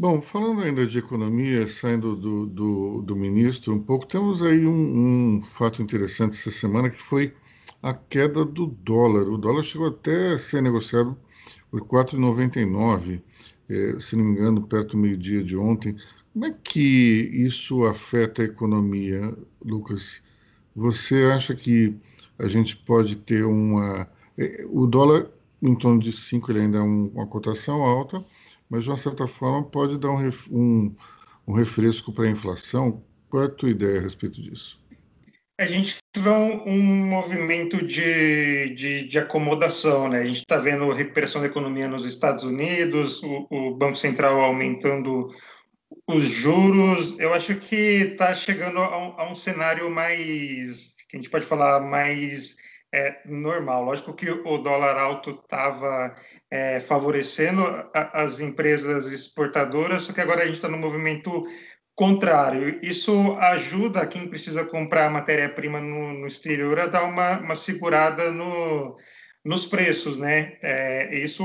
Bom, 0.00 0.18
falando 0.22 0.62
ainda 0.62 0.86
de 0.86 0.98
economia, 0.98 1.66
saindo 1.66 2.16
do, 2.16 2.46
do, 2.46 3.02
do 3.02 3.14
ministro 3.14 3.74
um 3.74 3.78
pouco, 3.78 4.06
temos 4.06 4.42
aí 4.42 4.64
um, 4.64 5.36
um, 5.36 5.42
fato 5.42 5.82
interessante 5.82 6.38
essa 6.38 6.50
semana 6.50 6.88
que 6.88 6.96
foi 6.96 7.34
a 7.82 7.92
queda 7.92 8.42
do 8.42 8.66
dólar. 8.66 9.28
O 9.28 9.36
dólar 9.36 9.62
chegou 9.62 9.88
até 9.88 10.32
a 10.32 10.38
ser 10.38 10.62
negociado 10.62 11.14
por 11.70 11.82
4,99, 11.82 13.20
é, 13.68 14.00
se 14.00 14.16
não 14.16 14.24
me 14.24 14.30
engano, 14.32 14.62
perto 14.62 14.92
do 14.92 14.96
meio-dia 14.96 15.44
de 15.44 15.54
ontem. 15.54 15.94
Como 16.32 16.46
é 16.46 16.54
que 16.64 17.30
isso 17.34 17.84
afeta 17.84 18.40
a 18.40 18.46
economia, 18.46 19.36
Lucas? 19.62 20.22
Você 20.74 21.24
acha 21.24 21.54
que 21.54 21.94
a 22.38 22.48
gente 22.48 22.74
pode 22.74 23.16
ter 23.16 23.44
uma. 23.44 24.08
É, 24.38 24.64
o 24.66 24.86
dólar 24.86 25.30
em 25.60 25.74
torno 25.74 26.00
de 26.00 26.10
5 26.10 26.50
ele 26.52 26.60
ainda 26.60 26.78
é 26.78 26.82
um, 26.82 27.08
uma 27.08 27.26
cotação 27.26 27.82
alta 27.82 28.24
mas 28.70 28.84
de 28.84 28.90
uma 28.90 28.96
certa 28.96 29.26
forma 29.26 29.64
pode 29.64 29.98
dar 29.98 30.10
um, 30.10 30.28
um, 30.50 30.96
um 31.48 31.52
refresco 31.52 32.12
para 32.12 32.24
a 32.24 32.30
inflação. 32.30 33.02
Qual 33.28 33.42
é 33.42 33.46
a 33.46 33.50
tua 33.50 33.70
ideia 33.70 33.98
a 33.98 34.02
respeito 34.02 34.40
disso? 34.40 34.80
A 35.58 35.66
gente 35.66 35.96
vê 36.16 36.30
um, 36.30 36.66
um 36.66 36.82
movimento 37.06 37.84
de, 37.84 38.74
de, 38.74 39.06
de, 39.06 39.18
acomodação, 39.18 40.08
né? 40.08 40.20
A 40.20 40.24
gente 40.24 40.38
está 40.38 40.56
vendo 40.56 40.90
a 40.90 40.94
recuperação 40.94 41.42
da 41.42 41.48
economia 41.48 41.86
nos 41.86 42.06
Estados 42.06 42.44
Unidos, 42.44 43.22
o, 43.22 43.46
o 43.50 43.74
Banco 43.74 43.96
Central 43.96 44.40
aumentando 44.40 45.28
os 46.08 46.24
juros. 46.24 47.18
Eu 47.18 47.34
acho 47.34 47.56
que 47.56 47.76
está 47.76 48.34
chegando 48.34 48.78
a 48.78 48.98
um, 48.98 49.20
a 49.20 49.30
um 49.30 49.34
cenário 49.34 49.90
mais, 49.90 50.94
que 51.08 51.16
a 51.16 51.20
gente 51.20 51.28
pode 51.28 51.44
falar, 51.44 51.78
mais 51.80 52.56
é, 52.92 53.20
normal. 53.26 53.84
Lógico 53.84 54.14
que 54.14 54.30
o 54.30 54.58
dólar 54.58 54.96
alto 54.96 55.30
estava 55.30 56.16
é, 56.50 56.80
favorecendo 56.80 57.62
a, 57.94 58.22
as 58.22 58.40
empresas 58.40 59.12
exportadoras, 59.12 60.02
só 60.02 60.12
que 60.12 60.20
agora 60.20 60.42
a 60.42 60.46
gente 60.46 60.56
está 60.56 60.68
no 60.68 60.78
movimento 60.78 61.44
contrário. 61.94 62.78
Isso 62.82 63.36
ajuda 63.38 64.06
quem 64.06 64.28
precisa 64.28 64.64
comprar 64.64 65.10
matéria-prima 65.10 65.80
no, 65.80 66.14
no, 66.14 66.26
exterior 66.26 66.80
a 66.80 66.86
dar 66.86 67.04
uma, 67.04 67.38
uma 67.40 67.54
segurada 67.54 68.30
no, 68.30 68.96
nos 69.44 69.66
preços, 69.66 70.16
né? 70.16 70.56
É, 70.62 71.14
isso 71.18 71.44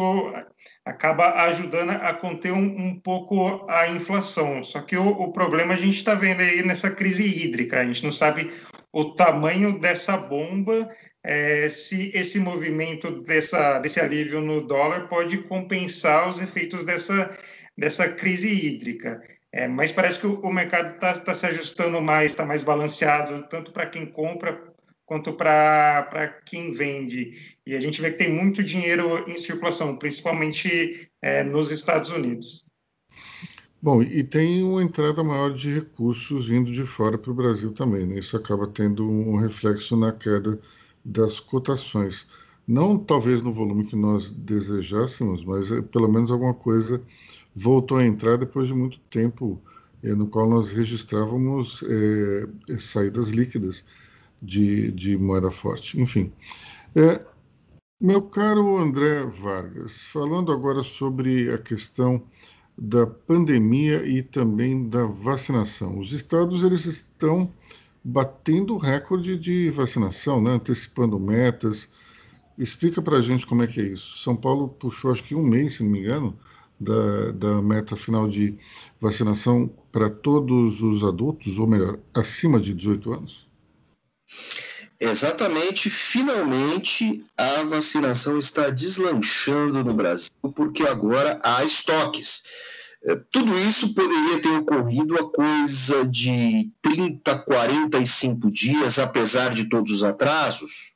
acaba 0.86 1.44
ajudando 1.46 1.90
a 1.90 2.14
conter 2.14 2.54
um, 2.54 2.64
um, 2.64 3.00
pouco 3.00 3.70
a 3.70 3.88
inflação. 3.88 4.64
Só 4.64 4.82
que 4.82 4.96
o, 4.96 5.08
o 5.08 5.34
problema 5.34 5.74
a 5.74 5.78
gente 5.78 5.98
está 5.98 6.16
vendo 6.16 6.42
aí 6.42 6.64
nessa 6.64 6.90
crise 6.90 7.24
hídrica. 7.24 7.80
A 7.80 7.86
gente 7.86 8.04
não 8.04 8.12
sabe 8.12 8.52
o 8.94 9.14
tamanho 9.16 9.78
dessa 9.80 10.16
bomba 10.16 10.90
é, 11.26 11.70
se 11.70 12.12
esse 12.14 12.38
movimento 12.40 13.10
dessa, 13.24 13.80
desse 13.80 14.00
alívio 14.00 14.40
no 14.42 14.62
dólar 14.62 15.08
pode 15.08 15.40
compensar 15.40 16.30
os 16.30 16.40
efeitos 16.40 16.84
dessa, 16.86 17.36
dessa 17.76 18.08
crise 18.08 18.48
hídrica. 18.48 19.20
É, 19.52 19.68
mas 19.68 19.92
parece 19.92 20.20
que 20.20 20.28
o, 20.28 20.52
mercado 20.52 20.96
está 20.96 21.18
tá 21.18 21.34
se 21.34 21.48
ajustando 21.48 22.00
mais, 22.00 22.32
está 22.32 22.46
mais 22.46 22.62
balanceado, 22.62 23.48
tanto 23.50 23.72
para 23.72 23.88
quem 23.88 24.06
compra 24.06 24.62
quanto 25.04 25.34
para 25.34 26.28
quem 26.46 26.74
vende. 26.74 27.56
E 27.66 27.76
a 27.76 27.80
gente 27.80 28.02
vê 28.02 28.12
que 28.12 28.18
tem 28.18 28.32
muito 28.32 28.62
dinheiro 28.62 29.28
em 29.28 29.38
circulação, 29.38 29.98
principalmente 29.98 31.10
é, 31.22 31.44
nos 31.44 31.72
Estados 31.72 32.12
Unidos. 32.12 32.64
Bom, 33.82 34.04
e 34.04 34.24
tem 34.24 34.62
uma 34.64 34.84
entrada 34.84 35.24
maior 35.24 35.54
de 35.54 35.74
recursos 35.74 36.50
vindo 36.50 36.72
de 36.72 36.86
fora 36.86 37.18
para 37.18 37.32
o 37.32 37.36
Brasil 37.36 37.72
também. 37.72 38.06
Né? 38.06 38.20
Isso 38.20 38.36
acaba 38.36 38.68
tendo 38.68 39.10
um 39.10 39.38
reflexo 39.38 39.96
na 39.96 40.12
queda 40.12 40.60
das 41.06 41.40
cotações. 41.40 42.28
Não 42.68 42.98
talvez 42.98 43.42
no 43.42 43.52
volume 43.52 43.86
que 43.86 43.96
nós 43.96 44.32
desejássemos, 44.32 45.46
mas 45.46 45.72
é, 45.72 45.82
pelo 45.82 46.12
menos 46.12 46.32
alguma 46.32 46.54
coisa 46.54 47.02
voltou 47.56 48.00
a 48.00 48.06
entrar 48.06 48.38
depois 48.38 48.68
de 48.68 48.74
muito 48.74 49.00
tempo 49.02 49.62
é, 50.04 50.14
no 50.14 50.28
qual 50.28 50.50
nós 50.50 50.72
registrávamos 50.72 51.84
é, 51.88 52.78
saídas 52.80 53.30
líquidas 53.30 53.86
de, 54.42 54.92
de 54.92 55.18
moeda 55.18 55.52
forte. 55.52 56.02
Enfim. 56.02 56.32
Meu 58.02 58.22
caro 58.22 58.78
André 58.78 59.24
Vargas, 59.26 60.08
falando 60.08 60.52
agora 60.52 60.84
sobre 60.84 61.52
a 61.52 61.58
questão 61.58 62.22
da 62.78 63.08
pandemia 63.08 64.06
e 64.06 64.22
também 64.22 64.90
da 64.90 65.06
vacinação. 65.06 65.98
Os 65.98 66.12
estados 66.12 66.64
eles 66.64 66.86
estão 66.86 67.50
batendo 68.08 68.78
recorde 68.78 69.36
de 69.36 69.72
vacinação, 69.72 70.40
né? 70.40 70.52
antecipando 70.52 71.20
metas. 71.20 71.90
Explica 72.56 73.02
para 73.02 73.18
a 73.18 73.22
gente 73.22 73.48
como 73.48 73.64
é 73.64 73.68
que 73.68 73.82
é 73.82 73.84
isso. 73.84 74.20
São 74.20 74.36
Paulo 74.36 74.70
puxou, 74.70 75.12
acho 75.12 75.24
que 75.24 75.34
um 75.34 75.44
mês, 75.44 75.74
se 75.74 75.84
não 75.84 75.90
me 75.90 76.00
engano, 76.00 76.38
da, 76.80 77.32
da 77.32 77.62
meta 77.64 77.96
final 77.96 78.30
de 78.30 78.56
vacinação 79.02 79.68
para 79.92 80.08
todos 80.08 80.84
os 80.84 81.04
adultos, 81.04 81.58
ou 81.58 81.66
melhor, 81.66 81.98
acima 82.14 82.60
de 82.60 82.76
18 82.76 83.14
anos? 83.14 83.48
Exatamente, 85.00 85.90
finalmente 85.90 87.26
a 87.36 87.64
vacinação 87.64 88.38
está 88.38 88.70
deslanchando 88.70 89.84
no 89.84 89.94
Brasil, 89.96 90.32
porque 90.56 90.84
agora 90.84 91.40
há 91.44 91.64
estoques. 91.64 92.44
É, 93.06 93.16
tudo 93.32 93.58
isso 93.60 93.94
poderia 93.94 94.42
ter 94.42 94.50
ocorrido 94.50 95.16
a 95.16 95.32
coisa 95.32 96.04
de 96.08 96.72
30, 96.82 97.38
45 97.38 98.52
dias, 98.52 98.98
apesar 98.98 99.54
de 99.54 99.70
todos 99.70 99.92
os 99.92 100.04
atrasos, 100.04 100.94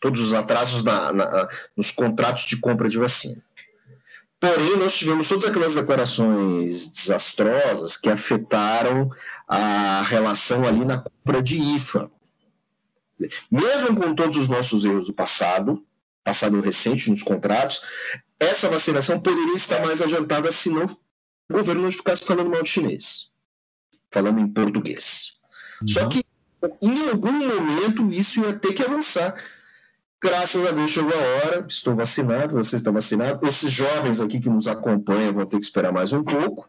todos 0.00 0.20
os 0.20 0.34
atrasos 0.34 0.82
na, 0.82 1.12
na, 1.12 1.48
nos 1.76 1.92
contratos 1.92 2.46
de 2.46 2.56
compra 2.58 2.88
de 2.88 2.98
vacina. 2.98 3.40
Porém, 4.40 4.76
nós 4.76 4.94
tivemos 4.94 5.28
todas 5.28 5.44
aquelas 5.44 5.74
declarações 5.74 6.88
desastrosas 6.88 7.96
que 7.96 8.08
afetaram 8.08 9.08
a 9.46 10.02
relação 10.02 10.66
ali 10.66 10.84
na 10.84 10.98
compra 10.98 11.40
de 11.42 11.56
IFA. 11.76 12.10
Mesmo 13.50 13.94
com 13.94 14.14
todos 14.14 14.36
os 14.36 14.48
nossos 14.48 14.84
erros 14.84 15.06
do 15.06 15.12
passado, 15.12 15.84
passado 16.24 16.60
recente 16.60 17.10
nos 17.10 17.22
contratos, 17.22 17.82
essa 18.40 18.68
vacinação 18.68 19.20
poderia 19.20 19.54
estar 19.54 19.84
mais 19.84 20.00
adiantada 20.00 20.50
se 20.50 20.70
não 20.70 20.88
o 21.50 21.52
governo 21.52 21.82
não 21.82 21.92
ficasse 21.92 22.24
falando 22.24 22.48
mal 22.48 22.62
de 22.62 22.68
chinês, 22.68 23.32
falando 24.10 24.38
em 24.40 24.48
português. 24.48 25.32
Uhum. 25.82 25.88
Só 25.88 26.08
que 26.08 26.24
em 26.80 27.08
algum 27.08 27.32
momento 27.32 28.10
isso 28.12 28.40
ia 28.40 28.54
ter 28.54 28.72
que 28.72 28.82
avançar. 28.82 29.34
Graças 30.22 30.64
a 30.64 30.70
Deus 30.70 30.90
chegou 30.90 31.12
a 31.12 31.16
hora, 31.16 31.66
estou 31.68 31.96
vacinado, 31.96 32.54
você 32.54 32.76
está 32.76 32.90
vacinado. 32.90 33.46
Esses 33.46 33.72
jovens 33.72 34.20
aqui 34.20 34.38
que 34.38 34.50
nos 34.50 34.68
acompanham 34.68 35.32
vão 35.32 35.46
ter 35.46 35.58
que 35.58 35.64
esperar 35.64 35.92
mais 35.92 36.12
um 36.12 36.22
pouco. 36.22 36.68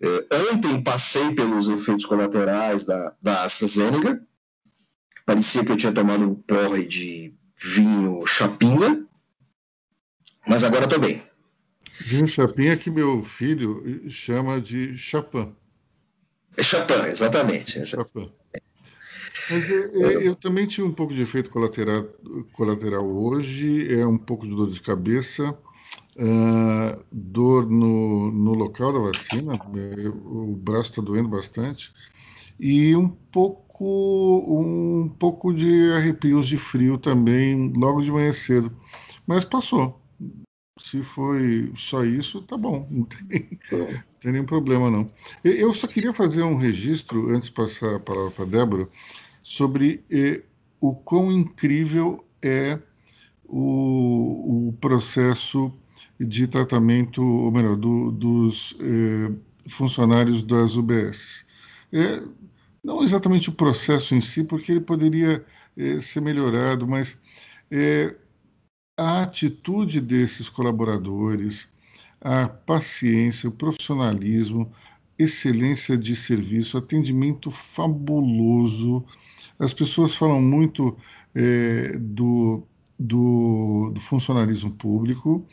É, 0.00 0.50
ontem 0.52 0.82
passei 0.82 1.34
pelos 1.34 1.68
efeitos 1.68 2.04
colaterais 2.04 2.84
da, 2.84 3.14
da 3.22 3.44
AstraZeneca. 3.44 4.20
Parecia 5.24 5.64
que 5.64 5.70
eu 5.72 5.76
tinha 5.76 5.92
tomado 5.92 6.24
um 6.24 6.34
porre 6.34 6.86
de 6.86 7.34
vinho 7.56 8.26
chapinha, 8.26 9.06
mas 10.46 10.64
agora 10.64 10.84
estou 10.84 10.98
bem. 10.98 11.29
Vinho 12.00 12.26
chapinha 12.26 12.76
que 12.76 12.90
meu 12.90 13.22
filho 13.22 14.08
chama 14.08 14.60
de 14.60 14.96
chapã. 14.96 15.52
É 16.56 16.62
chapã, 16.62 17.06
exatamente. 17.06 17.78
É 17.78 17.86
chapã. 17.86 18.28
Mas 19.50 19.68
eu, 19.68 19.90
é, 20.06 20.14
é, 20.14 20.28
eu, 20.28 20.34
também 20.34 20.66
tive 20.66 20.86
um 20.86 20.92
pouco 20.92 21.12
de 21.12 21.22
efeito 21.22 21.50
colateral, 21.50 22.04
colateral 22.52 23.04
hoje, 23.04 23.92
é 23.92 24.06
um 24.06 24.16
pouco 24.16 24.46
de 24.46 24.54
dor 24.54 24.70
de 24.70 24.80
cabeça, 24.80 25.50
uh, 25.50 27.04
dor 27.10 27.68
no, 27.68 28.30
no 28.30 28.54
local 28.54 28.92
da 28.92 28.98
vacina, 29.00 29.54
é, 29.54 30.08
o 30.08 30.56
braço 30.56 30.90
está 30.90 31.02
doendo 31.02 31.28
bastante, 31.28 31.92
e 32.58 32.94
um 32.94 33.08
pouco, 33.08 34.44
um 34.48 35.08
pouco 35.08 35.52
de 35.52 35.92
arrepios 35.92 36.46
de 36.46 36.56
frio 36.56 36.96
também, 36.96 37.72
logo 37.76 38.00
de 38.02 38.12
manhã 38.12 38.32
cedo. 38.32 38.70
Mas 39.26 39.44
passou. 39.44 39.99
Se 40.82 41.02
foi 41.02 41.70
só 41.76 42.04
isso, 42.04 42.40
tá 42.42 42.56
bom, 42.56 42.86
não 42.90 43.04
tem, 43.04 43.58
não 43.70 43.86
tem 44.20 44.32
nenhum 44.32 44.46
problema 44.46 44.90
não. 44.90 45.10
Eu 45.44 45.72
só 45.74 45.86
queria 45.86 46.12
fazer 46.12 46.42
um 46.42 46.56
registro, 46.56 47.30
antes 47.30 47.48
de 47.48 47.54
passar 47.54 47.96
a 47.96 48.00
palavra 48.00 48.30
para 48.30 48.44
a 48.44 48.48
Débora, 48.48 48.88
sobre 49.42 50.02
eh, 50.10 50.42
o 50.80 50.94
quão 50.94 51.30
incrível 51.30 52.24
é 52.42 52.78
o, 53.44 54.68
o, 54.68 54.72
processo 54.80 55.72
de 56.18 56.46
tratamento, 56.46 57.22
ou 57.22 57.50
melhor, 57.50 57.76
do, 57.76 58.10
dos 58.12 58.76
eh, 58.80 59.32
funcionários 59.68 60.42
das 60.42 60.76
UBS. 60.76 61.44
É, 61.92 62.22
não 62.82 63.02
exatamente 63.02 63.50
o 63.50 63.52
processo 63.52 64.14
em 64.14 64.20
si, 64.20 64.44
porque 64.44 64.72
ele 64.72 64.80
poderia 64.80 65.44
eh, 65.76 66.00
ser 66.00 66.20
melhorado, 66.20 66.86
mas 66.86 67.18
eh, 67.70 68.16
a 69.00 69.22
atitude 69.22 69.98
desses 69.98 70.50
colaboradores, 70.50 71.72
a 72.20 72.46
paciência, 72.46 73.48
o 73.48 73.52
profissionalismo, 73.52 74.70
excelência 75.18 75.96
de 75.96 76.14
serviço, 76.14 76.76
atendimento 76.76 77.50
fabuloso. 77.50 79.02
As 79.58 79.72
pessoas 79.72 80.14
falam 80.14 80.42
muito 80.42 80.98
é, 81.34 81.96
do, 81.98 82.62
do, 82.98 83.90
do, 83.94 84.00
funcionalismo 84.00 84.70
público. 84.72 85.46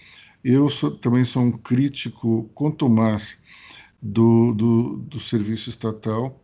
Eu 0.44 0.68
sou, 0.68 0.92
também 0.92 1.24
sou 1.24 1.44
um 1.44 1.52
crítico 1.54 2.52
contumaz 2.54 3.42
do, 4.02 4.54
do, 4.56 4.98
do 4.98 5.22
serviço 5.22 5.70
estatal, 5.70 6.44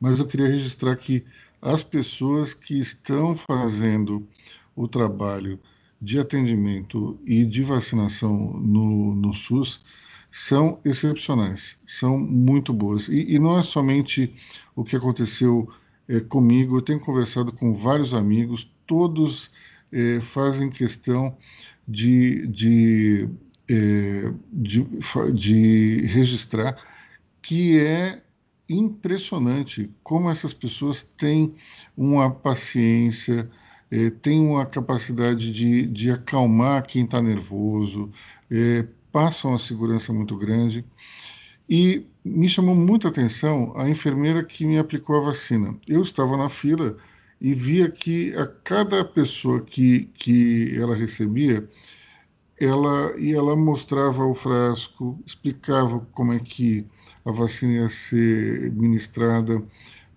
mas 0.00 0.18
eu 0.18 0.26
queria 0.26 0.48
registrar 0.48 0.96
que 0.96 1.26
as 1.60 1.84
pessoas 1.84 2.54
que 2.54 2.78
estão 2.78 3.36
fazendo 3.36 4.26
o 4.74 4.88
trabalho 4.88 5.60
de 6.06 6.20
atendimento 6.20 7.18
e 7.26 7.44
de 7.44 7.64
vacinação 7.64 8.32
no, 8.60 9.12
no 9.12 9.32
SUS 9.32 9.82
são 10.30 10.78
excepcionais, 10.84 11.76
são 11.84 12.16
muito 12.16 12.72
boas. 12.72 13.08
E, 13.08 13.34
e 13.34 13.38
não 13.40 13.58
é 13.58 13.62
somente 13.62 14.32
o 14.76 14.84
que 14.84 14.94
aconteceu 14.94 15.68
é, 16.08 16.20
comigo, 16.20 16.76
eu 16.76 16.82
tenho 16.82 17.00
conversado 17.00 17.50
com 17.52 17.74
vários 17.74 18.14
amigos, 18.14 18.72
todos 18.86 19.50
é, 19.90 20.20
fazem 20.20 20.70
questão 20.70 21.36
de, 21.88 22.46
de, 22.46 23.28
é, 23.68 24.32
de, 24.52 24.86
de 25.34 26.02
registrar 26.06 26.76
que 27.42 27.80
é 27.80 28.22
impressionante 28.68 29.92
como 30.04 30.30
essas 30.30 30.54
pessoas 30.54 31.02
têm 31.02 31.56
uma 31.96 32.30
paciência, 32.30 33.50
é, 33.90 34.10
têm 34.10 34.40
uma 34.40 34.66
capacidade 34.66 35.52
de, 35.52 35.86
de 35.86 36.10
acalmar 36.10 36.86
quem 36.86 37.04
está 37.04 37.22
nervoso, 37.22 38.10
é, 38.50 38.86
passam 39.12 39.54
a 39.54 39.58
segurança 39.58 40.12
muito 40.12 40.36
grande. 40.36 40.84
E 41.68 42.06
me 42.24 42.48
chamou 42.48 42.74
muita 42.74 43.08
atenção 43.08 43.72
a 43.76 43.88
enfermeira 43.88 44.44
que 44.44 44.64
me 44.64 44.78
aplicou 44.78 45.16
a 45.16 45.24
vacina. 45.26 45.76
Eu 45.86 46.02
estava 46.02 46.36
na 46.36 46.48
fila 46.48 46.96
e 47.40 47.54
via 47.54 47.90
que 47.90 48.34
a 48.36 48.46
cada 48.46 49.04
pessoa 49.04 49.60
que, 49.64 50.04
que 50.14 50.76
ela 50.76 50.94
recebia, 50.94 51.68
ela, 52.60 53.18
e 53.18 53.32
ela 53.34 53.56
mostrava 53.56 54.24
o 54.24 54.34
frasco, 54.34 55.20
explicava 55.26 56.00
como 56.12 56.32
é 56.32 56.40
que 56.40 56.86
a 57.24 57.30
vacina 57.32 57.74
ia 57.74 57.88
ser 57.88 58.72
ministrada, 58.72 59.62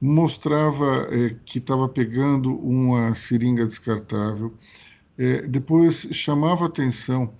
mostrava 0.02 1.08
é, 1.12 1.36
que 1.46 1.58
estava 1.58 1.88
pegando 1.90 2.56
uma 2.58 3.14
seringa 3.14 3.66
descartável, 3.66 4.54
é, 5.18 5.42
depois 5.44 6.08
chamava 6.12 6.66
atenção 6.66 7.34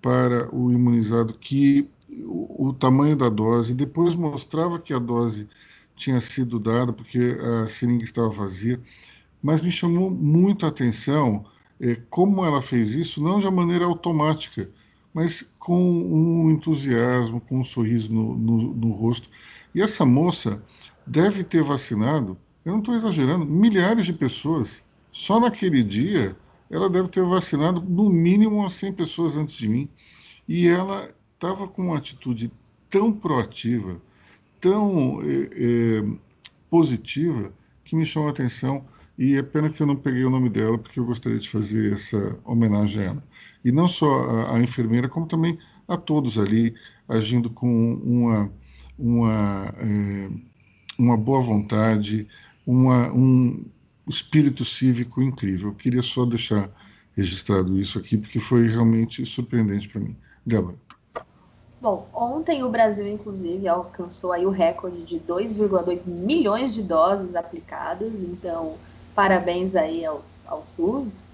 para 0.00 0.54
o 0.54 0.72
imunizado 0.72 1.34
que 1.34 1.88
o, 2.24 2.68
o 2.68 2.72
tamanho 2.72 3.16
da 3.16 3.28
dose, 3.28 3.74
depois 3.74 4.14
mostrava 4.14 4.80
que 4.80 4.94
a 4.94 4.98
dose 4.98 5.48
tinha 5.94 6.20
sido 6.20 6.58
dada 6.58 6.92
porque 6.92 7.36
a 7.62 7.66
seringa 7.66 8.04
estava 8.04 8.28
vazia, 8.28 8.80
mas 9.42 9.60
me 9.60 9.70
chamou 9.70 10.10
muito 10.10 10.64
a 10.64 10.68
atenção 10.68 11.44
é, 11.80 11.96
como 12.08 12.44
ela 12.44 12.62
fez 12.62 12.94
isso, 12.94 13.22
não 13.22 13.38
de 13.38 13.50
maneira 13.50 13.84
automática, 13.84 14.70
mas 15.12 15.42
com 15.58 15.80
um 15.80 16.50
entusiasmo, 16.50 17.40
com 17.40 17.60
um 17.60 17.64
sorriso 17.64 18.12
no, 18.12 18.36
no, 18.36 18.74
no 18.74 18.92
rosto. 18.92 19.30
E 19.74 19.82
essa 19.82 20.04
moça 20.04 20.62
deve 21.06 21.44
ter 21.44 21.62
vacinado, 21.62 22.36
eu 22.64 22.72
não 22.72 22.80
estou 22.80 22.94
exagerando, 22.94 23.46
milhares 23.46 24.06
de 24.06 24.12
pessoas. 24.12 24.82
Só 25.10 25.38
naquele 25.38 25.82
dia 25.82 26.36
ela 26.70 26.90
deve 26.90 27.08
ter 27.08 27.24
vacinado 27.24 27.80
no 27.80 28.10
mínimo 28.10 28.56
umas 28.56 28.72
100 28.74 28.92
pessoas 28.94 29.36
antes 29.36 29.54
de 29.54 29.68
mim. 29.68 29.88
E 30.48 30.66
ela 30.66 31.08
estava 31.34 31.68
com 31.68 31.82
uma 31.82 31.98
atitude 31.98 32.52
tão 32.90 33.12
proativa, 33.12 34.00
tão 34.60 35.20
é, 35.22 35.48
é, 35.52 36.04
positiva, 36.68 37.52
que 37.84 37.94
me 37.94 38.04
chamou 38.04 38.28
a 38.28 38.32
atenção. 38.32 38.84
E 39.18 39.36
é 39.36 39.42
pena 39.42 39.70
que 39.70 39.80
eu 39.80 39.86
não 39.86 39.96
peguei 39.96 40.24
o 40.24 40.30
nome 40.30 40.50
dela, 40.50 40.76
porque 40.76 41.00
eu 41.00 41.06
gostaria 41.06 41.38
de 41.38 41.48
fazer 41.48 41.92
essa 41.92 42.38
homenagem 42.44 43.02
a 43.02 43.04
ela. 43.06 43.24
E 43.64 43.72
não 43.72 43.88
só 43.88 44.24
a, 44.28 44.56
a 44.56 44.60
enfermeira, 44.60 45.08
como 45.08 45.26
também 45.26 45.58
a 45.88 45.96
todos 45.96 46.38
ali, 46.38 46.74
agindo 47.08 47.48
com 47.48 47.94
uma, 47.94 48.52
uma, 48.98 49.74
é, 49.78 50.30
uma 50.98 51.16
boa 51.16 51.40
vontade, 51.40 52.26
uma, 52.66 53.12
um, 53.12 53.64
espírito 54.08 54.64
cívico 54.64 55.22
incrível. 55.22 55.70
Eu 55.70 55.74
queria 55.74 56.02
só 56.02 56.24
deixar 56.24 56.70
registrado 57.16 57.78
isso 57.78 57.98
aqui, 57.98 58.16
porque 58.16 58.38
foi 58.38 58.66
realmente 58.66 59.24
surpreendente 59.24 59.88
para 59.88 60.00
mim. 60.00 60.16
Débora. 60.44 60.76
Bom, 61.80 62.08
ontem 62.14 62.62
o 62.62 62.70
Brasil, 62.70 63.06
inclusive, 63.06 63.68
alcançou 63.68 64.32
aí 64.32 64.46
o 64.46 64.50
recorde 64.50 65.04
de 65.04 65.20
2,2 65.20 66.06
milhões 66.06 66.74
de 66.74 66.82
doses 66.82 67.34
aplicadas, 67.34 68.22
então 68.22 68.76
parabéns 69.14 69.74
aí 69.74 70.04
aos, 70.04 70.44
ao 70.46 70.62
SUS 70.62 71.26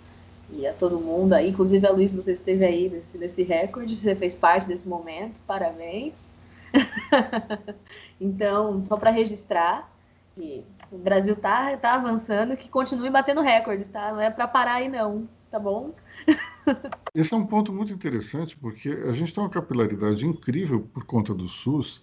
e 0.51 0.67
a 0.67 0.73
todo 0.73 1.01
mundo 1.01 1.33
aí, 1.33 1.51
inclusive 1.51 1.87
a 1.87 1.91
Luiz, 1.91 2.15
você 2.15 2.33
esteve 2.33 2.65
aí 2.65 2.89
nesse, 2.89 3.19
nesse 3.19 3.43
recorde, 3.43 3.97
você 3.97 4.15
fez 4.15 4.35
parte 4.35 4.67
desse 4.67 4.87
momento, 4.87 5.41
parabéns. 5.47 6.32
então, 8.21 8.85
só 8.85 8.97
para 8.97 9.11
registrar 9.11 9.91
que 10.35 10.65
o 10.91 10.99
Brasil 10.99 11.37
tá, 11.37 11.77
tá 11.77 11.95
avançando, 11.95 12.57
que 12.57 12.69
continue 12.69 13.11
batendo 13.11 13.43
recordes, 13.43 13.89
tá? 13.89 14.13
Não 14.13 14.21
é 14.21 14.31
para 14.31 14.49
parar 14.49 14.75
aí 14.75 14.89
não, 14.89 15.29
tá 15.51 15.59
bom? 15.59 15.95
Esse 17.15 17.35
é 17.35 17.37
um 17.37 17.47
ponto 17.47 17.73
muito 17.73 17.93
interessante, 17.93 18.57
porque 18.57 18.89
a 18.89 19.13
gente 19.13 19.35
tem 19.35 19.43
uma 19.43 19.51
capilaridade 19.51 20.27
incrível 20.27 20.81
por 20.93 21.05
conta 21.05 21.35
do 21.35 21.47
SUS, 21.47 22.03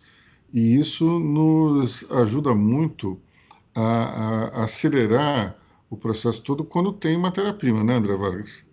e 0.54 0.78
isso 0.78 1.06
nos 1.20 2.10
ajuda 2.12 2.54
muito 2.54 3.20
a, 3.76 3.82
a, 3.82 4.48
a 4.62 4.64
acelerar 4.66 5.56
o 5.90 5.98
processo 5.98 6.42
todo 6.42 6.64
quando 6.64 6.94
tem 6.94 7.18
matéria-prima, 7.18 7.84
né, 7.84 7.96
André 7.96 8.16
Vargas? 8.16 8.66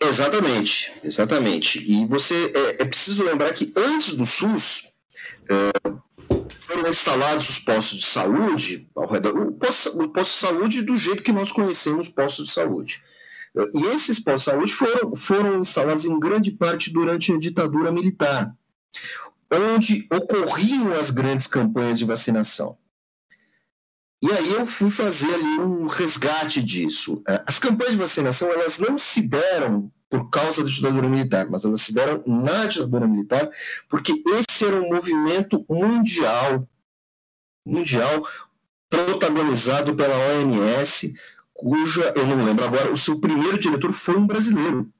Exatamente, 0.00 0.92
exatamente. 1.02 1.78
E 1.90 2.06
você 2.06 2.52
é, 2.54 2.82
é 2.82 2.84
preciso 2.84 3.24
lembrar 3.24 3.52
que 3.52 3.72
antes 3.76 4.14
do 4.14 4.24
SUS, 4.24 4.88
é, 5.50 5.72
foram 6.60 6.88
instalados 6.88 7.48
os 7.48 7.58
postos 7.58 7.98
de 7.98 8.06
saúde 8.06 8.88
ao 8.94 9.06
redor, 9.06 9.36
o 9.36 9.52
posto, 9.52 10.00
o 10.00 10.08
posto 10.08 10.32
de 10.34 10.38
saúde 10.38 10.82
do 10.82 10.96
jeito 10.96 11.22
que 11.22 11.32
nós 11.32 11.50
conhecemos 11.50 12.08
postos 12.08 12.48
de 12.48 12.52
saúde. 12.52 13.02
E 13.74 13.86
esses 13.86 14.20
postos 14.20 14.44
de 14.44 14.50
saúde 14.50 14.72
foram, 14.72 15.16
foram 15.16 15.58
instalados 15.58 16.04
em 16.04 16.20
grande 16.20 16.50
parte 16.50 16.92
durante 16.92 17.32
a 17.32 17.38
ditadura 17.38 17.90
militar, 17.90 18.54
onde 19.50 20.06
ocorriam 20.12 20.92
as 20.92 21.10
grandes 21.10 21.46
campanhas 21.46 21.98
de 21.98 22.04
vacinação. 22.04 22.76
E 24.20 24.32
aí 24.32 24.52
eu 24.52 24.66
fui 24.66 24.90
fazer 24.90 25.32
ali 25.32 25.60
um 25.60 25.86
resgate 25.86 26.62
disso. 26.62 27.22
É, 27.26 27.42
as 27.46 27.58
campanhas 27.58 27.92
de 27.92 27.98
vacinação, 27.98 28.50
elas 28.50 28.78
não 28.78 28.98
se 28.98 29.22
deram 29.22 29.92
por 30.10 30.28
causa 30.30 30.62
da 30.62 30.68
ditadura 30.68 31.08
militar, 31.08 31.48
mas 31.48 31.64
elas 31.64 31.82
se 31.82 31.94
deram 31.94 32.22
na 32.26 32.66
ditadura 32.66 33.06
militar, 33.06 33.48
porque 33.88 34.22
esse 34.26 34.64
era 34.64 34.80
um 34.80 34.88
movimento 34.88 35.64
mundial, 35.68 36.66
mundial, 37.64 38.26
protagonizado 38.88 39.94
pela 39.94 40.16
OMS, 40.16 41.14
cuja, 41.52 42.12
eu 42.16 42.26
não 42.26 42.42
lembro 42.42 42.64
agora, 42.64 42.90
o 42.90 42.96
seu 42.96 43.20
primeiro 43.20 43.58
diretor 43.58 43.92
foi 43.92 44.16
um 44.16 44.26
brasileiro. 44.26 44.90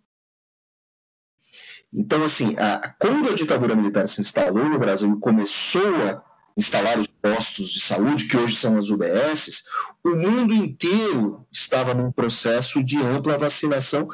Então, 1.92 2.22
assim, 2.22 2.54
a, 2.58 2.94
quando 2.98 3.30
a 3.30 3.34
ditadura 3.34 3.74
militar 3.74 4.06
se 4.06 4.20
instalou 4.20 4.68
no 4.68 4.78
Brasil 4.78 5.10
e 5.10 5.20
começou 5.20 5.96
a 6.06 6.22
instalar 6.59 6.98
os 6.98 7.06
postos 7.06 7.70
de 7.70 7.80
saúde, 7.80 8.26
que 8.26 8.36
hoje 8.36 8.56
são 8.56 8.76
as 8.76 8.90
UBSs, 8.90 9.62
o 10.04 10.11
mundo 10.11 10.52
inteiro 10.52 11.46
estava 11.52 11.94
num 11.94 12.11
processo 12.11 12.82
de 12.82 12.98
ampla 12.98 13.38
vacinação 13.38 14.09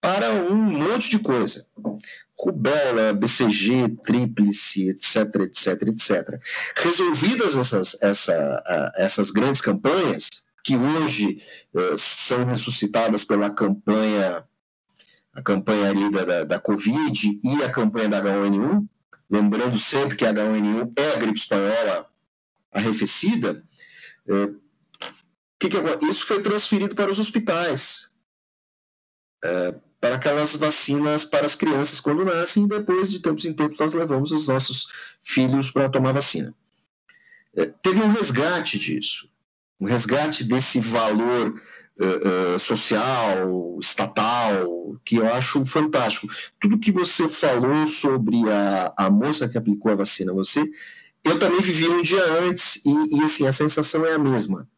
para 0.00 0.32
um 0.32 0.54
monte 0.54 1.10
de 1.10 1.18
coisa. 1.18 1.66
Rubéola, 2.38 3.12
BCG, 3.12 3.96
tríplice, 4.04 4.90
etc, 4.90 5.34
etc, 5.40 5.82
etc. 5.88 6.40
Resolvidas 6.76 7.56
essas, 7.56 7.96
essa, 8.00 8.92
essas 8.96 9.32
grandes 9.32 9.60
campanhas, 9.60 10.28
que 10.62 10.76
hoje 10.76 11.42
eh, 11.74 11.96
são 11.98 12.44
ressuscitadas 12.44 13.24
pela 13.24 13.50
campanha 13.50 14.44
a 15.32 15.42
campanha 15.42 15.90
ali 15.90 16.10
da, 16.10 16.24
da, 16.24 16.44
da, 16.44 16.58
Covid 16.58 17.40
e 17.44 17.62
a 17.62 17.70
campanha 17.70 18.08
da 18.08 18.22
H1N1, 18.22 18.86
lembrando 19.30 19.78
sempre 19.78 20.16
que 20.16 20.24
a 20.24 20.32
H1N1 20.32 20.92
é 20.96 21.12
a 21.12 21.16
gripe 21.16 21.38
espanhola 21.38 22.10
arrefecida, 22.72 23.64
é, 24.28 24.48
que 25.58 25.68
que, 25.68 26.06
isso 26.06 26.26
foi 26.26 26.42
transferido 26.42 26.94
para 26.94 27.10
os 27.10 27.18
hospitais, 27.18 28.10
é, 29.44 29.74
para 30.00 30.14
aquelas 30.14 30.54
vacinas 30.54 31.24
para 31.24 31.46
as 31.46 31.56
crianças 31.56 32.00
quando 32.00 32.24
nascem, 32.24 32.64
e 32.64 32.68
depois, 32.68 33.10
de 33.10 33.20
tempos 33.20 33.44
em 33.44 33.52
tempos, 33.52 33.78
nós 33.78 33.94
levamos 33.94 34.30
os 34.30 34.46
nossos 34.46 34.86
filhos 35.22 35.70
para 35.70 35.88
tomar 35.88 36.12
vacina. 36.12 36.54
É, 37.56 37.66
teve 37.66 38.00
um 38.00 38.12
resgate 38.12 38.78
disso, 38.78 39.28
um 39.80 39.86
resgate 39.86 40.44
desse 40.44 40.80
valor 40.80 41.60
uh, 41.98 42.54
uh, 42.54 42.58
social, 42.58 43.78
estatal, 43.80 44.98
que 45.04 45.16
eu 45.16 45.32
acho 45.32 45.64
fantástico. 45.66 46.28
Tudo 46.60 46.78
que 46.78 46.92
você 46.92 47.28
falou 47.28 47.86
sobre 47.86 48.48
a, 48.50 48.92
a 48.96 49.10
moça 49.10 49.48
que 49.48 49.58
aplicou 49.58 49.92
a 49.92 49.96
vacina, 49.96 50.32
você, 50.32 50.64
eu 51.24 51.38
também 51.38 51.60
vivi 51.60 51.88
um 51.88 52.02
dia 52.02 52.24
antes 52.42 52.82
e, 52.84 53.16
e 53.16 53.22
assim 53.22 53.46
a 53.46 53.52
sensação 53.52 54.04
é 54.06 54.14
a 54.14 54.18
mesma. 54.18 54.68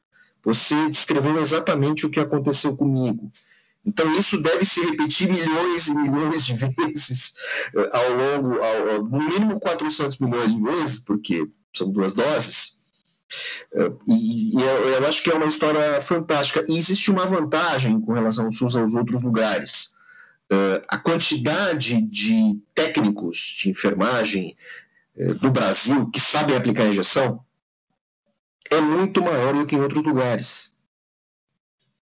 Você 0.43 0.89
descreveu 0.89 1.39
exatamente 1.39 2.07
o 2.07 2.11
que 2.11 2.18
aconteceu 2.18 2.77
comigo. 2.77 3.31
Então, 3.85 4.12
isso 4.12 4.39
deve 4.39 4.64
se 4.64 4.81
repetir 4.81 5.31
milhões 5.31 5.89
e 5.89 5.95
milhões 5.95 6.45
de 6.45 6.55
vezes 6.57 7.35
uh, 7.75 7.89
ao 7.93 8.11
longo, 8.14 8.62
ao, 8.62 9.05
no 9.05 9.29
mínimo 9.29 9.61
400 9.61 10.18
milhões 10.18 10.55
de 10.55 10.62
vezes, 10.62 10.99
porque 10.99 11.49
são 11.75 11.91
duas 11.91 12.14
doses. 12.14 12.80
E, 14.07 14.59
e 14.59 14.62
eu, 14.62 14.89
eu, 14.89 15.07
acho 15.07 15.22
que 15.22 15.31
é 15.31 15.35
uma 15.35 15.47
história 15.47 16.01
fantástica. 16.01 16.64
E 16.68 16.76
existe 16.76 17.11
uma 17.11 17.26
vantagem 17.26 18.01
com 18.01 18.12
relação 18.12 18.47
ao 18.47 18.53
SUS 18.53 18.76
aos 18.76 18.95
outros 18.95 19.22
lugares. 19.22 19.95
Uh, 20.53 20.83
a 20.89 20.99
quantidade 20.99 22.03
de 22.03 22.59
técnicos 22.74 23.57
de 23.57 23.70
enfermagem 23.70 24.57
uh, 25.16 25.35
do 25.35 25.49
Brasil 25.49 26.11
que 26.11 26.18
sabem 26.18 26.57
aplicar 26.57 26.87
injeção 26.87 27.45
é 28.68 28.81
muito 28.81 29.22
maior 29.22 29.55
do 29.55 29.64
que 29.64 29.76
em 29.76 29.81
outros 29.81 30.05
lugares. 30.05 30.72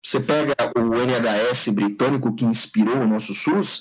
Você 0.00 0.20
pega 0.20 0.54
o 0.76 0.94
NHS 0.94 1.68
britânico 1.70 2.32
que 2.32 2.44
inspirou 2.44 2.98
o 2.98 3.08
nosso 3.08 3.34
SUS, 3.34 3.80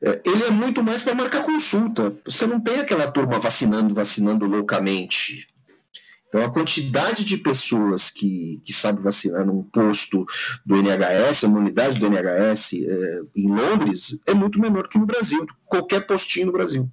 uh, 0.00 0.18
ele 0.24 0.44
é 0.44 0.50
muito 0.50 0.82
mais 0.82 1.02
para 1.02 1.14
marcar 1.14 1.42
consulta. 1.42 2.16
Você 2.24 2.46
não 2.46 2.58
tem 2.58 2.80
aquela 2.80 3.12
turma 3.12 3.38
vacinando, 3.38 3.94
vacinando 3.94 4.46
loucamente. 4.46 5.46
Então, 6.30 6.44
a 6.44 6.50
quantidade 6.50 7.24
de 7.24 7.36
pessoas 7.36 8.08
que, 8.08 8.62
que 8.64 8.72
sabe 8.72 9.02
vacinar 9.02 9.44
num 9.44 9.64
posto 9.64 10.24
do 10.64 10.76
NHS, 10.76 11.42
uma 11.42 11.58
unidade 11.58 11.98
do 11.98 12.06
NHS 12.06 12.74
é, 12.74 13.22
em 13.34 13.48
Londres, 13.48 14.20
é 14.24 14.32
muito 14.32 14.60
menor 14.60 14.88
que 14.88 14.96
no 14.96 15.06
Brasil, 15.06 15.44
qualquer 15.66 16.06
postinho 16.06 16.46
no 16.46 16.52
Brasil. 16.52 16.88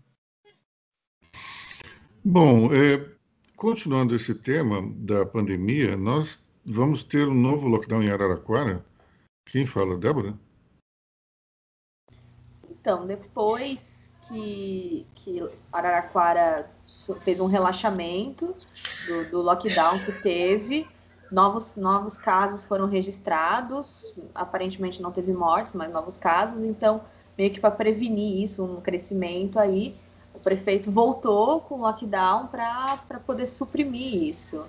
Bom, 2.25 2.73
é, 2.73 3.11
continuando 3.55 4.15
esse 4.15 4.33
tema 4.33 4.81
da 4.95 5.23
pandemia, 5.23 5.95
nós 5.95 6.43
vamos 6.65 7.03
ter 7.03 7.27
um 7.27 7.35
novo 7.35 7.67
lockdown 7.67 8.01
em 8.01 8.09
Araraquara. 8.09 8.83
Quem 9.45 9.67
fala, 9.67 9.99
Débora? 9.99 10.33
Então, 12.71 13.05
depois 13.05 14.11
que, 14.27 15.05
que 15.13 15.47
Araraquara 15.71 16.75
fez 17.21 17.39
um 17.39 17.45
relaxamento 17.45 18.55
do, 19.07 19.29
do 19.29 19.41
lockdown 19.41 19.99
que 19.99 20.11
teve. 20.11 20.87
Novos, 21.31 21.75
novos 21.75 22.17
casos 22.17 22.63
foram 22.63 22.87
registrados, 22.87 24.13
aparentemente 24.33 25.01
não 25.01 25.11
teve 25.11 25.33
mortes, 25.33 25.73
mas 25.73 25.91
novos 25.91 26.17
casos, 26.17 26.63
então, 26.63 27.01
meio 27.37 27.51
que 27.51 27.59
para 27.59 27.71
prevenir 27.71 28.43
isso, 28.43 28.63
um 28.63 28.79
crescimento 28.79 29.59
aí, 29.59 29.93
o 30.33 30.39
prefeito 30.39 30.89
voltou 30.89 31.59
com 31.59 31.75
o 31.75 31.81
lockdown 31.81 32.47
para 32.47 33.19
poder 33.25 33.47
suprimir 33.47 34.23
isso. 34.23 34.63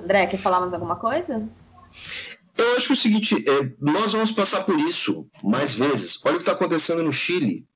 André, 0.00 0.26
quer 0.26 0.36
falar 0.36 0.60
mais 0.60 0.72
alguma 0.72 0.96
coisa? 0.96 1.48
Eu 2.56 2.76
acho 2.76 2.92
o 2.92 2.96
seguinte, 2.96 3.34
é, 3.48 3.72
nós 3.80 4.12
vamos 4.12 4.30
passar 4.30 4.64
por 4.64 4.78
isso 4.78 5.26
mais 5.42 5.74
vezes. 5.74 6.20
Olha 6.24 6.34
o 6.34 6.36
que 6.36 6.42
está 6.42 6.52
acontecendo 6.52 7.02
no 7.02 7.12
Chile 7.12 7.66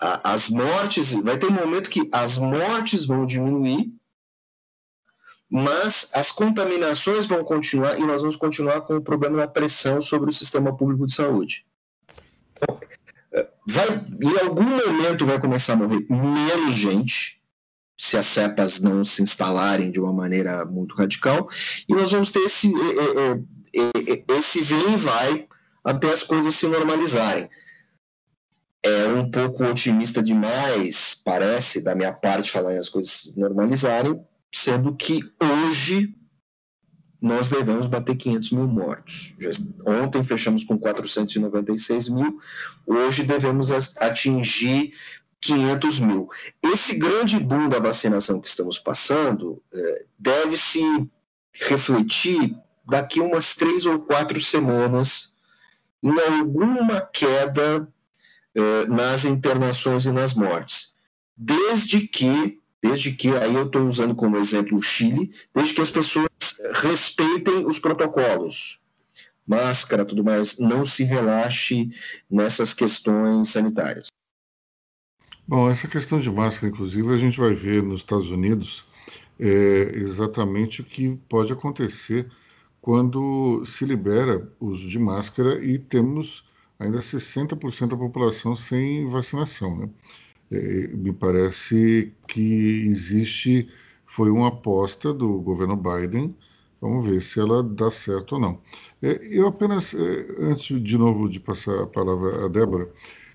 as 0.00 0.48
mortes, 0.48 1.12
vai 1.12 1.38
ter 1.38 1.46
um 1.46 1.50
momento 1.50 1.90
que 1.90 2.08
as 2.10 2.38
mortes 2.38 3.04
vão 3.04 3.26
diminuir, 3.26 3.92
mas 5.48 6.08
as 6.14 6.32
contaminações 6.32 7.26
vão 7.26 7.44
continuar 7.44 7.98
e 7.98 8.02
nós 8.02 8.22
vamos 8.22 8.36
continuar 8.36 8.80
com 8.82 8.96
o 8.96 9.02
problema 9.02 9.36
da 9.36 9.48
pressão 9.48 10.00
sobre 10.00 10.30
o 10.30 10.32
sistema 10.32 10.74
público 10.74 11.06
de 11.06 11.14
saúde. 11.14 11.66
Então, 12.52 12.80
vai, 13.66 13.88
em 14.22 14.38
algum 14.38 14.62
momento 14.62 15.26
vai 15.26 15.38
começar 15.38 15.74
a 15.74 15.76
morrer 15.76 16.06
menos 16.08 16.76
gente, 16.76 17.42
se 17.98 18.16
as 18.16 18.24
cepas 18.24 18.80
não 18.80 19.04
se 19.04 19.22
instalarem 19.22 19.90
de 19.90 20.00
uma 20.00 20.12
maneira 20.12 20.64
muito 20.64 20.94
radical, 20.94 21.50
e 21.86 21.94
nós 21.94 22.10
vamos 22.10 22.30
ter 22.30 22.40
esse, 22.40 22.72
esse 24.28 24.62
vem 24.62 24.94
e 24.94 24.96
vai 24.96 25.46
até 25.84 26.10
as 26.10 26.22
coisas 26.22 26.54
se 26.54 26.66
normalizarem 26.66 27.50
é 28.82 29.06
um 29.08 29.30
pouco 29.30 29.64
otimista 29.64 30.22
demais, 30.22 31.20
parece, 31.24 31.80
da 31.80 31.94
minha 31.94 32.12
parte, 32.12 32.50
falar 32.50 32.74
em 32.74 32.78
as 32.78 32.88
coisas 32.88 33.34
normalizarem, 33.36 34.24
sendo 34.52 34.94
que 34.96 35.20
hoje 35.40 36.14
nós 37.20 37.50
devemos 37.50 37.86
bater 37.86 38.16
500 38.16 38.50
mil 38.52 38.66
mortos. 38.66 39.34
Já, 39.38 39.50
ontem 39.86 40.24
fechamos 40.24 40.64
com 40.64 40.78
496 40.78 42.08
mil, 42.08 42.38
hoje 42.86 43.22
devemos 43.22 43.70
atingir 43.98 44.94
500 45.42 46.00
mil. 46.00 46.28
Esse 46.62 46.96
grande 46.96 47.38
boom 47.38 47.68
da 47.68 47.78
vacinação 47.78 48.40
que 48.40 48.48
estamos 48.48 48.78
passando 48.78 49.62
é, 49.72 50.04
deve 50.18 50.56
se 50.56 50.80
refletir 51.52 52.56
daqui 52.88 53.20
umas 53.20 53.54
três 53.54 53.84
ou 53.84 53.98
quatro 54.00 54.40
semanas 54.40 55.34
em 56.02 56.18
alguma 56.18 57.02
queda 57.02 57.86
eh, 58.54 58.86
nas 58.86 59.24
internações 59.24 60.04
e 60.04 60.12
nas 60.12 60.34
mortes. 60.34 60.94
Desde 61.36 62.06
que, 62.06 62.58
desde 62.82 63.12
que, 63.12 63.28
aí 63.28 63.54
eu 63.54 63.66
estou 63.66 63.88
usando 63.88 64.14
como 64.14 64.36
exemplo 64.36 64.76
o 64.78 64.82
Chile, 64.82 65.32
desde 65.54 65.74
que 65.74 65.80
as 65.80 65.90
pessoas 65.90 66.28
respeitem 66.74 67.66
os 67.66 67.78
protocolos, 67.78 68.80
máscara, 69.46 70.04
tudo 70.04 70.22
mais, 70.22 70.58
não 70.58 70.84
se 70.84 71.04
relaxe 71.04 71.90
nessas 72.30 72.74
questões 72.74 73.48
sanitárias. 73.48 74.08
Bom, 75.46 75.68
essa 75.68 75.88
questão 75.88 76.20
de 76.20 76.30
máscara, 76.30 76.72
inclusive, 76.72 77.12
a 77.12 77.16
gente 77.16 77.38
vai 77.38 77.52
ver 77.52 77.82
nos 77.82 78.00
Estados 78.00 78.30
Unidos 78.30 78.86
é, 79.38 79.46
exatamente 79.94 80.80
o 80.80 80.84
que 80.84 81.16
pode 81.28 81.52
acontecer 81.52 82.30
quando 82.80 83.64
se 83.64 83.84
libera 83.84 84.48
o 84.60 84.66
uso 84.66 84.88
de 84.88 84.98
máscara 84.98 85.64
e 85.64 85.78
temos 85.78 86.48
ainda 86.80 86.98
60% 86.98 87.88
da 87.88 87.96
população 87.96 88.56
sem 88.56 89.06
vacinação. 89.06 89.76
Né? 89.76 89.90
É, 90.50 90.88
me 90.88 91.12
parece 91.12 92.12
que 92.26 92.86
existe, 92.88 93.68
foi 94.06 94.30
uma 94.30 94.48
aposta 94.48 95.12
do 95.12 95.40
governo 95.40 95.76
Biden, 95.76 96.34
vamos 96.80 97.04
ver 97.04 97.20
se 97.20 97.38
ela 97.38 97.62
dá 97.62 97.90
certo 97.90 98.32
ou 98.32 98.40
não. 98.40 98.60
É, 99.02 99.20
eu 99.30 99.46
apenas, 99.46 99.94
é, 99.94 100.26
antes 100.40 100.82
de 100.82 100.98
novo 100.98 101.28
de 101.28 101.38
passar 101.38 101.82
a 101.82 101.86
palavra 101.86 102.46
a 102.46 102.48
Débora, 102.48 102.90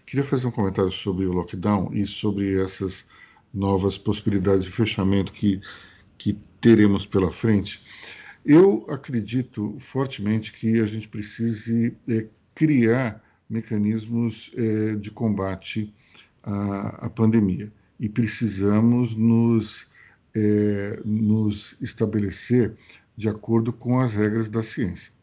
queria 0.06 0.26
fazer 0.26 0.48
um 0.48 0.52
comentário 0.52 0.92
sobre 0.92 1.26
o 1.26 1.32
lockdown 1.32 1.94
e 1.94 2.06
sobre 2.06 2.60
essas 2.60 3.06
novas 3.54 3.98
possibilidades 3.98 4.66
de 4.66 4.72
fechamento 4.72 5.32
que, 5.32 5.62
que 6.18 6.34
teremos 6.60 7.06
pela 7.06 7.32
frente. 7.32 7.82
Eu 8.44 8.86
acredito 8.90 9.76
fortemente 9.80 10.52
que 10.52 10.80
a 10.80 10.86
gente 10.86 11.08
precise 11.08 11.96
é, 12.08 12.28
criar 12.54 13.25
mecanismos 13.50 14.52
é, 14.56 14.96
de 14.96 15.12
combate 15.12 15.94
à, 16.44 17.06
à, 17.06 17.10
pandemia 17.10 17.72
e 18.00 18.10
precisamos 18.10 19.16
nos, 19.16 19.88
é, 20.36 21.02
nos 21.06 21.78
estabelecer 21.82 22.76
de 23.16 23.30
acordo 23.30 23.72
com 23.72 24.00
as 24.00 24.14
regras 24.14 24.50
da 24.50 24.62
ciência. 24.62 25.14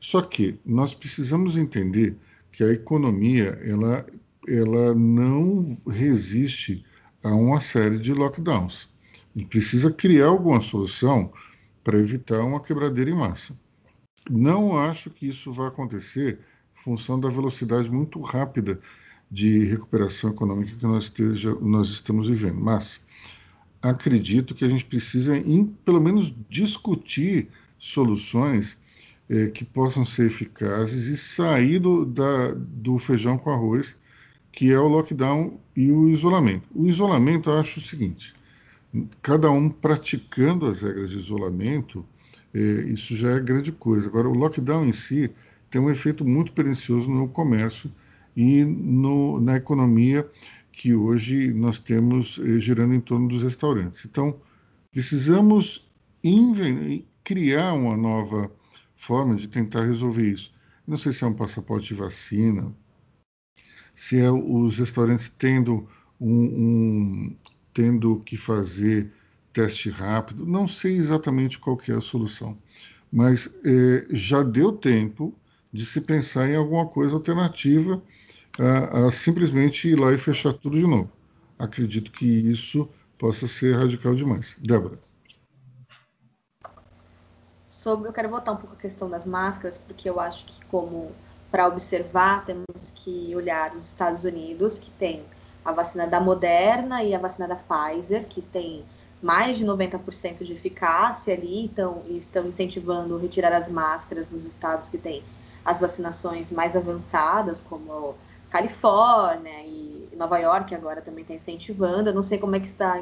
Só 0.00 0.22
que 0.22 0.58
nós 0.64 0.94
precisamos 0.94 1.56
entender 1.56 2.16
que 2.50 2.64
a 2.64 2.72
economia 2.72 3.58
ela, 3.64 4.06
ela 4.48 4.94
não 4.94 5.76
resiste 5.88 6.84
a 7.22 7.30
uma 7.34 7.60
série 7.60 7.98
de 7.98 8.12
lockdowns. 8.12 8.88
Gente 9.34 9.48
precisa 9.48 9.92
criar 9.92 10.26
alguma 10.26 10.60
solução 10.60 11.32
para 11.84 11.98
evitar 11.98 12.40
uma 12.40 12.60
quebradeira 12.60 13.10
em 13.10 13.14
massa. 13.14 13.58
Não 14.30 14.78
acho 14.78 15.10
que 15.10 15.28
isso 15.28 15.52
vai 15.52 15.68
acontecer 15.68 16.40
função 16.88 17.20
da 17.20 17.28
velocidade 17.28 17.90
muito 17.90 18.18
rápida 18.22 18.80
de 19.30 19.64
recuperação 19.64 20.30
econômica 20.30 20.74
que 20.74 20.86
nós, 20.86 21.04
esteja, 21.04 21.54
nós 21.60 21.90
estamos 21.90 22.28
vivendo, 22.28 22.58
mas 22.58 23.04
acredito 23.82 24.54
que 24.54 24.64
a 24.64 24.68
gente 24.68 24.86
precisa, 24.86 25.36
em, 25.36 25.66
pelo 25.84 26.00
menos, 26.00 26.34
discutir 26.48 27.48
soluções 27.78 28.78
é, 29.28 29.48
que 29.48 29.66
possam 29.66 30.02
ser 30.02 30.26
eficazes 30.28 31.08
e 31.08 31.16
sair 31.18 31.78
do, 31.78 32.06
da, 32.06 32.54
do 32.54 32.96
feijão 32.96 33.36
com 33.36 33.50
arroz, 33.50 33.94
que 34.50 34.72
é 34.72 34.78
o 34.78 34.88
lockdown 34.88 35.60
e 35.76 35.92
o 35.92 36.08
isolamento. 36.08 36.66
O 36.74 36.86
isolamento, 36.86 37.50
eu 37.50 37.58
acho 37.58 37.80
o 37.80 37.82
seguinte: 37.82 38.34
cada 39.20 39.50
um 39.50 39.68
praticando 39.68 40.64
as 40.64 40.80
regras 40.80 41.10
de 41.10 41.18
isolamento, 41.18 42.02
é, 42.54 42.58
isso 42.58 43.14
já 43.14 43.32
é 43.32 43.40
grande 43.40 43.72
coisa. 43.72 44.08
Agora, 44.08 44.26
o 44.26 44.32
lockdown 44.32 44.86
em 44.86 44.92
si 44.92 45.30
tem 45.70 45.80
um 45.80 45.90
efeito 45.90 46.24
muito 46.24 46.52
pernicioso 46.52 47.10
no 47.10 47.28
comércio 47.28 47.92
e 48.36 48.64
no, 48.64 49.40
na 49.40 49.56
economia 49.56 50.28
que 50.72 50.94
hoje 50.94 51.52
nós 51.52 51.78
temos 51.78 52.40
é, 52.44 52.58
girando 52.58 52.94
em 52.94 53.00
torno 53.00 53.28
dos 53.28 53.42
restaurantes. 53.42 54.04
Então, 54.04 54.40
precisamos 54.92 55.88
criar 57.24 57.72
uma 57.74 57.96
nova 57.96 58.50
forma 58.94 59.34
de 59.34 59.48
tentar 59.48 59.84
resolver 59.84 60.28
isso. 60.28 60.52
Não 60.86 60.96
sei 60.96 61.12
se 61.12 61.24
é 61.24 61.26
um 61.26 61.34
passaporte 61.34 61.88
de 61.88 61.94
vacina, 61.94 62.74
se 63.94 64.20
é 64.20 64.30
os 64.30 64.78
restaurantes 64.78 65.28
tendo 65.28 65.88
um, 66.20 66.44
um, 66.44 67.36
tendo 67.74 68.20
que 68.20 68.36
fazer 68.36 69.12
teste 69.52 69.90
rápido. 69.90 70.46
Não 70.46 70.68
sei 70.68 70.96
exatamente 70.96 71.58
qual 71.58 71.76
é 71.88 71.92
a 71.92 72.00
solução, 72.00 72.56
mas 73.12 73.52
é, 73.64 74.06
já 74.10 74.42
deu 74.42 74.72
tempo 74.72 75.34
de 75.72 75.84
se 75.84 76.00
pensar 76.00 76.48
em 76.48 76.56
alguma 76.56 76.86
coisa 76.86 77.14
alternativa 77.14 78.02
a, 78.58 79.06
a, 79.06 79.12
simplesmente 79.12 79.88
ir 79.88 79.98
lá 79.98 80.12
e 80.12 80.18
fechar 80.18 80.52
tudo 80.52 80.78
de 80.78 80.86
novo. 80.86 81.10
Acredito 81.58 82.10
que 82.10 82.26
isso 82.26 82.88
possa 83.18 83.46
ser 83.46 83.76
radical 83.76 84.14
demais. 84.14 84.56
Débora. 84.60 84.98
Sobre, 87.68 88.08
eu 88.08 88.12
quero 88.12 88.28
voltar 88.28 88.52
um 88.52 88.56
pouco 88.56 88.74
a 88.74 88.78
questão 88.78 89.08
das 89.08 89.24
máscaras, 89.24 89.76
porque 89.78 90.08
eu 90.08 90.18
acho 90.18 90.46
que 90.46 90.64
como 90.66 91.12
para 91.50 91.66
observar 91.66 92.44
temos 92.44 92.92
que 92.94 93.34
olhar 93.34 93.74
os 93.76 93.86
Estados 93.86 94.24
Unidos, 94.24 94.78
que 94.78 94.90
tem 94.92 95.24
a 95.64 95.72
vacina 95.72 96.06
da 96.06 96.20
Moderna 96.20 97.02
e 97.02 97.14
a 97.14 97.18
vacina 97.18 97.46
da 97.46 97.56
Pfizer, 97.56 98.26
que 98.26 98.42
tem 98.42 98.84
mais 99.22 99.58
de 99.58 99.64
90% 99.64 100.44
de 100.44 100.52
eficácia 100.52 101.34
ali, 101.34 101.64
então 101.64 102.04
estão 102.08 102.46
incentivando 102.46 103.16
retirar 103.18 103.52
as 103.52 103.68
máscaras 103.68 104.30
nos 104.30 104.44
estados 104.44 104.88
que 104.88 104.98
têm 104.98 105.22
as 105.68 105.78
vacinações 105.78 106.50
mais 106.50 106.74
avançadas, 106.74 107.60
como 107.60 108.14
Califórnia 108.48 109.60
e 109.64 110.08
Nova 110.16 110.38
York 110.38 110.74
agora 110.74 111.02
também 111.02 111.22
está 111.22 111.34
incentivando. 111.34 112.08
Eu 112.08 112.14
não 112.14 112.22
sei 112.22 112.38
como 112.38 112.56
é 112.56 112.60
que 112.60 112.66
está, 112.66 112.96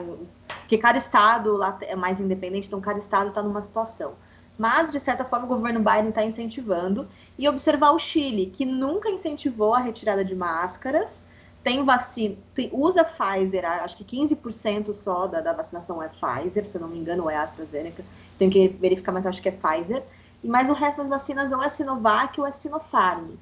porque 0.61 0.77
cada 0.77 0.99
estado 0.99 1.57
lá 1.57 1.79
é 1.83 1.95
mais 1.95 2.19
independente, 2.19 2.67
então 2.67 2.81
cada 2.81 2.99
estado 2.99 3.29
está 3.29 3.41
numa 3.41 3.62
situação. 3.62 4.14
Mas, 4.59 4.91
de 4.91 4.99
certa 4.99 5.25
forma, 5.25 5.45
o 5.45 5.49
governo 5.49 5.79
Biden 5.79 6.09
está 6.09 6.25
incentivando. 6.25 7.07
E 7.39 7.49
observar 7.49 7.93
o 7.93 7.99
Chile, 7.99 8.47
que 8.47 8.64
nunca 8.64 9.09
incentivou 9.11 9.73
a 9.75 9.79
retirada 9.79 10.25
de 10.25 10.35
máscaras, 10.35 11.21
tem 11.62 11.85
vacina, 11.85 12.37
tem, 12.55 12.71
usa 12.73 13.05
Pfizer, 13.05 13.64
acho 13.64 13.97
que 13.97 14.05
15% 14.05 14.95
só 14.95 15.27
da, 15.27 15.41
da, 15.41 15.53
vacinação 15.53 16.03
é 16.03 16.09
Pfizer, 16.09 16.67
se 16.67 16.77
eu 16.77 16.81
não 16.81 16.89
me 16.89 16.99
engano, 16.99 17.25
ou 17.25 17.31
é 17.31 17.37
AstraZeneca. 17.37 18.05
Tenho 18.39 18.51
que 18.51 18.69
verificar, 18.69 19.12
mas 19.12 19.27
acho 19.27 19.43
que 19.43 19.49
é 19.49 19.53
Pfizer. 19.53 20.03
Mais 20.43 20.70
o 20.70 20.72
resto 20.72 20.99
das 20.99 21.09
vacinas 21.09 21.53
ou 21.53 21.62
é 21.62 21.68
Sinovac 21.68 22.41
ou 22.41 22.47
é 22.47 22.53
Sinopharm. 22.53 23.32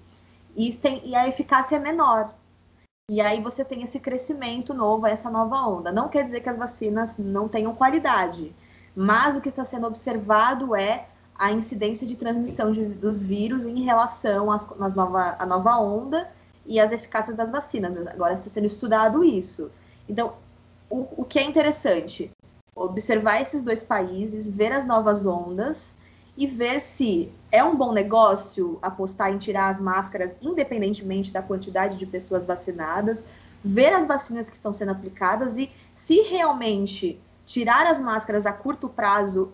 E, 0.56 0.72
tem, 0.72 1.02
e 1.04 1.14
a 1.14 1.28
eficácia 1.28 1.76
é 1.76 1.78
menor. 1.78 2.32
E 3.10 3.20
aí 3.20 3.40
você 3.40 3.64
tem 3.64 3.82
esse 3.82 4.00
crescimento 4.00 4.72
novo, 4.72 5.06
essa 5.06 5.28
nova 5.28 5.56
onda. 5.66 5.92
Não 5.92 6.08
quer 6.08 6.24
dizer 6.24 6.40
que 6.40 6.48
as 6.48 6.56
vacinas 6.56 7.18
não 7.18 7.48
tenham 7.48 7.74
qualidade, 7.74 8.54
mas 8.96 9.36
o 9.36 9.40
que 9.40 9.50
está 9.50 9.64
sendo 9.64 9.86
observado 9.86 10.74
é 10.74 11.08
a 11.34 11.52
incidência 11.52 12.06
de 12.06 12.16
transmissão 12.16 12.70
de, 12.70 12.86
dos 12.86 13.22
vírus 13.22 13.66
em 13.66 13.82
relação 13.82 14.50
às, 14.50 14.64
às 14.80 14.94
nova, 14.94 15.36
à 15.38 15.44
nova 15.44 15.76
onda 15.78 16.30
e 16.64 16.80
as 16.80 16.92
eficácias 16.92 17.36
das 17.36 17.50
vacinas. 17.50 18.06
Agora 18.06 18.34
está 18.34 18.48
sendo 18.48 18.66
estudado 18.66 19.22
isso. 19.22 19.70
Então, 20.08 20.34
o, 20.88 21.06
o 21.18 21.24
que 21.24 21.38
é 21.38 21.42
interessante? 21.42 22.30
Observar 22.74 23.42
esses 23.42 23.62
dois 23.62 23.82
países, 23.82 24.48
ver 24.48 24.72
as 24.72 24.86
novas 24.86 25.26
ondas 25.26 25.92
e 26.36 26.46
ver 26.46 26.80
se 26.80 27.30
é 27.52 27.62
um 27.62 27.76
bom 27.76 27.92
negócio 27.92 28.78
apostar 28.82 29.32
em 29.32 29.38
tirar 29.38 29.68
as 29.70 29.80
máscaras, 29.80 30.36
independentemente 30.42 31.32
da 31.32 31.42
quantidade 31.42 31.96
de 31.96 32.06
pessoas 32.06 32.44
vacinadas, 32.44 33.24
ver 33.62 33.92
as 33.92 34.06
vacinas 34.06 34.50
que 34.50 34.56
estão 34.56 34.72
sendo 34.72 34.92
aplicadas 34.92 35.56
e 35.58 35.70
se 35.94 36.22
realmente 36.22 37.20
tirar 37.46 37.86
as 37.86 38.00
máscaras 38.00 38.46
a 38.46 38.52
curto 38.52 38.88
prazo 38.88 39.52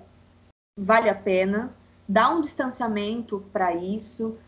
vale 0.79 1.09
a 1.09 1.15
pena, 1.15 1.75
dar 2.09 2.31
um 2.31 2.41
distanciamento 2.41 3.45
para 3.53 3.75
isso, 3.75 4.39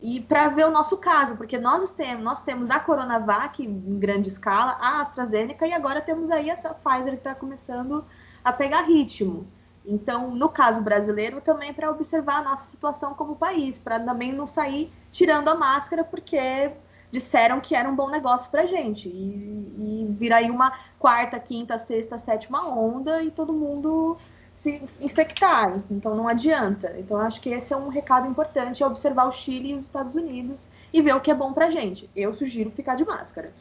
e 0.00 0.20
para 0.20 0.48
ver 0.48 0.66
o 0.66 0.70
nosso 0.70 0.96
caso, 0.96 1.36
porque 1.36 1.56
nós 1.56 1.90
temos, 1.92 2.22
nós 2.22 2.42
temos 2.42 2.70
a 2.70 2.80
Coronavac 2.80 3.64
em 3.64 3.98
grande 3.98 4.28
escala, 4.28 4.76
a 4.80 5.00
AstraZeneca 5.00 5.66
e 5.66 5.72
agora 5.72 6.00
temos 6.00 6.30
aí 6.30 6.50
essa 6.50 6.74
Pfizer 6.74 7.12
que 7.12 7.18
está 7.18 7.34
começando 7.34 8.04
a 8.44 8.52
pegar 8.52 8.82
ritmo. 8.82 9.46
Então, 9.84 10.30
no 10.34 10.48
caso 10.48 10.80
brasileiro, 10.80 11.40
também 11.40 11.72
para 11.74 11.90
observar 11.90 12.38
a 12.38 12.42
nossa 12.42 12.70
situação 12.70 13.12
como 13.14 13.36
país, 13.36 13.78
para 13.78 14.00
também 14.00 14.32
não 14.32 14.46
sair 14.46 14.90
tirando 15.12 15.48
a 15.48 15.54
máscara, 15.54 16.02
porque 16.02 16.70
disseram 17.10 17.60
que 17.60 17.74
era 17.74 17.88
um 17.88 17.94
bom 17.94 18.08
negócio 18.08 18.50
para 18.50 18.66
gente. 18.66 19.08
E, 19.08 20.02
e 20.02 20.06
vir 20.18 20.32
aí 20.32 20.50
uma 20.50 20.72
quarta, 20.98 21.38
quinta, 21.38 21.78
sexta, 21.78 22.18
sétima 22.18 22.66
onda 22.66 23.22
e 23.22 23.30
todo 23.30 23.52
mundo 23.52 24.16
se 24.56 24.82
infectar, 25.00 25.82
então 25.90 26.14
não 26.14 26.28
adianta. 26.28 26.94
Então 26.98 27.18
acho 27.18 27.40
que 27.40 27.50
esse 27.50 27.72
é 27.72 27.76
um 27.76 27.88
recado 27.88 28.26
importante, 28.26 28.82
é 28.82 28.86
observar 28.86 29.26
o 29.26 29.32
Chile 29.32 29.70
e 29.70 29.74
os 29.74 29.84
Estados 29.84 30.14
Unidos 30.14 30.66
e 30.92 31.02
ver 31.02 31.14
o 31.14 31.20
que 31.20 31.30
é 31.30 31.34
bom 31.34 31.52
pra 31.52 31.70
gente. 31.70 32.08
Eu 32.16 32.32
sugiro 32.32 32.70
ficar 32.70 32.94
de 32.94 33.04
máscara. 33.04 33.52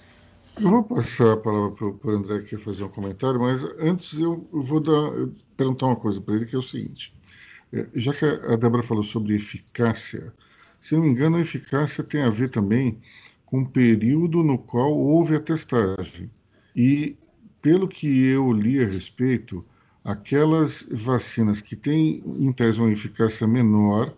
Eu 0.60 0.70
vou 0.70 0.84
passar 0.84 1.34
a 1.34 1.38
palavra 1.38 1.76
para 1.76 2.12
o 2.12 2.16
André 2.16 2.36
aqui 2.36 2.58
fazer 2.58 2.84
um 2.84 2.90
comentário, 2.90 3.40
mas 3.40 3.64
antes 3.80 4.20
eu 4.20 4.48
vou 4.52 4.80
dar, 4.80 5.30
perguntar 5.58 5.88
uma 5.88 5.96
coisa 5.96 6.22
para 6.22 6.36
ele, 6.36 6.46
que 6.46 6.56
é 6.56 6.60
o 6.60 6.62
seguinte. 6.62 7.14
É, 7.72 7.88
já 7.96 8.14
que 8.14 8.26
a 8.26 8.56
Débora 8.56 8.84
falou 8.84 9.04
sobre 9.04 9.36
eficácia, 9.36 10.34
se 10.80 10.96
não 10.96 11.04
me 11.04 11.10
engano, 11.10 11.38
a 11.38 11.42
eficácia 11.42 12.04
tem 12.04 12.22
a 12.22 12.30
ver 12.30 12.50
também 12.50 13.02
com 13.46 13.62
o 13.62 13.70
período 13.70 14.44
no 14.44 14.58
qual 14.58 14.92
houve 14.92 15.36
a 15.36 15.40
testagem. 15.40 16.30
E, 16.76 17.18
pelo 17.62 17.88
que 17.88 18.26
eu 18.26 18.52
li 18.52 18.84
a 18.84 18.88
respeito, 18.88 19.64
Aquelas 20.04 20.86
vacinas 20.92 21.62
que 21.62 21.78
têm, 21.78 22.22
em 22.26 22.52
tese, 22.52 22.82
uma 22.82 22.92
eficácia 22.92 23.48
menor 23.48 24.14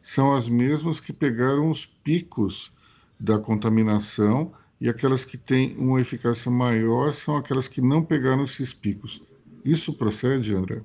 são 0.00 0.34
as 0.34 0.48
mesmas 0.48 0.98
que 0.98 1.12
pegaram 1.12 1.68
os 1.68 1.84
picos 1.84 2.72
da 3.20 3.38
contaminação 3.38 4.50
e 4.80 4.88
aquelas 4.88 5.24
que 5.24 5.38
têm 5.38 5.76
uma 5.76 6.00
eficácia 6.00 6.50
maior 6.50 7.14
são 7.14 7.36
aquelas 7.36 7.68
que 7.68 7.80
não 7.80 8.04
pegaram 8.04 8.44
esses 8.44 8.74
picos. 8.74 9.20
Isso 9.64 9.94
procede, 9.94 10.54
André? 10.54 10.82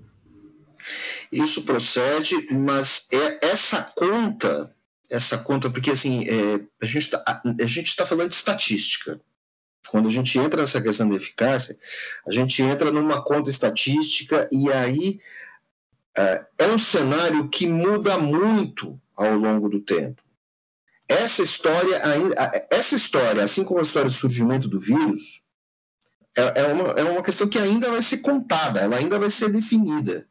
Isso 1.32 1.62
procede, 1.64 2.36
mas 2.52 3.08
é 3.12 3.46
essa 3.46 3.84
conta, 3.96 4.74
essa 5.10 5.38
conta, 5.38 5.70
porque 5.70 5.92
assim, 5.92 6.26
é, 6.28 6.62
a 6.82 6.86
gente 6.86 7.14
está 7.88 8.04
tá 8.04 8.06
falando 8.06 8.30
de 8.30 8.36
estatística. 8.36 9.20
Quando 9.90 10.08
a 10.08 10.12
gente 10.12 10.38
entra 10.40 10.62
nessa 10.62 10.82
questão 10.82 11.10
da 11.10 11.16
eficácia, 11.16 11.78
a 12.26 12.32
gente 12.32 12.62
entra 12.64 12.92
numa 12.92 13.22
conta 13.24 13.50
estatística 13.50 14.48
e 14.52 14.72
aí 14.72 15.20
é, 16.18 16.46
é 16.60 16.68
um 16.68 16.80
cenário 16.80 17.50
que 17.50 17.68
muda 17.68 18.18
muito 18.18 19.00
ao 19.16 19.36
longo 19.36 19.70
do 19.70 19.82
tempo. 19.82 20.22
Essa 21.12 21.44
história, 21.44 22.02
essa 22.70 22.96
história, 22.96 23.44
assim 23.44 23.64
como 23.64 23.80
a 23.80 23.84
história 23.84 24.10
do 24.10 24.16
surgimento 24.16 24.68
do 24.68 24.80
vírus, 24.80 25.42
é, 26.38 26.62
é, 26.62 26.68
uma, 26.68 26.90
é 26.92 27.04
uma 27.04 27.22
questão 27.22 27.48
que 27.48 27.60
ainda 27.60 27.90
vai 27.90 28.02
ser 28.02 28.20
contada, 28.20 28.80
ela 28.80 28.96
ainda 28.96 29.20
vai 29.20 29.30
ser 29.30 29.50
definida. 29.50 30.28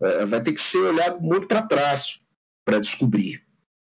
é, 0.00 0.24
vai 0.24 0.42
ter 0.42 0.52
que 0.52 0.60
ser 0.60 0.78
olhado 0.78 1.20
muito 1.20 1.46
para 1.46 1.62
trás 1.62 2.20
para 2.64 2.80
descobrir. 2.80 3.42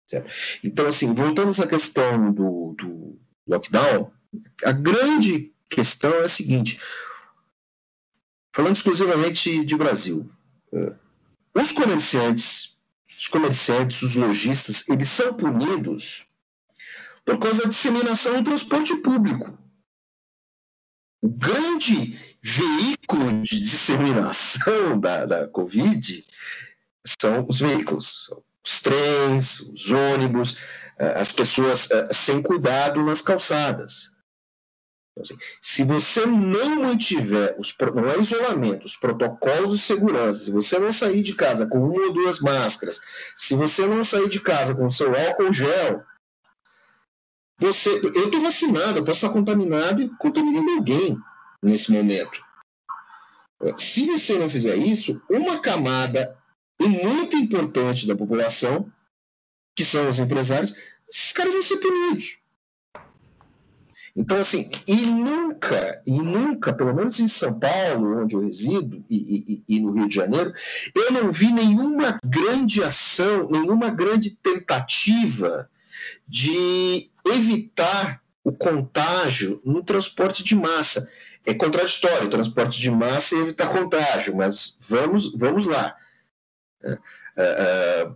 Certo? 0.06 0.30
Então, 0.62 0.86
assim, 0.86 1.12
voltando 1.12 1.50
essa 1.50 1.66
questão 1.66 2.32
do, 2.32 2.74
do 2.78 3.20
lockdown, 3.46 4.10
a 4.64 4.72
grande 4.72 5.52
questão 5.68 6.12
é 6.14 6.24
a 6.24 6.28
seguinte: 6.28 6.80
falando 8.54 8.76
exclusivamente 8.76 9.64
de 9.64 9.76
Brasil, 9.76 10.30
é, 10.72 10.92
os 11.54 11.72
comerciantes, 11.72 12.79
os 13.20 13.28
comerciantes, 13.28 14.00
os 14.00 14.14
lojistas, 14.14 14.88
eles 14.88 15.10
são 15.10 15.34
punidos 15.34 16.24
por 17.22 17.38
causa 17.38 17.64
da 17.64 17.68
disseminação 17.68 18.38
do 18.38 18.44
transporte 18.44 18.96
público. 18.96 19.58
O 21.20 21.28
grande 21.28 22.18
veículo 22.42 23.42
de 23.42 23.60
disseminação 23.60 24.96
da, 24.98 25.26
da 25.26 25.48
Covid 25.48 26.24
são 27.20 27.44
os 27.46 27.60
veículos, 27.60 28.30
os 28.64 28.80
trens, 28.80 29.60
os 29.60 29.90
ônibus, 29.90 30.56
eh, 30.98 31.20
as 31.20 31.30
pessoas 31.30 31.90
eh, 31.90 32.08
sem 32.14 32.40
cuidado 32.40 33.04
nas 33.04 33.20
calçadas. 33.20 34.16
Então, 35.20 35.36
assim, 35.36 35.38
se 35.60 35.84
você 35.84 36.24
não 36.24 36.76
mantiver, 36.76 37.54
os, 37.58 37.74
não 37.94 38.08
é 38.08 38.18
isolamento, 38.18 38.86
os 38.86 38.96
protocolos 38.96 39.78
de 39.78 39.84
segurança, 39.84 40.44
se 40.44 40.50
você 40.50 40.78
não 40.78 40.92
sair 40.92 41.22
de 41.22 41.34
casa 41.34 41.66
com 41.66 41.78
uma 41.78 42.06
ou 42.06 42.12
duas 42.12 42.40
máscaras, 42.40 43.00
se 43.36 43.54
você 43.54 43.86
não 43.86 44.04
sair 44.04 44.28
de 44.28 44.40
casa 44.40 44.74
com 44.74 44.90
seu 44.90 45.14
álcool 45.14 45.52
gel, 45.52 46.02
você, 47.58 47.90
eu 47.90 48.24
estou 48.24 48.40
vacinado, 48.40 48.98
eu 48.98 49.04
posso 49.04 49.18
estar 49.18 49.30
contaminado 49.30 50.00
e 50.00 50.08
contaminando 50.16 50.70
alguém 50.70 51.18
nesse 51.62 51.92
momento. 51.92 52.42
Se 53.76 54.06
você 54.06 54.38
não 54.38 54.48
fizer 54.48 54.76
isso, 54.76 55.20
uma 55.28 55.60
camada 55.60 56.38
muito 56.80 57.36
importante 57.36 58.06
da 58.06 58.16
população, 58.16 58.90
que 59.76 59.84
são 59.84 60.08
os 60.08 60.18
empresários, 60.18 60.74
esses 61.06 61.32
caras 61.32 61.52
vão 61.52 61.62
ser 61.62 61.76
punidos. 61.76 62.38
Então, 64.14 64.38
assim, 64.38 64.68
e 64.86 64.96
nunca, 65.06 66.02
e 66.06 66.12
nunca, 66.12 66.72
pelo 66.72 66.94
menos 66.94 67.20
em 67.20 67.28
São 67.28 67.58
Paulo, 67.58 68.22
onde 68.22 68.34
eu 68.34 68.40
resido, 68.40 69.04
e, 69.08 69.62
e, 69.68 69.76
e, 69.76 69.80
no 69.80 69.92
Rio 69.92 70.08
de 70.08 70.16
Janeiro, 70.16 70.52
eu 70.94 71.12
não 71.12 71.30
vi 71.30 71.52
nenhuma 71.52 72.18
grande 72.24 72.82
ação, 72.82 73.48
nenhuma 73.48 73.90
grande 73.90 74.30
tentativa 74.30 75.70
de 76.26 77.10
evitar 77.24 78.20
o 78.42 78.52
contágio 78.52 79.60
no 79.64 79.82
transporte 79.82 80.42
de 80.42 80.54
massa. 80.54 81.08
É 81.44 81.54
contraditório 81.54 82.28
transporte 82.28 82.80
de 82.80 82.90
massa 82.90 83.36
e 83.36 83.40
evitar 83.40 83.68
contágio, 83.68 84.36
mas 84.36 84.78
vamos, 84.80 85.32
vamos 85.36 85.66
lá. 85.66 85.94
É, 86.82 86.90
é, 86.90 86.98
é, 87.36 88.10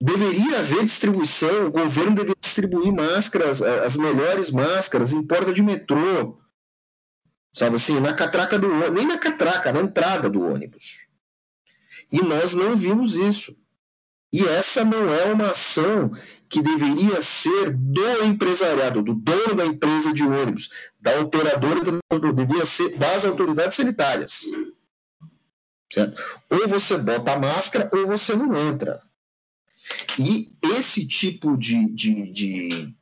deveria 0.00 0.60
haver 0.60 0.84
distribuição, 0.84 1.66
o 1.66 1.70
governo 1.70 2.14
deveria 2.14 2.34
distribuir 2.60 2.92
máscaras, 2.92 3.62
as 3.62 3.96
melhores 3.96 4.50
máscaras 4.50 5.12
em 5.12 5.22
porta 5.22 5.52
de 5.52 5.62
metrô, 5.62 6.38
sabe 7.52 7.76
assim, 7.76 7.98
na 7.98 8.14
catraca 8.14 8.58
do 8.58 8.70
ônibus, 8.70 8.92
nem 8.92 9.06
na 9.06 9.18
catraca, 9.18 9.72
na 9.72 9.80
entrada 9.80 10.28
do 10.28 10.42
ônibus. 10.42 11.06
E 12.12 12.20
nós 12.22 12.52
não 12.54 12.76
vimos 12.76 13.14
isso. 13.14 13.56
E 14.32 14.44
essa 14.44 14.84
não 14.84 15.12
é 15.12 15.24
uma 15.24 15.50
ação 15.50 16.12
que 16.48 16.62
deveria 16.62 17.20
ser 17.20 17.72
do 17.72 18.22
empresariado, 18.22 19.02
do 19.02 19.14
dono 19.14 19.56
da 19.56 19.66
empresa 19.66 20.12
de 20.12 20.22
ônibus, 20.22 20.70
da 21.00 21.18
operadora, 21.20 21.80
deveria 22.32 22.64
ser 22.64 22.96
das 22.96 23.24
autoridades 23.24 23.76
sanitárias. 23.76 24.42
Certo? 25.92 26.22
Ou 26.48 26.68
você 26.68 26.96
bota 26.96 27.32
a 27.32 27.38
máscara 27.38 27.90
ou 27.92 28.06
você 28.06 28.36
não 28.36 28.56
entra. 28.56 29.00
E 30.18 30.56
esse 30.62 31.06
tipo 31.06 31.56
de, 31.56 31.90
de, 31.92 32.32
de 32.32 32.94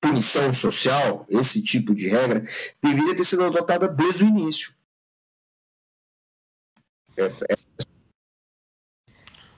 punição 0.00 0.52
social, 0.52 1.26
esse 1.28 1.62
tipo 1.62 1.94
de 1.94 2.08
regra, 2.08 2.44
deveria 2.82 3.16
ter 3.16 3.24
sido 3.24 3.44
adotada 3.44 3.88
desde 3.88 4.24
o 4.24 4.28
início. 4.28 4.74
É, 7.16 7.24
é 7.52 7.56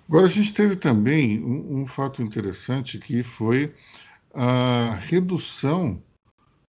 Agora, 0.08 0.24
a 0.24 0.30
gente 0.30 0.54
teve 0.54 0.74
também 0.74 1.44
um, 1.44 1.82
um 1.82 1.86
fato 1.86 2.22
interessante 2.22 2.98
que 2.98 3.22
foi 3.22 3.74
a 4.32 4.94
redução 5.02 6.02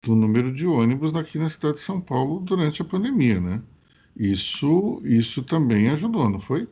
do 0.02 0.16
número 0.16 0.54
de 0.54 0.66
ônibus 0.66 1.14
aqui 1.14 1.38
na 1.38 1.50
cidade 1.50 1.76
de 1.76 1.82
São 1.82 2.00
Paulo 2.00 2.40
durante 2.40 2.82
a 2.82 2.86
pandemia, 2.86 3.42
né? 3.42 3.62
Isso, 4.16 5.02
isso 5.04 5.44
também 5.44 5.90
ajudou, 5.90 6.30
não 6.30 6.40
foi? 6.40 6.70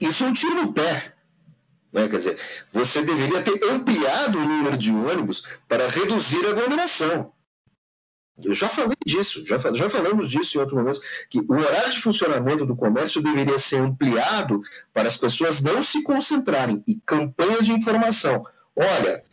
Isso 0.00 0.22
é 0.22 0.28
um 0.28 0.32
tiro 0.32 0.54
no 0.54 0.72
pé. 0.72 1.17
Né? 1.92 2.08
Quer 2.08 2.16
dizer, 2.16 2.38
você 2.72 3.02
deveria 3.02 3.42
ter 3.42 3.62
ampliado 3.64 4.38
o 4.38 4.44
número 4.44 4.76
de 4.76 4.90
ônibus 4.90 5.44
para 5.66 5.88
reduzir 5.88 6.44
a 6.46 6.50
aglomeração. 6.50 7.32
Eu 8.42 8.54
já 8.54 8.68
falei 8.68 8.96
disso, 9.04 9.44
já, 9.44 9.58
já 9.58 9.90
falamos 9.90 10.30
disso 10.30 10.56
em 10.56 10.60
outro 10.60 10.76
momento, 10.76 11.00
que 11.28 11.40
o 11.40 11.54
horário 11.54 11.92
de 11.92 12.00
funcionamento 12.00 12.64
do 12.64 12.76
comércio 12.76 13.20
deveria 13.20 13.58
ser 13.58 13.80
ampliado 13.80 14.60
para 14.92 15.08
as 15.08 15.16
pessoas 15.16 15.60
não 15.60 15.82
se 15.82 16.02
concentrarem 16.04 16.82
e 16.86 17.00
campanhas 17.04 17.64
de 17.64 17.72
informação. 17.72 18.44
Olha, 18.76 19.24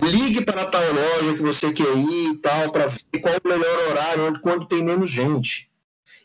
ligue 0.00 0.44
para 0.44 0.66
tal 0.66 0.82
loja 0.92 1.34
que 1.34 1.42
você 1.42 1.72
quer 1.72 1.96
ir 1.96 2.30
e 2.30 2.36
tal, 2.36 2.70
para 2.70 2.86
ver 2.86 3.18
qual 3.20 3.34
o 3.42 3.48
melhor 3.48 3.88
horário, 3.88 4.40
quando 4.40 4.68
tem 4.68 4.84
menos 4.84 5.10
gente. 5.10 5.68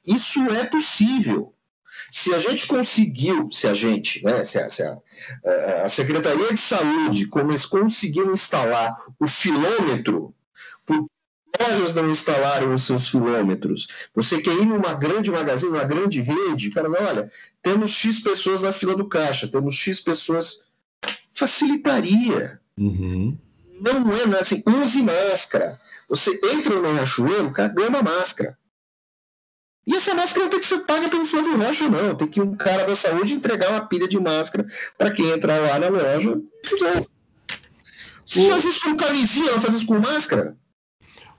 Isso 0.05 0.39
é 0.51 0.65
possível. 0.65 1.53
Se 2.11 2.33
a 2.33 2.39
gente 2.39 2.67
conseguiu, 2.67 3.49
se 3.51 3.67
a 3.67 3.73
gente, 3.73 4.23
né, 4.23 4.43
se 4.43 4.59
a, 4.59 4.69
se 4.69 4.83
a, 4.83 4.97
a 5.83 5.89
Secretaria 5.89 6.53
de 6.53 6.57
Saúde 6.59 7.27
conseguiu 7.27 8.31
instalar 8.31 8.95
o 9.19 9.27
filômetro 9.27 10.33
por 10.85 11.05
lojas 11.59 11.93
não 11.95 12.09
instalaram 12.11 12.73
os 12.73 12.83
seus 12.83 13.09
quilômetros. 13.09 13.87
Você 14.15 14.41
quer 14.41 14.53
ir 14.53 14.65
numa 14.65 14.93
grande 14.93 15.31
magazine, 15.31 15.71
uma 15.71 15.83
grande 15.83 16.21
rede, 16.21 16.69
cara, 16.69 16.89
olha, 16.89 17.31
temos 17.61 17.91
X 17.91 18.19
pessoas 18.21 18.61
na 18.61 18.71
fila 18.71 18.95
do 18.95 19.07
caixa, 19.07 19.47
temos 19.47 19.75
X 19.75 19.99
pessoas. 19.99 20.61
Facilitaria. 21.33 22.59
Uhum. 22.77 23.37
Não 23.79 24.11
é 24.15 24.25
né, 24.25 24.39
assim, 24.39 24.63
use 24.65 25.01
máscara. 25.01 25.79
Você 26.09 26.39
entra 26.43 26.75
no 26.75 26.93
Riachuelo 26.93 27.51
cagando 27.51 27.97
a 27.97 28.03
máscara. 28.03 28.57
E 29.87 29.95
essa 29.95 30.13
máscara 30.13 30.43
não 30.43 30.49
tem 30.51 30.59
que 30.59 30.67
ser 30.67 30.79
paga 30.79 31.07
pelo 31.07 31.25
Flávio 31.25 31.57
Rocha, 31.57 31.89
não. 31.89 32.13
Tem 32.13 32.27
que 32.27 32.41
um 32.41 32.53
cara 32.57 32.85
da 32.85 32.93
saúde 32.93 33.33
entregar 33.33 33.69
uma 33.69 33.87
pilha 33.87 34.05
de 34.05 34.19
máscara 34.19 34.67
para 34.97 35.11
quem 35.11 35.29
entrar 35.29 35.61
lá 35.61 35.79
na 35.79 35.87
loja. 35.87 36.41
Se 38.25 38.49
faz 38.49 38.65
isso 38.65 38.81
com 38.81 38.97
camisinha, 38.97 39.53
não 39.53 39.61
faz 39.61 39.75
isso 39.75 39.85
com 39.85 39.97
máscara. 39.97 40.57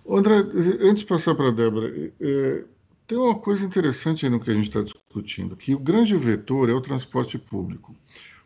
André, 0.09 0.36
antes 0.80 1.01
de 1.01 1.07
passar 1.07 1.34
para 1.34 1.49
a 1.49 1.51
Débora, 1.51 1.92
é, 2.18 2.64
tem 3.07 3.18
uma 3.18 3.38
coisa 3.38 3.66
interessante 3.66 4.26
no 4.30 4.40
que 4.40 4.51
a 4.51 4.55
gente 4.55 4.68
está 4.68 4.80
discutindo, 4.80 5.55
que 5.55 5.74
o 5.74 5.78
grande 5.78 6.16
vetor 6.16 6.70
é 6.70 6.72
o 6.72 6.80
transporte 6.80 7.38
público. 7.38 7.94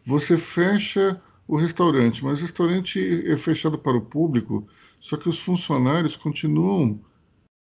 Você 0.05 0.37
fecha 0.37 1.23
o 1.47 1.57
restaurante, 1.57 2.25
mas 2.25 2.41
o 2.41 2.43
restaurante 2.43 3.25
é 3.25 3.37
fechado 3.37 3.79
para 3.79 3.97
o 3.97 4.01
público, 4.01 4.67
só 4.99 5.17
que 5.17 5.29
os 5.29 5.39
funcionários 5.39 6.17
continuam 6.17 6.99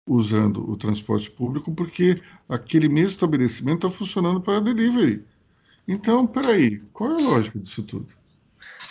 usando 0.07 0.69
o 0.69 0.77
transporte 0.77 1.31
público 1.31 1.73
porque 1.73 2.21
aquele 2.47 2.87
mesmo 2.87 3.09
estabelecimento 3.09 3.87
está 3.87 3.97
funcionando 3.97 4.39
para 4.39 4.59
delivery. 4.59 5.25
Então, 5.87 6.25
peraí, 6.25 6.79
qual 6.93 7.11
é 7.11 7.13
a 7.15 7.29
lógica 7.29 7.59
disso 7.59 7.83
tudo? 7.83 8.13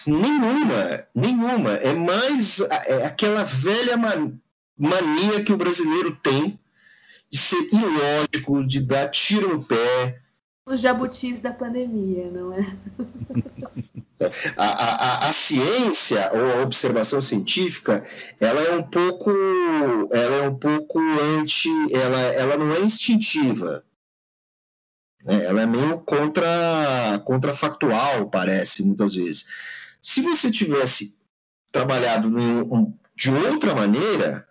Nenhuma, 0.06 1.06
nenhuma. 1.14 1.70
É 1.72 1.94
mais 1.94 2.60
é 2.60 3.06
aquela 3.06 3.42
velha 3.44 3.96
mania 4.76 5.44
que 5.44 5.52
o 5.52 5.56
brasileiro 5.56 6.16
tem 6.22 6.58
de 7.30 7.38
ser 7.38 7.68
ilógico, 7.72 8.66
de 8.66 8.80
dar 8.80 9.08
tiro 9.08 9.56
no 9.56 9.64
pé. 9.64 10.20
Os 10.66 10.80
jabutis 10.80 11.40
da 11.40 11.52
pandemia, 11.52 12.30
não 12.30 12.52
é? 12.52 12.64
A, 14.56 14.64
a, 14.64 15.28
a, 15.28 15.32
ciência 15.32 16.30
ou 16.32 16.52
a 16.52 16.62
observação 16.62 17.20
científica 17.20 18.06
ela 18.40 18.62
é 18.62 18.74
um 18.74 18.82
pouco 18.82 19.28
ela 20.12 20.36
é 20.36 20.48
um 20.48 20.56
pouco 20.56 20.98
anti 21.00 21.68
ela, 21.92 22.18
ela 22.32 22.56
não 22.56 22.72
é 22.72 22.80
instintiva 22.80 23.84
né? 25.24 25.44
ela 25.44 25.62
é 25.62 25.66
meio 25.66 25.98
contra 26.00 27.20
contrafactual 27.26 28.30
parece 28.30 28.82
muitas 28.84 29.14
vezes 29.14 29.46
se 30.00 30.22
você 30.22 30.50
tivesse 30.50 31.18
trabalhado 31.70 32.30
de 33.16 33.30
outra 33.30 33.74
maneira 33.74 34.48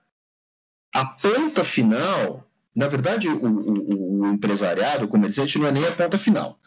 a 0.94 1.06
ponta 1.06 1.64
final, 1.64 2.48
na 2.76 2.88
verdade, 2.88 3.28
o, 3.28 3.36
o, 3.36 3.94
o 3.96 4.03
empresariado, 4.34 5.06
o 5.06 5.08
comerciante, 5.08 5.60
não 5.60 5.68
é 5.68 5.72
nem 5.72 5.86
a 5.86 5.92
ponta 5.92 6.18
final. 6.18 6.60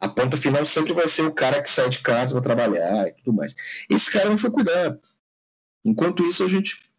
A 0.00 0.08
ponta 0.08 0.36
final 0.36 0.64
sempre 0.64 0.92
vai 0.92 1.06
ser 1.06 1.22
o 1.22 1.32
cara 1.32 1.62
que 1.62 1.70
sai 1.70 1.88
de 1.88 2.00
casa 2.00 2.32
para 2.32 2.42
trabalhar 2.42 3.08
e 3.08 3.12
tudo 3.12 3.32
mais. 3.32 3.54
Esse 3.88 4.10
cara 4.10 4.28
não 4.28 4.36
foi 4.36 4.50
cuidado. 4.50 4.98
Enquanto 5.84 6.24
isso, 6.24 6.44
a 6.44 6.48
gente, 6.48 6.90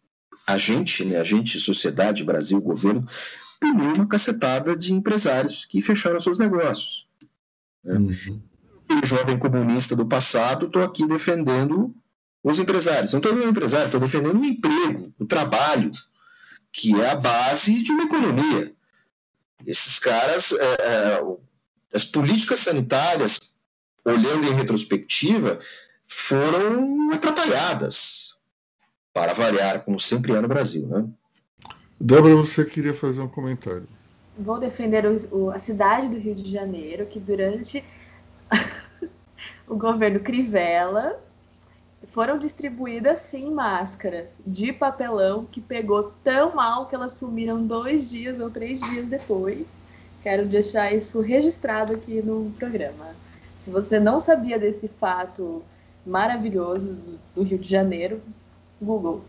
a 0.46 0.58
gente, 0.58 1.04
né, 1.04 1.18
a 1.18 1.24
gente, 1.24 1.60
sociedade, 1.60 2.24
Brasil, 2.24 2.60
governo, 2.60 3.06
puniu 3.60 3.94
uma 3.94 4.06
cacetada 4.06 4.76
de 4.76 4.92
empresários 4.92 5.64
que 5.64 5.80
fecharam 5.80 6.20
seus 6.20 6.38
negócios. 6.38 7.06
Né? 7.82 7.94
Uhum. 7.98 8.42
E 8.90 9.06
jovem 9.06 9.38
comunista 9.38 9.96
do 9.96 10.06
passado, 10.06 10.66
estou 10.66 10.82
aqui 10.82 11.06
defendendo 11.06 11.94
os 12.42 12.58
empresários. 12.58 13.12
Não 13.12 13.18
estou 13.18 13.34
o 13.34 13.48
empresário, 13.48 13.86
estou 13.86 14.00
defendendo 14.00 14.38
o 14.38 14.44
emprego, 14.44 15.14
o 15.18 15.24
trabalho, 15.24 15.90
que 16.70 17.00
é 17.00 17.10
a 17.10 17.16
base 17.16 17.82
de 17.82 17.92
uma 17.92 18.04
economia. 18.04 18.73
Esses 19.66 19.98
caras, 19.98 20.52
é, 20.52 20.64
é, 20.64 21.20
as 21.92 22.04
políticas 22.04 22.60
sanitárias, 22.60 23.54
olhando 24.04 24.46
em 24.46 24.54
retrospectiva, 24.54 25.58
foram 26.06 27.12
atrapalhadas, 27.12 28.34
para 29.12 29.32
variar, 29.32 29.84
como 29.84 29.98
sempre 29.98 30.32
é 30.32 30.40
no 30.40 30.48
Brasil. 30.48 30.86
Né? 30.88 31.06
Débora, 32.00 32.34
você 32.34 32.64
queria 32.64 32.92
fazer 32.92 33.22
um 33.22 33.28
comentário. 33.28 33.88
Vou 34.36 34.58
defender 34.58 35.06
o, 35.06 35.16
o, 35.30 35.50
a 35.50 35.58
cidade 35.58 36.08
do 36.08 36.18
Rio 36.18 36.34
de 36.34 36.50
Janeiro, 36.50 37.06
que 37.06 37.20
durante 37.20 37.84
o 39.68 39.76
governo 39.76 40.18
Crivella 40.18 41.22
foram 42.14 42.38
distribuídas 42.38 43.22
sim 43.22 43.50
máscaras 43.50 44.38
de 44.46 44.72
papelão 44.72 45.44
que 45.50 45.60
pegou 45.60 46.12
tão 46.22 46.54
mal 46.54 46.86
que 46.86 46.94
elas 46.94 47.14
sumiram 47.14 47.66
dois 47.66 48.08
dias 48.08 48.38
ou 48.38 48.48
três 48.48 48.80
dias 48.82 49.08
depois. 49.08 49.66
Quero 50.22 50.46
deixar 50.46 50.94
isso 50.94 51.20
registrado 51.20 51.92
aqui 51.92 52.22
no 52.22 52.52
programa. 52.56 53.16
Se 53.58 53.68
você 53.68 53.98
não 53.98 54.20
sabia 54.20 54.60
desse 54.60 54.86
fato 54.86 55.60
maravilhoso 56.06 56.96
do 57.34 57.42
Rio 57.42 57.58
de 57.58 57.68
Janeiro, 57.68 58.20
Google. 58.80 59.24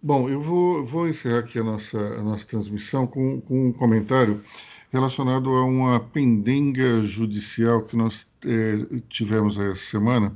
Bom, 0.00 0.28
eu 0.28 0.40
vou, 0.40 0.86
vou 0.86 1.08
encerrar 1.08 1.40
aqui 1.40 1.58
a 1.58 1.64
nossa, 1.64 1.98
a 1.98 2.22
nossa 2.22 2.46
transmissão 2.46 3.04
com, 3.04 3.40
com 3.40 3.66
um 3.66 3.72
comentário 3.72 4.44
relacionado 4.92 5.50
a 5.50 5.64
uma 5.64 5.98
pendenga 5.98 7.02
judicial 7.02 7.82
que 7.82 7.96
nós 7.96 8.28
é, 8.46 9.00
tivemos 9.08 9.58
essa 9.58 9.74
semana 9.74 10.32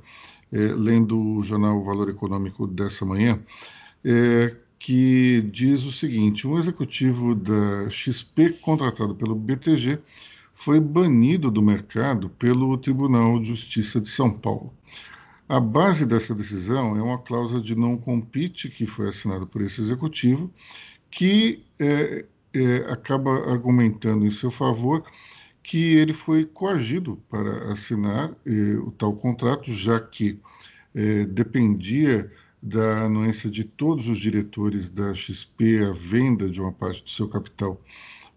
é, 0.53 0.59
lendo 0.59 1.19
o 1.19 1.43
jornal 1.43 1.83
Valor 1.83 2.11
Econômico 2.11 2.67
dessa 2.67 3.05
manhã, 3.05 3.41
é, 4.05 4.55
que 4.79 5.43
diz 5.51 5.85
o 5.85 5.93
seguinte: 5.93 6.47
um 6.47 6.59
executivo 6.59 7.35
da 7.35 7.89
XP 7.89 8.51
contratado 8.61 9.15
pelo 9.15 9.35
BTG 9.35 9.99
foi 10.55 10.79
banido 10.79 11.51
do 11.51 11.63
mercado 11.63 12.29
pelo 12.29 12.77
Tribunal 12.77 13.39
de 13.41 13.47
Justiça 13.47 14.01
de 14.01 14.09
São 14.09 14.31
Paulo. 14.31 14.73
A 15.49 15.61
base 15.61 16.07
dessa 16.07 16.35
decisão 16.35 16.97
é 16.97 17.03
uma 17.03 17.19
cláusula 17.19 17.61
de 17.61 17.75
não 17.75 17.97
compete 17.97 18.69
que 18.69 18.87
foi 18.87 19.09
assinada 19.09 19.45
por 19.45 19.61
esse 19.61 19.81
executivo, 19.81 20.51
que 21.11 21.63
é, 21.79 22.25
é, 22.55 22.77
acaba 22.91 23.51
argumentando 23.51 24.25
em 24.25 24.31
seu 24.31 24.51
favor 24.51 25.05
que 25.63 25.95
ele 25.97 26.13
foi 26.13 26.45
coagido 26.45 27.23
para 27.31 27.73
assinar 27.73 28.35
eh, 28.45 28.77
o 28.77 28.91
tal 28.91 29.15
contrato, 29.15 29.73
já 29.73 30.01
que 30.01 30.41
eh, 30.95 31.25
dependia 31.27 32.31
da 32.63 33.05
anuência 33.05 33.51
de 33.51 33.65
todos 33.65 34.09
os 34.09 34.19
diretores 34.19 34.89
da 34.89 35.15
XP 35.15 35.85
a 35.85 35.93
venda 35.93 36.49
de 36.49 36.61
uma 36.61 36.73
parte 36.73 37.03
do 37.03 37.11
seu 37.11 37.29
capital 37.29 37.81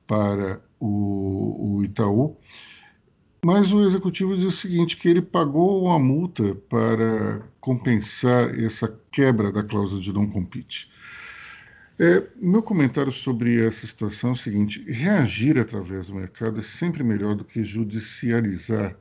para 0.08 0.62
o, 0.80 1.78
o 1.78 1.84
Itaú. 1.84 2.38
Mas 3.44 3.72
o 3.72 3.86
executivo 3.86 4.36
diz 4.36 4.46
o 4.46 4.52
seguinte, 4.52 4.98
que 4.98 5.08
ele 5.08 5.22
pagou 5.22 5.84
uma 5.86 6.00
multa 6.00 6.56
para 6.68 7.48
compensar 7.60 8.58
essa 8.60 9.00
quebra 9.12 9.52
da 9.52 9.64
cláusula 9.64 10.02
de 10.02 10.12
não 10.12 10.28
compete. 10.28 10.90
É, 11.98 12.22
meu 12.42 12.62
comentário 12.62 13.12
sobre 13.12 13.66
essa 13.66 13.88
situação 13.88 14.32
é 14.32 14.34
o 14.34 14.36
seguinte: 14.36 14.84
reagir 14.92 15.58
através 15.58 16.08
do 16.08 16.16
mercado 16.16 16.60
é 16.60 16.64
sempre 16.64 17.04
melhor 17.04 17.36
do 17.36 17.46
que 17.46 17.64
judicializar 17.64 18.98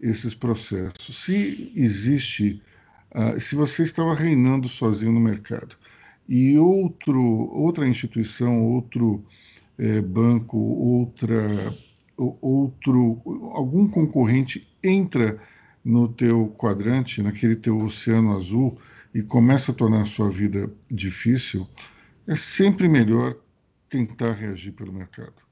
esses 0.00 0.34
processos. 0.34 1.24
Se 1.24 1.72
existe, 1.74 2.62
uh, 3.12 3.40
se 3.40 3.56
você 3.56 3.82
estava 3.82 4.14
reinando 4.14 4.68
sozinho 4.68 5.10
no 5.10 5.20
mercado 5.20 5.76
e 6.28 6.56
outro, 6.56 7.20
outra 7.20 7.88
instituição, 7.88 8.62
outro 8.64 9.24
é, 9.76 10.00
banco, 10.00 10.56
outra, 10.58 11.76
outro, 12.16 13.20
algum 13.52 13.88
concorrente 13.88 14.68
entra 14.84 15.40
no 15.84 16.06
teu 16.06 16.48
quadrante, 16.56 17.22
naquele 17.22 17.56
teu 17.56 17.78
oceano 17.80 18.36
azul 18.36 18.78
e 19.12 19.22
começa 19.22 19.72
a 19.72 19.74
tornar 19.74 20.02
a 20.02 20.04
sua 20.04 20.30
vida 20.30 20.70
difícil 20.88 21.66
é 22.28 22.36
sempre 22.36 22.88
melhor 22.88 23.34
tentar 23.88 24.32
reagir 24.32 24.72
pelo 24.72 24.92
mercado 24.92 25.42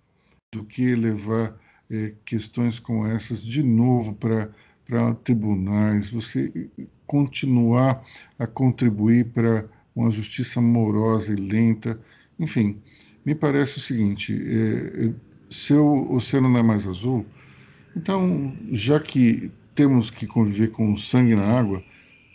do 0.54 0.62
que 0.62 0.94
levar 0.94 1.58
é, 1.90 2.14
questões 2.24 2.78
como 2.78 3.06
essas 3.06 3.42
de 3.42 3.62
novo 3.62 4.14
para 4.14 5.14
tribunais, 5.24 6.10
você 6.10 6.68
continuar 7.06 8.04
a 8.38 8.46
contribuir 8.46 9.24
para 9.32 9.66
uma 9.94 10.10
justiça 10.10 10.60
morosa 10.60 11.32
e 11.32 11.36
lenta. 11.36 11.98
Enfim, 12.38 12.78
me 13.24 13.34
parece 13.34 13.78
o 13.78 13.80
seguinte: 13.80 14.38
é, 14.38 15.14
se 15.48 15.72
o 15.72 16.12
oceano 16.12 16.48
não 16.48 16.58
é 16.60 16.62
mais 16.62 16.86
azul, 16.86 17.24
então, 17.96 18.54
já 18.70 19.00
que 19.00 19.50
temos 19.74 20.10
que 20.10 20.26
conviver 20.26 20.70
com 20.70 20.94
sangue 20.96 21.34
na 21.34 21.58
água, 21.58 21.82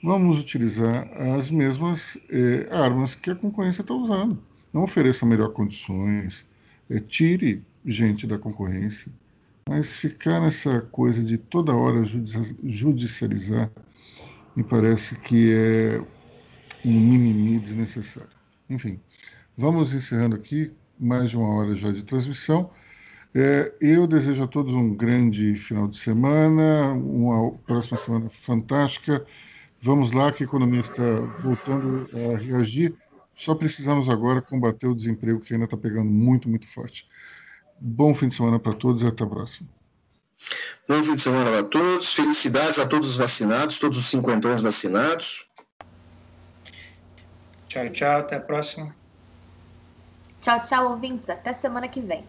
vamos 0.04 0.40
utilizar 0.40 1.08
as 1.36 1.50
mesmas 1.50 2.18
é, 2.30 2.68
armas 2.72 3.16
que 3.16 3.30
a 3.30 3.36
concorrência 3.36 3.82
está 3.82 3.94
usando. 3.94 4.42
Não 4.74 4.84
ofereça 4.84 5.26
melhor 5.26 5.52
condições, 5.52 6.46
é, 6.90 7.00
tire 7.00 7.64
gente 7.86 8.26
da 8.26 8.38
concorrência, 8.38 9.12
mas 9.68 9.98
ficar 9.98 10.40
nessa 10.40 10.82
coisa 10.82 11.24
de 11.24 11.38
toda 11.38 11.74
hora 11.74 12.04
judicializar 12.04 13.72
me 14.56 14.64
parece 14.64 15.18
que 15.20 15.54
é 15.54 16.02
um 16.86 17.00
mimimi 17.00 17.60
desnecessário. 17.60 18.30
Enfim, 18.70 19.00
vamos 19.56 19.94
encerrando 19.94 20.36
aqui 20.36 20.74
mais 21.00 21.30
de 21.30 21.38
uma 21.38 21.50
hora 21.56 21.76
já 21.76 21.92
de 21.92 22.04
transmissão. 22.04 22.70
É, 23.34 23.74
eu 23.80 24.06
desejo 24.06 24.44
a 24.44 24.48
todos 24.48 24.74
um 24.74 24.94
grande 24.94 25.56
final 25.56 25.88
de 25.88 25.96
semana, 25.96 26.92
uma 26.94 27.52
próxima 27.66 27.98
semana 27.98 28.30
fantástica. 28.30 29.26
Vamos 29.84 30.12
lá, 30.12 30.32
que 30.32 30.44
a 30.44 30.46
economia 30.46 30.80
está 30.80 31.04
voltando 31.40 32.08
a 32.14 32.38
reagir. 32.38 32.96
Só 33.34 33.56
precisamos 33.56 34.10
agora 34.10 34.40
combater 34.40 34.86
o 34.86 34.94
desemprego 34.94 35.40
que 35.40 35.54
ainda 35.54 35.66
está 35.66 35.76
pegando 35.76 36.10
muito, 36.10 36.48
muito 36.48 36.68
forte. 36.68 37.08
Bom 37.80 38.14
fim 38.14 38.28
de 38.28 38.36
semana 38.36 38.60
para 38.60 38.74
todos 38.74 39.02
e 39.02 39.08
até 39.08 39.24
a 39.24 39.28
próxima. 39.28 39.68
Bom 40.88 41.04
fim 41.04 41.16
de 41.16 41.22
semana 41.22 41.50
para 41.50 41.64
todos. 41.64 42.14
Felicidades 42.14 42.78
a 42.78 42.88
todos 42.88 43.10
os 43.10 43.18
vacinados, 43.18 43.80
todos 43.80 43.98
os 43.98 44.06
cinquentões 44.06 44.62
vacinados. 44.62 45.48
Tchau, 47.68 47.90
tchau. 47.90 48.20
Até 48.20 48.36
a 48.36 48.40
próxima. 48.40 48.96
Tchau, 50.42 50.62
tchau, 50.62 50.92
ouvintes. 50.92 51.28
Até 51.28 51.54
semana 51.54 51.88
que 51.88 52.02
vem. 52.02 52.24